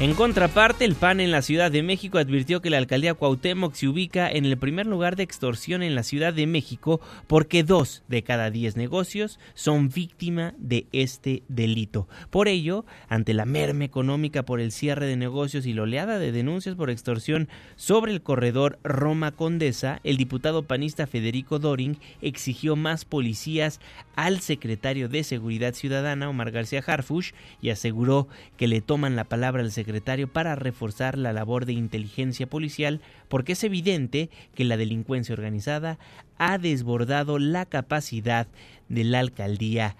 En 0.00 0.14
contraparte, 0.14 0.84
el 0.84 0.96
PAN 0.96 1.20
en 1.20 1.30
la 1.30 1.40
Ciudad 1.40 1.70
de 1.70 1.84
México 1.84 2.18
advirtió 2.18 2.60
que 2.60 2.68
la 2.68 2.78
alcaldía 2.78 3.14
Cuauhtémoc 3.14 3.74
se 3.74 3.86
ubica 3.86 4.28
en 4.28 4.44
el 4.44 4.58
primer 4.58 4.86
lugar 4.86 5.14
de 5.14 5.22
extorsión 5.22 5.84
en 5.84 5.94
la 5.94 6.02
Ciudad 6.02 6.34
de 6.34 6.48
México 6.48 7.00
porque 7.28 7.62
dos 7.62 8.02
de 8.08 8.24
cada 8.24 8.50
diez 8.50 8.76
negocios 8.76 9.38
son 9.54 9.90
víctima 9.90 10.52
de 10.58 10.88
este 10.90 11.44
delito. 11.46 12.08
Por 12.30 12.48
ello, 12.48 12.84
ante 13.08 13.34
la 13.34 13.44
merma 13.44 13.84
económica 13.84 14.42
por 14.42 14.58
el 14.58 14.72
cierre 14.72 15.06
de 15.06 15.16
negocios 15.16 15.64
y 15.64 15.74
la 15.74 15.82
oleada 15.82 16.18
de 16.18 16.32
denuncias 16.32 16.74
por 16.74 16.90
extorsión 16.90 17.48
sobre 17.76 18.10
el 18.10 18.20
corredor 18.20 18.80
Roma 18.82 19.30
Condesa, 19.30 20.00
el 20.02 20.16
diputado 20.16 20.64
panista 20.64 21.06
Federico 21.06 21.60
Doring 21.60 21.98
exigió 22.20 22.74
más 22.74 23.04
policías 23.04 23.78
al 24.16 24.40
secretario 24.40 25.08
de 25.08 25.22
Seguridad 25.22 25.72
Ciudadana, 25.72 26.28
Omar 26.28 26.50
García 26.50 26.82
Harfush, 26.84 27.30
y 27.62 27.70
aseguró 27.70 28.26
que 28.56 28.66
le 28.66 28.80
toman 28.80 29.14
la 29.14 29.22
palabra 29.22 29.62
al 29.62 29.70
secretario 29.70 29.83
secretario 29.84 30.32
para 30.32 30.56
reforzar 30.56 31.18
la 31.18 31.32
labor 31.32 31.66
de 31.66 31.74
inteligencia 31.74 32.46
policial 32.46 33.00
porque 33.28 33.52
es 33.52 33.64
evidente 33.64 34.30
que 34.54 34.64
la 34.64 34.76
delincuencia 34.78 35.34
organizada 35.34 35.98
ha 36.38 36.56
desbordado 36.56 37.38
la 37.38 37.66
capacidad 37.66 38.46
de 38.88 39.04
la 39.04 39.20
alcaldía 39.20 39.96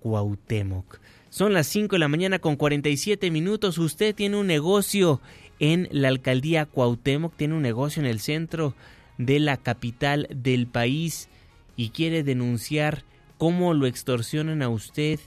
Cuauhtémoc. 0.00 1.00
Son 1.30 1.52
las 1.52 1.66
5 1.68 1.94
de 1.94 2.00
la 2.00 2.08
mañana 2.08 2.38
con 2.40 2.56
47 2.56 3.30
minutos. 3.30 3.78
Usted 3.78 4.14
tiene 4.14 4.36
un 4.36 4.46
negocio 4.46 5.20
en 5.60 5.88
la 5.92 6.08
alcaldía 6.08 6.66
Cuauhtémoc, 6.66 7.36
tiene 7.36 7.54
un 7.54 7.62
negocio 7.62 8.00
en 8.00 8.06
el 8.06 8.18
centro 8.18 8.74
de 9.18 9.38
la 9.38 9.56
capital 9.56 10.26
del 10.34 10.66
país 10.66 11.28
y 11.76 11.90
quiere 11.90 12.24
denunciar 12.24 13.04
cómo 13.36 13.72
lo 13.72 13.86
extorsionan 13.86 14.62
a 14.62 14.68
usted 14.68 15.20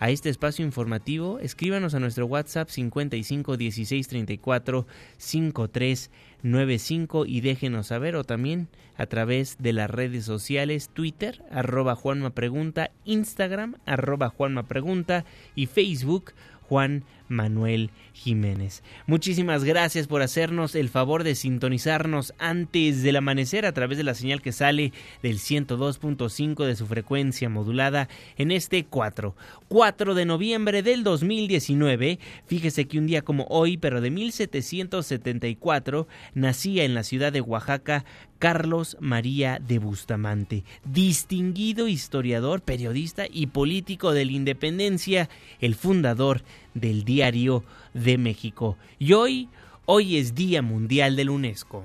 a 0.00 0.10
este 0.10 0.28
espacio 0.28 0.64
informativo, 0.64 1.38
escríbanos 1.40 1.94
a 1.94 2.00
nuestro 2.00 2.26
WhatsApp 2.26 2.68
55 2.68 3.56
16 3.56 4.08
34 4.08 4.86
53 5.16 6.10
95 6.42 7.26
y 7.26 7.40
déjenos 7.40 7.88
saber 7.88 8.14
o 8.16 8.24
también 8.24 8.68
a 8.96 9.06
través 9.06 9.56
de 9.58 9.72
las 9.72 9.90
redes 9.90 10.24
sociales 10.24 10.90
Twitter 10.92 11.42
arroba 11.50 11.94
Juanma 11.94 12.30
Pregunta, 12.30 12.90
Instagram 13.04 13.76
arroba 13.86 14.28
Juanma 14.28 14.64
Pregunta 14.64 15.24
y 15.54 15.66
Facebook 15.66 16.32
Juan 16.68 17.04
Manuel 17.28 17.90
Jiménez. 18.12 18.82
Muchísimas 19.06 19.64
gracias 19.64 20.06
por 20.06 20.22
hacernos 20.22 20.74
el 20.74 20.88
favor 20.88 21.24
de 21.24 21.34
sintonizarnos 21.34 22.34
antes 22.38 23.02
del 23.02 23.16
amanecer 23.16 23.66
a 23.66 23.72
través 23.72 23.98
de 23.98 24.04
la 24.04 24.14
señal 24.14 24.42
que 24.42 24.52
sale 24.52 24.92
del 25.22 25.38
102.5 25.38 26.64
de 26.64 26.76
su 26.76 26.86
frecuencia 26.86 27.48
modulada 27.48 28.08
en 28.36 28.50
este 28.50 28.84
4. 28.84 29.34
4 29.68 30.14
de 30.14 30.24
noviembre 30.24 30.82
del 30.82 31.04
2019. 31.04 32.18
Fíjese 32.46 32.86
que 32.86 32.98
un 32.98 33.06
día 33.06 33.22
como 33.22 33.46
hoy, 33.50 33.76
pero 33.76 34.00
de 34.00 34.10
1774, 34.10 36.08
nacía 36.34 36.84
en 36.84 36.94
la 36.94 37.02
ciudad 37.02 37.32
de 37.32 37.40
Oaxaca 37.40 38.04
Carlos 38.38 38.96
María 39.00 39.58
de 39.58 39.78
Bustamante, 39.78 40.64
distinguido 40.84 41.88
historiador, 41.88 42.62
periodista 42.62 43.24
y 43.28 43.48
político 43.48 44.12
de 44.12 44.24
la 44.24 44.32
independencia, 44.32 45.28
el 45.60 45.74
fundador 45.74 46.42
del 46.80 47.04
Diario 47.04 47.64
de 47.94 48.18
México. 48.18 48.76
Y 48.98 49.12
hoy, 49.12 49.48
hoy 49.86 50.18
es 50.18 50.34
Día 50.34 50.62
Mundial 50.62 51.16
del 51.16 51.30
UNESCO. 51.30 51.84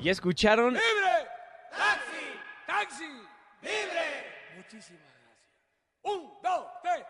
¿Ya 0.00 0.12
escucharon? 0.12 0.74
¡Libre! 0.74 1.28
¡Taxi! 1.70 2.66
¡Taxi! 2.66 3.04
¡Libre! 3.62 4.04
Muchísimas 4.56 5.00
gracias. 5.00 5.48
Un, 6.02 6.30
dos, 6.42 6.66
tres. 6.82 7.04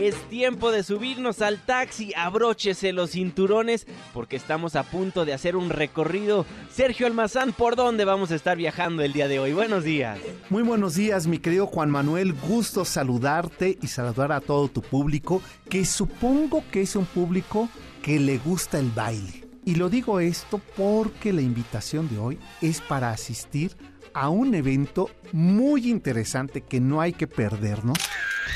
Es 0.00 0.14
tiempo 0.30 0.72
de 0.72 0.82
subirnos 0.82 1.42
al 1.42 1.58
taxi, 1.58 2.14
abróchese 2.16 2.94
los 2.94 3.10
cinturones 3.10 3.86
porque 4.14 4.36
estamos 4.36 4.74
a 4.74 4.82
punto 4.82 5.26
de 5.26 5.34
hacer 5.34 5.56
un 5.56 5.68
recorrido. 5.68 6.46
Sergio 6.72 7.06
Almazán, 7.06 7.52
¿por 7.52 7.76
dónde 7.76 8.06
vamos 8.06 8.30
a 8.30 8.34
estar 8.34 8.56
viajando 8.56 9.02
el 9.02 9.12
día 9.12 9.28
de 9.28 9.38
hoy? 9.40 9.52
Buenos 9.52 9.84
días. 9.84 10.18
Muy 10.48 10.62
buenos 10.62 10.94
días, 10.94 11.26
mi 11.26 11.38
querido 11.38 11.66
Juan 11.66 11.90
Manuel. 11.90 12.32
Gusto 12.32 12.86
saludarte 12.86 13.76
y 13.82 13.88
saludar 13.88 14.32
a 14.32 14.40
todo 14.40 14.68
tu 14.68 14.80
público, 14.80 15.42
que 15.68 15.84
supongo 15.84 16.64
que 16.70 16.80
es 16.80 16.96
un 16.96 17.04
público 17.04 17.68
que 18.00 18.18
le 18.18 18.38
gusta 18.38 18.78
el 18.78 18.90
baile. 18.92 19.44
Y 19.66 19.74
lo 19.74 19.90
digo 19.90 20.18
esto 20.18 20.62
porque 20.78 21.34
la 21.34 21.42
invitación 21.42 22.08
de 22.08 22.16
hoy 22.16 22.38
es 22.62 22.80
para 22.80 23.10
asistir 23.10 23.76
a 24.14 24.28
un 24.28 24.54
evento 24.54 25.10
muy 25.32 25.90
interesante 25.90 26.60
que 26.60 26.80
no 26.80 27.00
hay 27.00 27.12
que 27.12 27.26
perdernos, 27.26 27.98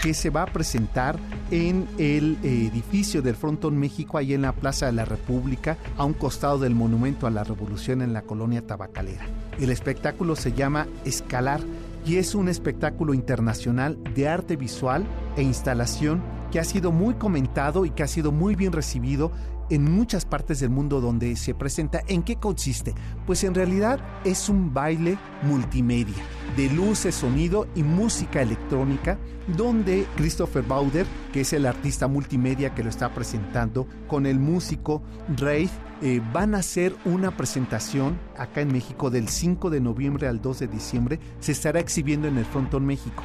que 0.03 0.15
se 0.15 0.31
va 0.31 0.43
a 0.43 0.53
presentar 0.53 1.19
en 1.51 1.87
el 1.99 2.39
edificio 2.43 3.23
del 3.23 3.37
Frontón 3.37 3.79
México, 3.79 4.19
ahí 4.19 4.35
en 4.35 4.43
la 4.43 4.53
Plaza 4.53 4.87
de 4.87 4.93
la 4.93 5.05
República, 5.05 5.79
a 5.97 6.05
un 6.05 6.15
costado 6.15 6.59
del 6.59 6.75
Monumento 6.75 7.27
a 7.27 7.31
la 7.31 7.45
Revolución 7.45 8.03
en 8.03 8.13
la 8.13 8.23
colonia 8.23 8.67
tabacalera. 8.67 9.27
El 9.59 9.71
espectáculo 9.71 10.37
se 10.37 10.53
llama 10.53 10.87
Escalar 11.05 11.61
y 12.05 12.17
es 12.17 12.35
un 12.35 12.49
espectáculo 12.49 13.15
internacional 13.15 13.99
de 14.15 14.29
arte 14.29 14.57
visual 14.57 15.07
e 15.37 15.43
instalación 15.43 16.23
que 16.51 16.61
ha 16.61 16.65
sido 16.65 16.93
muy 16.93 17.15
comentado 17.15 17.85
y 17.85 17.91
que 17.91 18.03
ha 18.03 18.09
sido 18.09 18.31
muy 18.31 18.55
bien 18.55 18.73
recibido 18.73 19.33
en 19.71 19.91
muchas 19.91 20.25
partes 20.25 20.61
del 20.61 20.71
mundo 20.71 21.01
donde 21.01 21.37
se 21.37 21.55
presenta. 21.55 22.03
¿En 22.07 22.23
qué 22.23 22.37
consiste? 22.37 22.95
Pues 23.27 23.45
en 23.45 23.55
realidad 23.55 24.01
es 24.25 24.49
un 24.49 24.73
baile 24.73 25.19
multimedia 25.43 26.23
de 26.57 26.71
luces, 26.71 27.15
sonido 27.15 27.67
y 27.75 27.83
música 27.83 28.43
electrónica 28.43 29.19
donde 29.47 30.07
Christopher 30.17 30.63
Bauder, 30.63 31.07
que 31.33 31.43
es 31.43 31.53
el 31.53 31.67
artista 31.67 32.07
multimedia 32.09 32.75
que 32.75 32.83
lo 32.83 32.89
está 32.89 33.13
presentando, 33.13 33.87
con 34.09 34.27
el 34.27 34.39
músico 34.39 35.03
Ray, 35.37 35.69
eh, 36.03 36.21
van 36.33 36.55
a 36.55 36.59
hacer 36.59 36.95
una 37.05 37.37
presentación 37.37 38.19
acá 38.37 38.61
en 38.61 38.73
México 38.73 39.11
del 39.11 39.29
5 39.29 39.71
de 39.71 39.81
noviembre 39.81 40.29
al 40.29 40.41
2 40.41 40.61
de 40.61 40.67
diciembre. 40.69 41.21
Se 41.41 41.53
estará 41.53 41.81
exhibiendo 41.81 42.29
en 42.29 42.39
el 42.39 42.45
Frontón 42.45 42.87
México. 42.87 43.23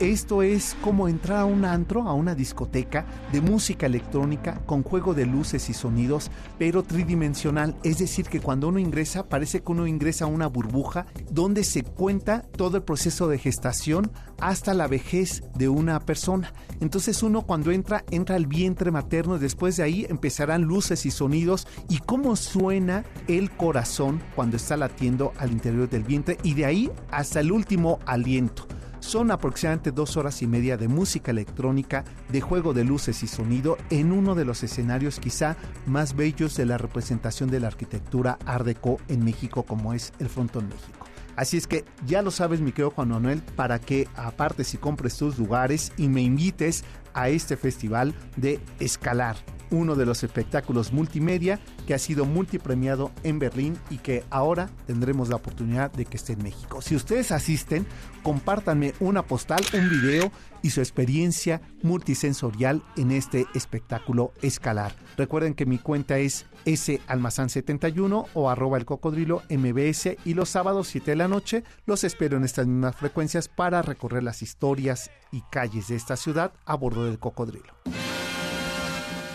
Esto 0.00 0.42
es 0.42 0.76
como 0.80 1.08
entrar 1.08 1.38
a 1.38 1.44
un 1.44 1.64
antro, 1.64 2.02
a 2.02 2.14
una 2.14 2.36
discoteca 2.36 3.04
de 3.32 3.40
música 3.40 3.86
electrónica 3.86 4.60
con 4.64 4.84
juego 4.84 5.12
de 5.12 5.26
luces 5.26 5.68
y 5.70 5.74
sonidos, 5.74 6.30
pero 6.56 6.84
tridimensional. 6.84 7.74
Es 7.82 7.98
decir, 7.98 8.26
que 8.26 8.38
cuando 8.38 8.68
uno 8.68 8.78
ingresa, 8.78 9.28
parece 9.28 9.60
que 9.60 9.72
uno 9.72 9.88
ingresa 9.88 10.26
a 10.26 10.28
una 10.28 10.46
burbuja 10.46 11.06
donde 11.32 11.64
se 11.64 11.82
cuenta 11.82 12.42
todo 12.42 12.76
el 12.76 12.84
proceso 12.84 13.26
de 13.26 13.38
gestación 13.38 14.12
hasta 14.40 14.72
la 14.72 14.86
vejez 14.86 15.42
de 15.56 15.68
una 15.68 15.98
persona. 15.98 16.52
Entonces 16.80 17.24
uno 17.24 17.42
cuando 17.42 17.72
entra, 17.72 18.04
entra 18.12 18.36
al 18.36 18.46
vientre 18.46 18.92
materno 18.92 19.34
y 19.34 19.40
después 19.40 19.78
de 19.78 19.82
ahí 19.82 20.06
empezarán 20.08 20.62
luces 20.62 21.06
y 21.06 21.10
sonidos 21.10 21.66
y 21.88 21.98
cómo 21.98 22.36
suena 22.36 23.04
el 23.26 23.50
corazón 23.50 24.22
cuando 24.36 24.58
está 24.58 24.76
latiendo 24.76 25.32
al 25.38 25.50
interior 25.50 25.90
del 25.90 26.04
vientre 26.04 26.38
y 26.44 26.54
de 26.54 26.66
ahí 26.66 26.90
hasta 27.10 27.40
el 27.40 27.50
último 27.50 27.98
aliento. 28.06 28.77
Son 29.00 29.30
aproximadamente 29.30 29.92
dos 29.92 30.16
horas 30.16 30.42
y 30.42 30.46
media 30.46 30.76
de 30.76 30.88
música 30.88 31.30
electrónica, 31.30 32.04
de 32.30 32.40
juego 32.40 32.74
de 32.74 32.84
luces 32.84 33.22
y 33.22 33.26
sonido 33.26 33.78
en 33.90 34.12
uno 34.12 34.34
de 34.34 34.44
los 34.44 34.62
escenarios 34.62 35.20
quizá 35.20 35.56
más 35.86 36.16
bellos 36.16 36.56
de 36.56 36.66
la 36.66 36.78
representación 36.78 37.50
de 37.50 37.60
la 37.60 37.68
arquitectura 37.68 38.38
Art 38.44 38.66
Deco 38.66 38.98
en 39.08 39.24
México 39.24 39.62
como 39.62 39.94
es 39.94 40.12
el 40.18 40.28
Frontón 40.28 40.68
México. 40.68 41.06
Así 41.36 41.56
es 41.56 41.68
que 41.68 41.84
ya 42.04 42.20
lo 42.20 42.32
sabes, 42.32 42.60
mi 42.60 42.72
querido 42.72 42.90
Juan 42.90 43.10
Manuel, 43.10 43.42
para 43.54 43.78
que 43.78 44.08
aparte 44.16 44.64
si 44.64 44.76
compres 44.76 45.16
tus 45.16 45.38
lugares 45.38 45.92
y 45.96 46.08
me 46.08 46.20
invites 46.20 46.82
a 47.18 47.28
este 47.28 47.56
festival 47.56 48.14
de 48.36 48.60
escalar 48.78 49.36
uno 49.70 49.96
de 49.96 50.06
los 50.06 50.22
espectáculos 50.22 50.92
multimedia 50.92 51.58
que 51.86 51.92
ha 51.92 51.98
sido 51.98 52.24
multipremiado 52.24 53.10
en 53.22 53.38
Berlín 53.38 53.76
y 53.90 53.98
que 53.98 54.24
ahora 54.30 54.70
tendremos 54.86 55.28
la 55.28 55.36
oportunidad 55.36 55.90
de 55.92 56.04
que 56.04 56.16
esté 56.16 56.34
en 56.34 56.42
México. 56.42 56.80
Si 56.80 56.96
ustedes 56.96 57.32
asisten, 57.32 57.86
compártanme 58.22 58.94
una 59.00 59.22
postal, 59.22 59.62
un 59.74 59.90
video 59.90 60.30
y 60.62 60.70
su 60.70 60.80
experiencia 60.80 61.60
multisensorial 61.82 62.82
en 62.96 63.10
este 63.10 63.46
espectáculo 63.54 64.32
escalar. 64.42 64.94
Recuerden 65.16 65.54
que 65.54 65.66
mi 65.66 65.78
cuenta 65.78 66.18
es 66.18 66.46
salmazán71 66.64 68.26
o 68.34 68.50
arroba 68.50 68.78
el 68.78 68.84
cocodrilo 68.84 69.42
mbs 69.48 70.16
y 70.24 70.34
los 70.34 70.48
sábados 70.48 70.88
7 70.88 71.12
de 71.12 71.16
la 71.16 71.28
noche 71.28 71.64
los 71.86 72.04
espero 72.04 72.36
en 72.36 72.44
estas 72.44 72.66
mismas 72.66 72.96
frecuencias 72.96 73.48
para 73.48 73.82
recorrer 73.82 74.22
las 74.22 74.42
historias 74.42 75.10
y 75.32 75.42
calles 75.50 75.88
de 75.88 75.96
esta 75.96 76.16
ciudad 76.16 76.52
a 76.64 76.74
bordo 76.74 77.04
del 77.04 77.18
cocodrilo. 77.18 77.74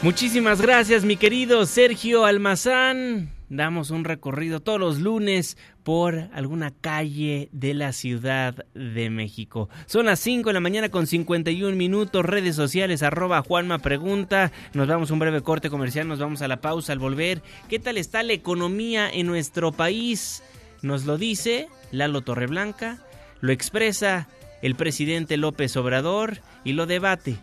Muchísimas 0.03 0.59
gracias, 0.59 1.05
mi 1.05 1.15
querido 1.15 1.65
Sergio 1.65 2.25
Almazán. 2.25 3.31
Damos 3.47 3.89
un 3.89 4.03
recorrido 4.03 4.59
todos 4.59 4.77
los 4.77 4.99
lunes 4.99 5.57
por 5.83 6.27
alguna 6.33 6.71
calle 6.71 7.47
de 7.53 7.73
la 7.73 7.93
Ciudad 7.93 8.65
de 8.73 9.09
México. 9.09 9.69
Son 9.85 10.07
las 10.07 10.19
5 10.19 10.49
de 10.49 10.53
la 10.53 10.59
mañana 10.59 10.89
con 10.89 11.07
51 11.07 11.77
minutos. 11.77 12.25
Redes 12.25 12.57
sociales, 12.57 13.01
Juanma 13.47 13.79
Pregunta. 13.79 14.51
Nos 14.73 14.89
vamos 14.89 15.09
a 15.09 15.13
un 15.13 15.19
breve 15.19 15.39
corte 15.39 15.69
comercial, 15.69 16.05
nos 16.05 16.19
vamos 16.19 16.41
a 16.41 16.49
la 16.49 16.59
pausa 16.59 16.91
al 16.91 16.99
volver. 16.99 17.41
¿Qué 17.69 17.79
tal 17.79 17.95
está 17.95 18.23
la 18.23 18.33
economía 18.33 19.09
en 19.09 19.25
nuestro 19.25 19.71
país? 19.71 20.43
Nos 20.81 21.05
lo 21.05 21.17
dice 21.17 21.69
Lalo 21.91 22.19
Torreblanca, 22.19 22.97
lo 23.39 23.53
expresa 23.53 24.27
el 24.61 24.75
presidente 24.75 25.37
López 25.37 25.77
Obrador 25.77 26.39
y 26.65 26.73
lo 26.73 26.87
debate 26.87 27.37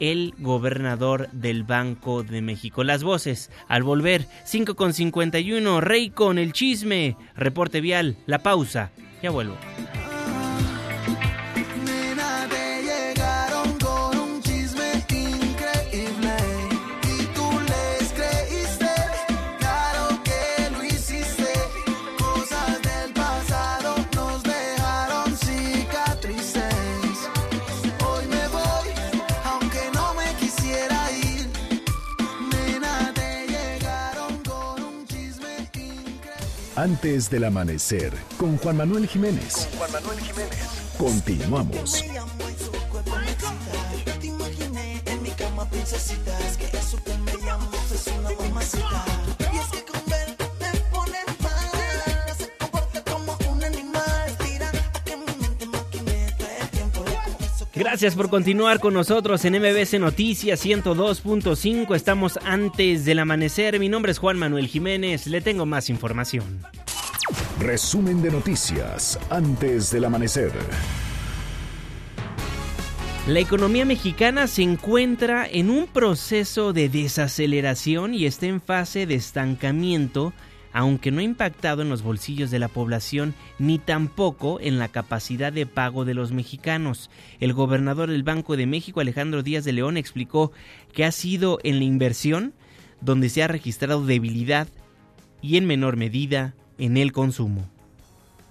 el 0.00 0.34
gobernador 0.38 1.28
del 1.30 1.62
Banco 1.62 2.22
de 2.22 2.42
México. 2.42 2.82
Las 2.82 3.04
voces 3.04 3.50
al 3.68 3.82
volver 3.82 4.26
5 4.44 4.74
con 4.74 4.92
51, 4.92 5.80
Rey 5.80 6.10
con 6.10 6.38
el 6.38 6.52
chisme, 6.52 7.16
reporte 7.36 7.80
vial, 7.80 8.16
la 8.26 8.40
pausa. 8.40 8.90
Ya 9.22 9.30
vuelvo. 9.30 9.56
Antes 36.80 37.28
del 37.28 37.44
amanecer, 37.44 38.10
con 38.38 38.56
Juan 38.56 38.78
Manuel 38.78 39.06
Jiménez. 39.06 39.68
Juan 39.76 39.92
Manuel 39.92 40.18
Jiménez. 40.18 40.58
Continuamos. 40.96 42.02
Gracias 58.00 58.16
por 58.16 58.30
continuar 58.30 58.80
con 58.80 58.94
nosotros 58.94 59.44
en 59.44 59.60
MBC 59.60 60.00
Noticias 60.00 60.64
102.5. 60.64 61.94
Estamos 61.94 62.38
antes 62.46 63.04
del 63.04 63.18
amanecer. 63.18 63.78
Mi 63.78 63.90
nombre 63.90 64.10
es 64.12 64.18
Juan 64.18 64.38
Manuel 64.38 64.68
Jiménez. 64.68 65.26
Le 65.26 65.42
tengo 65.42 65.66
más 65.66 65.90
información. 65.90 66.62
Resumen 67.58 68.22
de 68.22 68.30
noticias 68.30 69.18
antes 69.28 69.90
del 69.90 70.06
amanecer. 70.06 70.50
La 73.26 73.38
economía 73.38 73.84
mexicana 73.84 74.46
se 74.46 74.62
encuentra 74.62 75.46
en 75.46 75.68
un 75.68 75.86
proceso 75.86 76.72
de 76.72 76.88
desaceleración 76.88 78.14
y 78.14 78.24
está 78.24 78.46
en 78.46 78.62
fase 78.62 79.04
de 79.04 79.16
estancamiento 79.16 80.32
aunque 80.72 81.10
no 81.10 81.20
ha 81.20 81.24
impactado 81.24 81.82
en 81.82 81.88
los 81.88 82.02
bolsillos 82.02 82.50
de 82.50 82.58
la 82.58 82.68
población 82.68 83.34
ni 83.58 83.78
tampoco 83.78 84.60
en 84.60 84.78
la 84.78 84.88
capacidad 84.88 85.52
de 85.52 85.66
pago 85.66 86.04
de 86.04 86.14
los 86.14 86.32
mexicanos. 86.32 87.10
El 87.40 87.52
gobernador 87.52 88.10
del 88.10 88.22
Banco 88.22 88.56
de 88.56 88.66
México, 88.66 89.00
Alejandro 89.00 89.42
Díaz 89.42 89.64
de 89.64 89.72
León, 89.72 89.96
explicó 89.96 90.52
que 90.92 91.04
ha 91.04 91.12
sido 91.12 91.58
en 91.62 91.78
la 91.78 91.84
inversión 91.84 92.54
donde 93.00 93.28
se 93.28 93.42
ha 93.42 93.48
registrado 93.48 94.04
debilidad 94.04 94.68
y 95.42 95.56
en 95.56 95.66
menor 95.66 95.96
medida 95.96 96.54
en 96.78 96.96
el 96.96 97.12
consumo. 97.12 97.68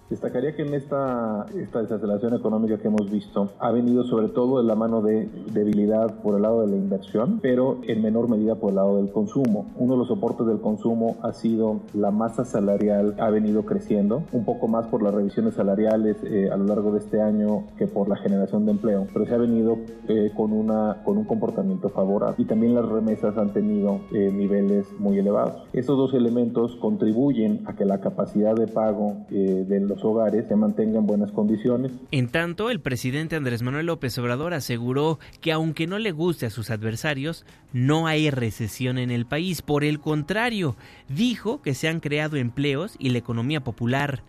Destacaría 0.09 0.55
que 0.55 0.63
en 0.63 0.73
esta, 0.73 1.45
esta 1.55 1.83
desaceleración 1.83 2.33
económica 2.33 2.79
que 2.79 2.87
hemos 2.87 3.11
visto 3.11 3.49
ha 3.59 3.71
venido 3.71 4.03
sobre 4.05 4.29
todo 4.29 4.59
de 4.59 4.63
la 4.63 4.73
mano 4.73 5.01
de 5.01 5.29
debilidad 5.53 6.15
por 6.21 6.35
el 6.35 6.41
lado 6.41 6.61
de 6.61 6.67
la 6.67 6.77
inversión, 6.77 7.39
pero 7.43 7.79
en 7.87 8.01
menor 8.01 8.27
medida 8.27 8.55
por 8.55 8.69
el 8.69 8.77
lado 8.77 8.97
del 8.97 9.11
consumo. 9.11 9.67
Uno 9.77 9.93
de 9.93 9.99
los 9.99 10.07
soportes 10.07 10.47
del 10.47 10.61
consumo 10.61 11.17
ha 11.21 11.31
sido 11.33 11.81
la 11.93 12.09
masa 12.09 12.43
salarial 12.43 13.15
ha 13.19 13.29
venido 13.29 13.65
creciendo, 13.65 14.23
un 14.31 14.45
poco 14.45 14.67
más 14.67 14.87
por 14.87 15.03
las 15.03 15.13
revisiones 15.13 15.53
salariales 15.53 16.17
eh, 16.23 16.49
a 16.51 16.57
lo 16.57 16.65
largo 16.65 16.91
de 16.91 16.99
este 16.99 17.21
año 17.21 17.65
que 17.77 17.85
por 17.85 18.09
la 18.09 18.15
generación 18.15 18.65
de 18.65 18.71
empleo, 18.71 19.05
pero 19.13 19.27
se 19.27 19.35
ha 19.35 19.37
venido 19.37 19.77
eh, 20.07 20.31
con, 20.35 20.53
una, 20.53 21.03
con 21.05 21.19
un 21.19 21.25
comportamiento 21.25 21.89
favorable 21.89 22.35
y 22.39 22.45
también 22.45 22.73
las 22.73 22.87
remesas 22.87 23.37
han 23.37 23.53
tenido 23.53 23.99
eh, 24.11 24.31
niveles 24.33 24.87
muy 24.97 25.19
elevados. 25.19 25.67
Estos 25.71 25.97
dos 25.97 26.15
elementos 26.15 26.75
contribuyen 26.77 27.61
a 27.65 27.75
que 27.75 27.85
la 27.85 28.01
capacidad 28.01 28.55
de 28.55 28.65
pago 28.65 29.17
de 29.29 29.79
los 29.81 29.98
hogares 30.03 30.47
se 30.47 30.55
mantengan 30.55 31.05
buenas 31.05 31.31
condiciones. 31.31 31.91
En 32.11 32.27
tanto, 32.29 32.69
el 32.69 32.79
presidente 32.79 33.35
Andrés 33.35 33.61
Manuel 33.61 33.87
López 33.87 34.17
Obrador 34.17 34.53
aseguró 34.53 35.19
que 35.41 35.51
aunque 35.51 35.87
no 35.87 35.99
le 35.99 36.11
guste 36.11 36.45
a 36.45 36.49
sus 36.49 36.69
adversarios, 36.69 37.45
no 37.73 38.07
hay 38.07 38.29
recesión 38.29 38.97
en 38.97 39.11
el 39.11 39.25
país. 39.25 39.61
Por 39.61 39.83
el 39.83 39.99
contrario, 39.99 40.75
dijo 41.07 41.61
que 41.61 41.73
se 41.73 41.87
han 41.87 41.99
creado 41.99 42.37
empleos 42.37 42.95
y 42.99 43.09
la 43.09 43.19
economía 43.19 43.61
popular 43.61 44.21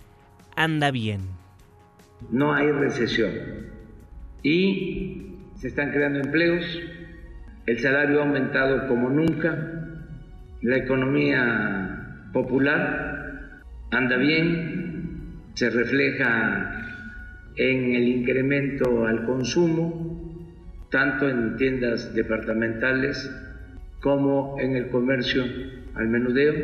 anda 0.57 0.91
bien. 0.91 1.21
No 2.31 2.55
hay 2.55 2.71
recesión 2.71 3.33
y 4.43 5.37
se 5.57 5.69
están 5.69 5.91
creando 5.91 6.21
empleos, 6.21 6.65
el 7.67 7.79
salario 7.81 8.21
ha 8.21 8.27
aumentado 8.27 8.89
como 8.89 9.11
nunca, 9.11 9.57
la 10.63 10.77
economía 10.77 12.29
popular 12.33 13.63
anda 13.91 14.17
bien, 14.17 14.80
se 15.61 15.69
refleja 15.69 16.73
en 17.55 17.95
el 17.95 18.09
incremento 18.09 19.05
al 19.05 19.27
consumo 19.27 20.49
tanto 20.91 21.29
en 21.29 21.59
tiendas 21.59 22.15
departamentales 22.15 23.31
como 24.01 24.59
en 24.59 24.75
el 24.75 24.89
comercio 24.89 25.45
al 25.95 26.09
menudeo. 26.09 26.55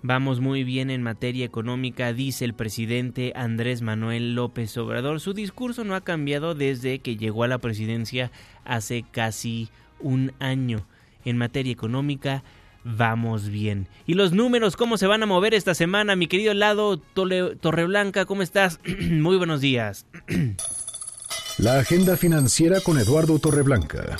Vamos 0.00 0.40
muy 0.40 0.64
bien 0.64 0.88
en 0.88 1.02
materia 1.02 1.44
económica, 1.44 2.14
dice 2.14 2.46
el 2.46 2.54
presidente 2.54 3.34
Andrés 3.36 3.82
Manuel 3.82 4.34
López 4.34 4.74
Obrador. 4.78 5.20
Su 5.20 5.34
discurso 5.34 5.84
no 5.84 5.94
ha 5.94 6.00
cambiado 6.00 6.54
desde 6.54 7.00
que 7.00 7.18
llegó 7.18 7.44
a 7.44 7.48
la 7.48 7.58
presidencia 7.58 8.30
hace 8.64 9.04
casi 9.12 9.68
un 9.98 10.32
año. 10.38 10.86
En 11.26 11.36
materia 11.36 11.74
económica, 11.74 12.42
vamos 12.84 13.48
bien. 13.48 13.88
¿Y 14.06 14.14
los 14.14 14.32
números 14.32 14.76
cómo 14.76 14.98
se 14.98 15.06
van 15.06 15.22
a 15.22 15.26
mover 15.26 15.54
esta 15.54 15.74
semana? 15.74 16.16
Mi 16.16 16.26
querido 16.26 16.54
Lado 16.54 16.98
Torreblanca, 16.98 18.24
¿cómo 18.24 18.42
estás? 18.42 18.80
muy 19.10 19.36
buenos 19.36 19.60
días. 19.60 20.06
La 21.58 21.78
agenda 21.78 22.16
financiera 22.16 22.80
con 22.80 22.98
Eduardo 22.98 23.38
Torreblanca. 23.38 24.16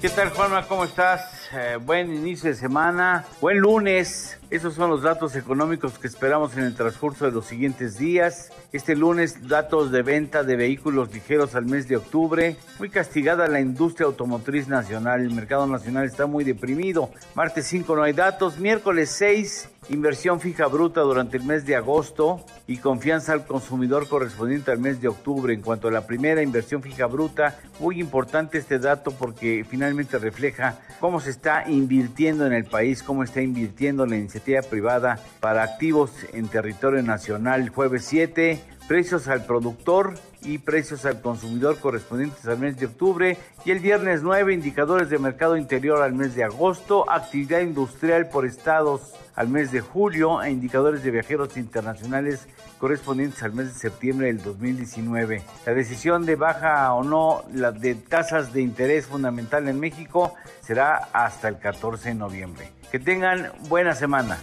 ¿Qué 0.00 0.08
tal, 0.10 0.30
Juanma? 0.30 0.66
¿Cómo 0.66 0.84
estás? 0.84 1.41
Eh, 1.54 1.76
buen 1.76 2.10
inicio 2.14 2.48
de 2.48 2.56
semana, 2.56 3.26
buen 3.42 3.58
lunes. 3.58 4.38
Esos 4.48 4.74
son 4.74 4.88
los 4.88 5.02
datos 5.02 5.36
económicos 5.36 5.98
que 5.98 6.06
esperamos 6.06 6.56
en 6.56 6.64
el 6.64 6.74
transcurso 6.74 7.26
de 7.26 7.32
los 7.32 7.44
siguientes 7.44 7.98
días. 7.98 8.50
Este 8.72 8.96
lunes, 8.96 9.48
datos 9.48 9.90
de 9.90 10.02
venta 10.02 10.44
de 10.44 10.56
vehículos 10.56 11.12
ligeros 11.12 11.54
al 11.54 11.66
mes 11.66 11.88
de 11.88 11.96
octubre. 11.96 12.56
Muy 12.78 12.88
castigada 12.88 13.48
la 13.48 13.60
industria 13.60 14.06
automotriz 14.06 14.68
nacional. 14.68 15.20
El 15.20 15.34
mercado 15.34 15.66
nacional 15.66 16.04
está 16.04 16.26
muy 16.26 16.44
deprimido. 16.44 17.10
Martes 17.34 17.66
5 17.66 17.96
no 17.96 18.02
hay 18.02 18.12
datos. 18.14 18.58
Miércoles 18.58 19.10
6, 19.10 19.68
inversión 19.88 20.40
fija 20.40 20.66
bruta 20.66 21.00
durante 21.00 21.36
el 21.38 21.44
mes 21.44 21.66
de 21.66 21.76
agosto 21.76 22.44
y 22.66 22.78
confianza 22.78 23.32
al 23.32 23.46
consumidor 23.46 24.08
correspondiente 24.08 24.70
al 24.70 24.78
mes 24.78 25.00
de 25.00 25.08
octubre. 25.08 25.52
En 25.52 25.60
cuanto 25.60 25.88
a 25.88 25.92
la 25.92 26.06
primera 26.06 26.42
inversión 26.42 26.82
fija 26.82 27.06
bruta, 27.06 27.58
muy 27.78 28.00
importante 28.00 28.58
este 28.58 28.78
dato 28.78 29.10
porque 29.12 29.66
finalmente 29.68 30.18
refleja 30.18 30.78
cómo 31.00 31.20
se 31.20 31.30
está 31.30 31.41
invirtiendo 31.66 32.46
en 32.46 32.52
el 32.52 32.64
país, 32.64 33.02
cómo 33.02 33.24
está 33.24 33.40
invirtiendo 33.42 34.06
la 34.06 34.16
iniciativa 34.16 34.62
privada 34.62 35.18
para 35.40 35.62
activos 35.62 36.12
en 36.32 36.48
territorio 36.48 37.02
nacional. 37.02 37.68
Jueves 37.68 38.04
7, 38.04 38.60
precios 38.92 39.26
al 39.26 39.46
productor 39.46 40.16
y 40.42 40.58
precios 40.58 41.06
al 41.06 41.22
consumidor 41.22 41.78
correspondientes 41.78 42.46
al 42.46 42.58
mes 42.58 42.76
de 42.76 42.84
octubre 42.84 43.38
y 43.64 43.70
el 43.70 43.78
viernes 43.78 44.22
9 44.22 44.52
indicadores 44.52 45.08
de 45.08 45.18
mercado 45.18 45.56
interior 45.56 46.02
al 46.02 46.12
mes 46.12 46.34
de 46.34 46.44
agosto, 46.44 47.10
actividad 47.10 47.60
industrial 47.60 48.28
por 48.28 48.44
estados 48.44 49.14
al 49.34 49.48
mes 49.48 49.72
de 49.72 49.80
julio 49.80 50.42
e 50.42 50.50
indicadores 50.50 51.02
de 51.02 51.10
viajeros 51.10 51.56
internacionales 51.56 52.46
correspondientes 52.78 53.42
al 53.42 53.54
mes 53.54 53.72
de 53.72 53.80
septiembre 53.80 54.26
del 54.26 54.42
2019. 54.42 55.42
La 55.64 55.72
decisión 55.72 56.26
de 56.26 56.36
baja 56.36 56.92
o 56.92 57.02
no 57.02 57.44
la 57.54 57.72
de 57.72 57.94
tasas 57.94 58.52
de 58.52 58.60
interés 58.60 59.06
fundamental 59.06 59.68
en 59.68 59.80
México 59.80 60.34
será 60.60 61.08
hasta 61.14 61.48
el 61.48 61.58
14 61.58 62.10
de 62.10 62.14
noviembre. 62.14 62.68
Que 62.90 62.98
tengan 62.98 63.52
buena 63.70 63.94
semana. 63.94 64.36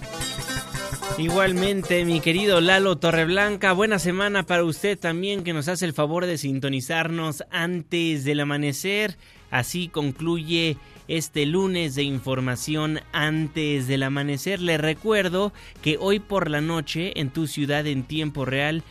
Igualmente, 1.20 2.05
mi 2.05 2.22
querido 2.22 2.61
Lalo 2.61 2.97
Torreblanca, 2.97 3.74
buena 3.74 3.99
semana 3.99 4.43
para 4.43 4.63
usted 4.63 4.97
también 4.97 5.43
que 5.43 5.51
nos 5.51 5.67
hace 5.67 5.84
el 5.84 5.91
favor 5.91 6.26
de 6.26 6.38
sintonizarnos 6.38 7.43
antes 7.51 8.24
del 8.24 8.39
amanecer. 8.39 9.17
Así 9.51 9.89
concluye 9.89 10.78
este 11.09 11.45
lunes 11.45 11.95
de 11.95 12.03
información 12.03 13.01
antes 13.11 13.86
del 13.88 14.03
amanecer. 14.03 14.61
Le 14.61 14.78
recuerdo 14.78 15.51
que 15.82 15.97
hoy 15.99 16.22
por 16.22 16.49
la 16.49 16.61
noche 16.61 17.20
en 17.20 17.32
tu 17.32 17.47
ciudad 17.47 17.86
en 17.86 18.03
tiempo 18.03 18.45
real 18.45 18.82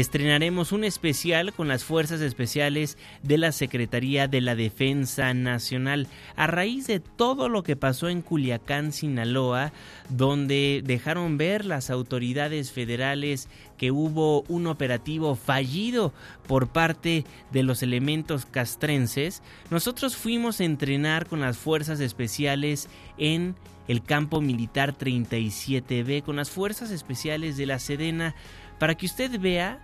estrenaremos 0.00 0.70
un 0.70 0.84
especial 0.84 1.52
con 1.52 1.66
las 1.66 1.82
fuerzas 1.82 2.20
especiales 2.20 2.96
de 3.24 3.36
la 3.36 3.50
Secretaría 3.50 4.28
de 4.28 4.40
la 4.40 4.54
Defensa 4.54 5.34
Nacional 5.34 6.06
a 6.36 6.46
raíz 6.46 6.86
de 6.86 7.00
todo 7.00 7.48
lo 7.48 7.64
que 7.64 7.74
pasó 7.74 8.08
en 8.08 8.22
Culiacán, 8.22 8.92
Sinaloa, 8.92 9.72
donde 10.08 10.82
dejaron 10.84 11.36
ver 11.36 11.64
las 11.64 11.90
autoridades 11.90 12.70
federales 12.70 13.48
que 13.76 13.90
hubo 13.90 14.42
un 14.42 14.68
operativo 14.68 15.34
fallido 15.34 16.12
por 16.46 16.68
parte 16.68 17.24
de 17.50 17.64
los 17.64 17.82
elementos 17.82 18.46
castrenses. 18.46 19.42
Nosotros 19.68 20.16
fuimos 20.16 20.60
a 20.60 20.64
entrenar 20.64 21.26
con 21.26 21.40
las 21.40 21.58
fuerzas 21.58 21.98
especiales 21.98 22.88
en 23.16 23.56
el 23.88 24.02
campo 24.04 24.40
militar 24.40 24.96
37B 24.96 26.22
con 26.22 26.36
las 26.36 26.50
fuerzas 26.50 26.90
especiales 26.90 27.56
de 27.56 27.66
la 27.66 27.78
Sedena 27.78 28.34
para 28.78 28.94
que 28.94 29.06
usted 29.06 29.40
vea 29.40 29.80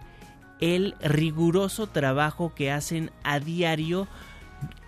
el 0.60 0.94
riguroso 1.00 1.86
trabajo 1.86 2.54
que 2.54 2.70
hacen 2.70 3.10
a 3.22 3.40
diario 3.40 4.06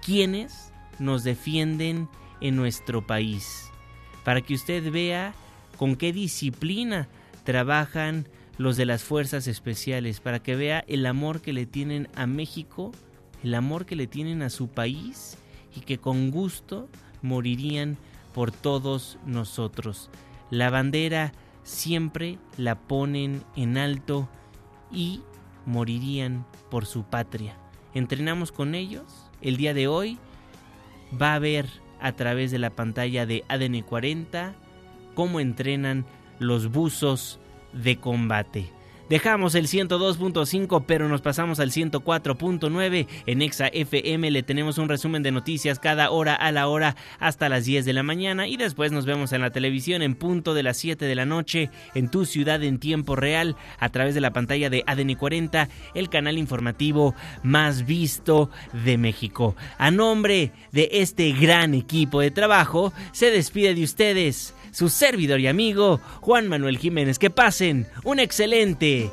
quienes 0.03 0.73
nos 0.99 1.25
defienden 1.25 2.09
en 2.41 2.57
nuestro 2.57 3.07
país. 3.07 3.71
Para 4.25 4.41
que 4.41 4.55
usted 4.55 4.91
vea 4.91 5.35
con 5.77 5.97
qué 5.97 6.13
disciplina 6.13 7.09
trabajan 7.45 8.29
los 8.59 8.77
de 8.77 8.87
las 8.87 9.03
fuerzas 9.03 9.47
especiales, 9.47 10.21
para 10.21 10.43
que 10.43 10.57
vea 10.57 10.85
el 10.89 11.07
amor 11.07 11.41
que 11.41 11.53
le 11.53 11.67
tienen 11.67 12.09
a 12.15 12.27
México, 12.27 12.93
el 13.43 13.55
amor 13.55 13.87
que 13.87 13.97
le 13.97 14.07
tienen 14.07 14.43
a 14.43 14.51
su 14.51 14.69
país 14.69 15.37
y 15.75 15.81
que 15.81 15.99
con 15.99 16.31
gusto 16.31 16.89
morirían 17.23 17.99
por 18.35 18.51
todos 18.51 19.19
nosotros. 19.27 20.11
La 20.51 20.71
bandera 20.71 21.33
siempre 21.63 22.39
la 22.57 22.79
ponen 22.79 23.43
en 23.57 23.77
alto 23.77 24.29
y 24.93 25.21
morirían 25.67 26.47
por 26.71 26.87
su 26.87 27.05
patria. 27.05 27.57
Entrenamos 27.93 28.53
con 28.53 28.75
ellos. 28.75 29.31
El 29.43 29.57
día 29.57 29.75
de 29.75 29.89
hoy 29.89 30.19
va 31.21 31.35
a 31.35 31.39
ver 31.39 31.67
a 32.01 32.13
través 32.13 32.51
de 32.51 32.59
la 32.59 32.71
pantalla 32.71 33.27
de 33.27 33.45
ADN 33.49 33.83
40 33.83 34.55
cómo 35.15 35.41
entrenan 35.41 36.07
los 36.39 36.71
buzos 36.71 37.41
de 37.73 37.97
combate. 37.97 38.71
Dejamos 39.09 39.55
el 39.55 39.69
102.5 39.69 40.85
pero 40.85 41.09
nos 41.09 41.21
pasamos 41.21 41.61
al 41.61 41.71
104.9 41.71 43.07
en 43.27 43.43
Exa 43.43 43.69
FM 43.69 44.33
le 44.33 44.43
tenemos 44.43 44.79
un 44.79 44.89
resumen 44.89 45.23
de 45.23 45.31
noticias 45.31 45.79
cada 45.79 46.11
hora 46.11 46.35
a 46.35 46.51
la 46.51 46.67
hora 46.67 46.97
hasta 47.21 47.49
las 47.49 47.65
10 47.67 47.85
de 47.85 47.93
la 47.93 48.03
mañana 48.03 48.49
y 48.49 48.57
después 48.57 48.91
nos 48.91 49.07
vemos 49.07 49.33
en 49.33 49.43
la 49.43 49.51
televisión 49.51 50.03
en 50.03 50.17
punto 50.17 50.55
de 50.55 50.65
las 50.65 50.77
7 50.79 51.05
de 51.05 51.15
la 51.15 51.25
noche 51.25 51.71
en 51.95 52.11
tu 52.11 52.25
ciudad 52.25 52.65
en 52.65 52.81
tiempo 52.81 53.15
real 53.15 53.55
a 53.79 53.91
través 53.91 54.17
de 54.17 54.21
la 54.21 54.33
pantalla 54.33 54.71
de 54.71 54.83
ADN 54.89 55.15
40 55.15 55.69
el 55.95 56.09
canal 56.09 56.37
informativo 56.37 57.15
más 57.45 57.87
visto 57.87 58.51
de 58.85 58.99
México. 58.99 59.55
A 59.79 59.93
nombre 59.93 60.51
de 60.73 60.89
este 60.91 61.31
gran 61.31 61.75
equipo 61.75 62.21
de 62.21 62.33
trabajo 62.33 62.93
se 63.13 63.31
despide 63.31 63.77
de 63.77 63.85
ustedes 63.85 64.56
su 64.77 64.91
servidor 64.91 65.41
y 65.41 65.47
amigo 65.47 66.01
Juan 66.21 66.49
Manuel 66.49 66.77
Jiménez. 66.77 67.19
Que 67.19 67.31
pasen 67.31 67.89
un 68.05 68.19
excelente 68.21 69.11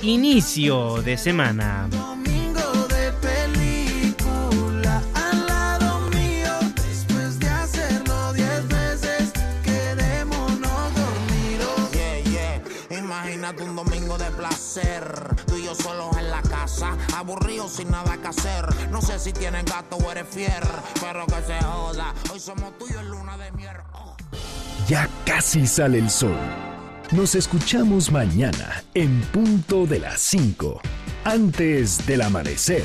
inicio 0.00 1.02
de 1.02 1.18
semana. 1.18 1.90
Imagínate 12.90 13.62
un 13.64 13.76
domingo 13.76 14.16
de 14.16 14.30
placer, 14.30 15.36
tú 15.46 15.56
y 15.56 15.64
yo 15.64 15.74
solos 15.74 16.16
en 16.16 16.30
la 16.30 16.40
casa, 16.42 16.96
aburridos 17.14 17.72
sin 17.72 17.90
nada 17.90 18.16
que 18.16 18.28
hacer. 18.28 18.66
No 18.90 19.02
sé 19.02 19.18
si 19.18 19.32
tienes 19.32 19.64
gato 19.66 19.96
o 19.96 20.10
eres 20.10 20.26
fier, 20.28 20.66
pero 21.00 21.26
que 21.26 21.42
se 21.46 21.62
joda. 21.62 22.14
Hoy 22.32 22.40
somos 22.40 22.78
tuyos 22.78 23.00
en 23.00 23.08
luna 23.08 23.36
de 23.36 23.52
miel. 23.52 23.76
Ya 24.88 25.08
casi 25.24 25.66
sale 25.66 25.98
el 25.98 26.10
sol. 26.10 26.36
Nos 27.12 27.34
escuchamos 27.34 28.10
mañana 28.10 28.82
en 28.94 29.20
punto 29.32 29.86
de 29.86 30.00
las 30.00 30.20
5, 30.20 30.80
antes 31.24 32.04
del 32.06 32.22
amanecer. 32.22 32.82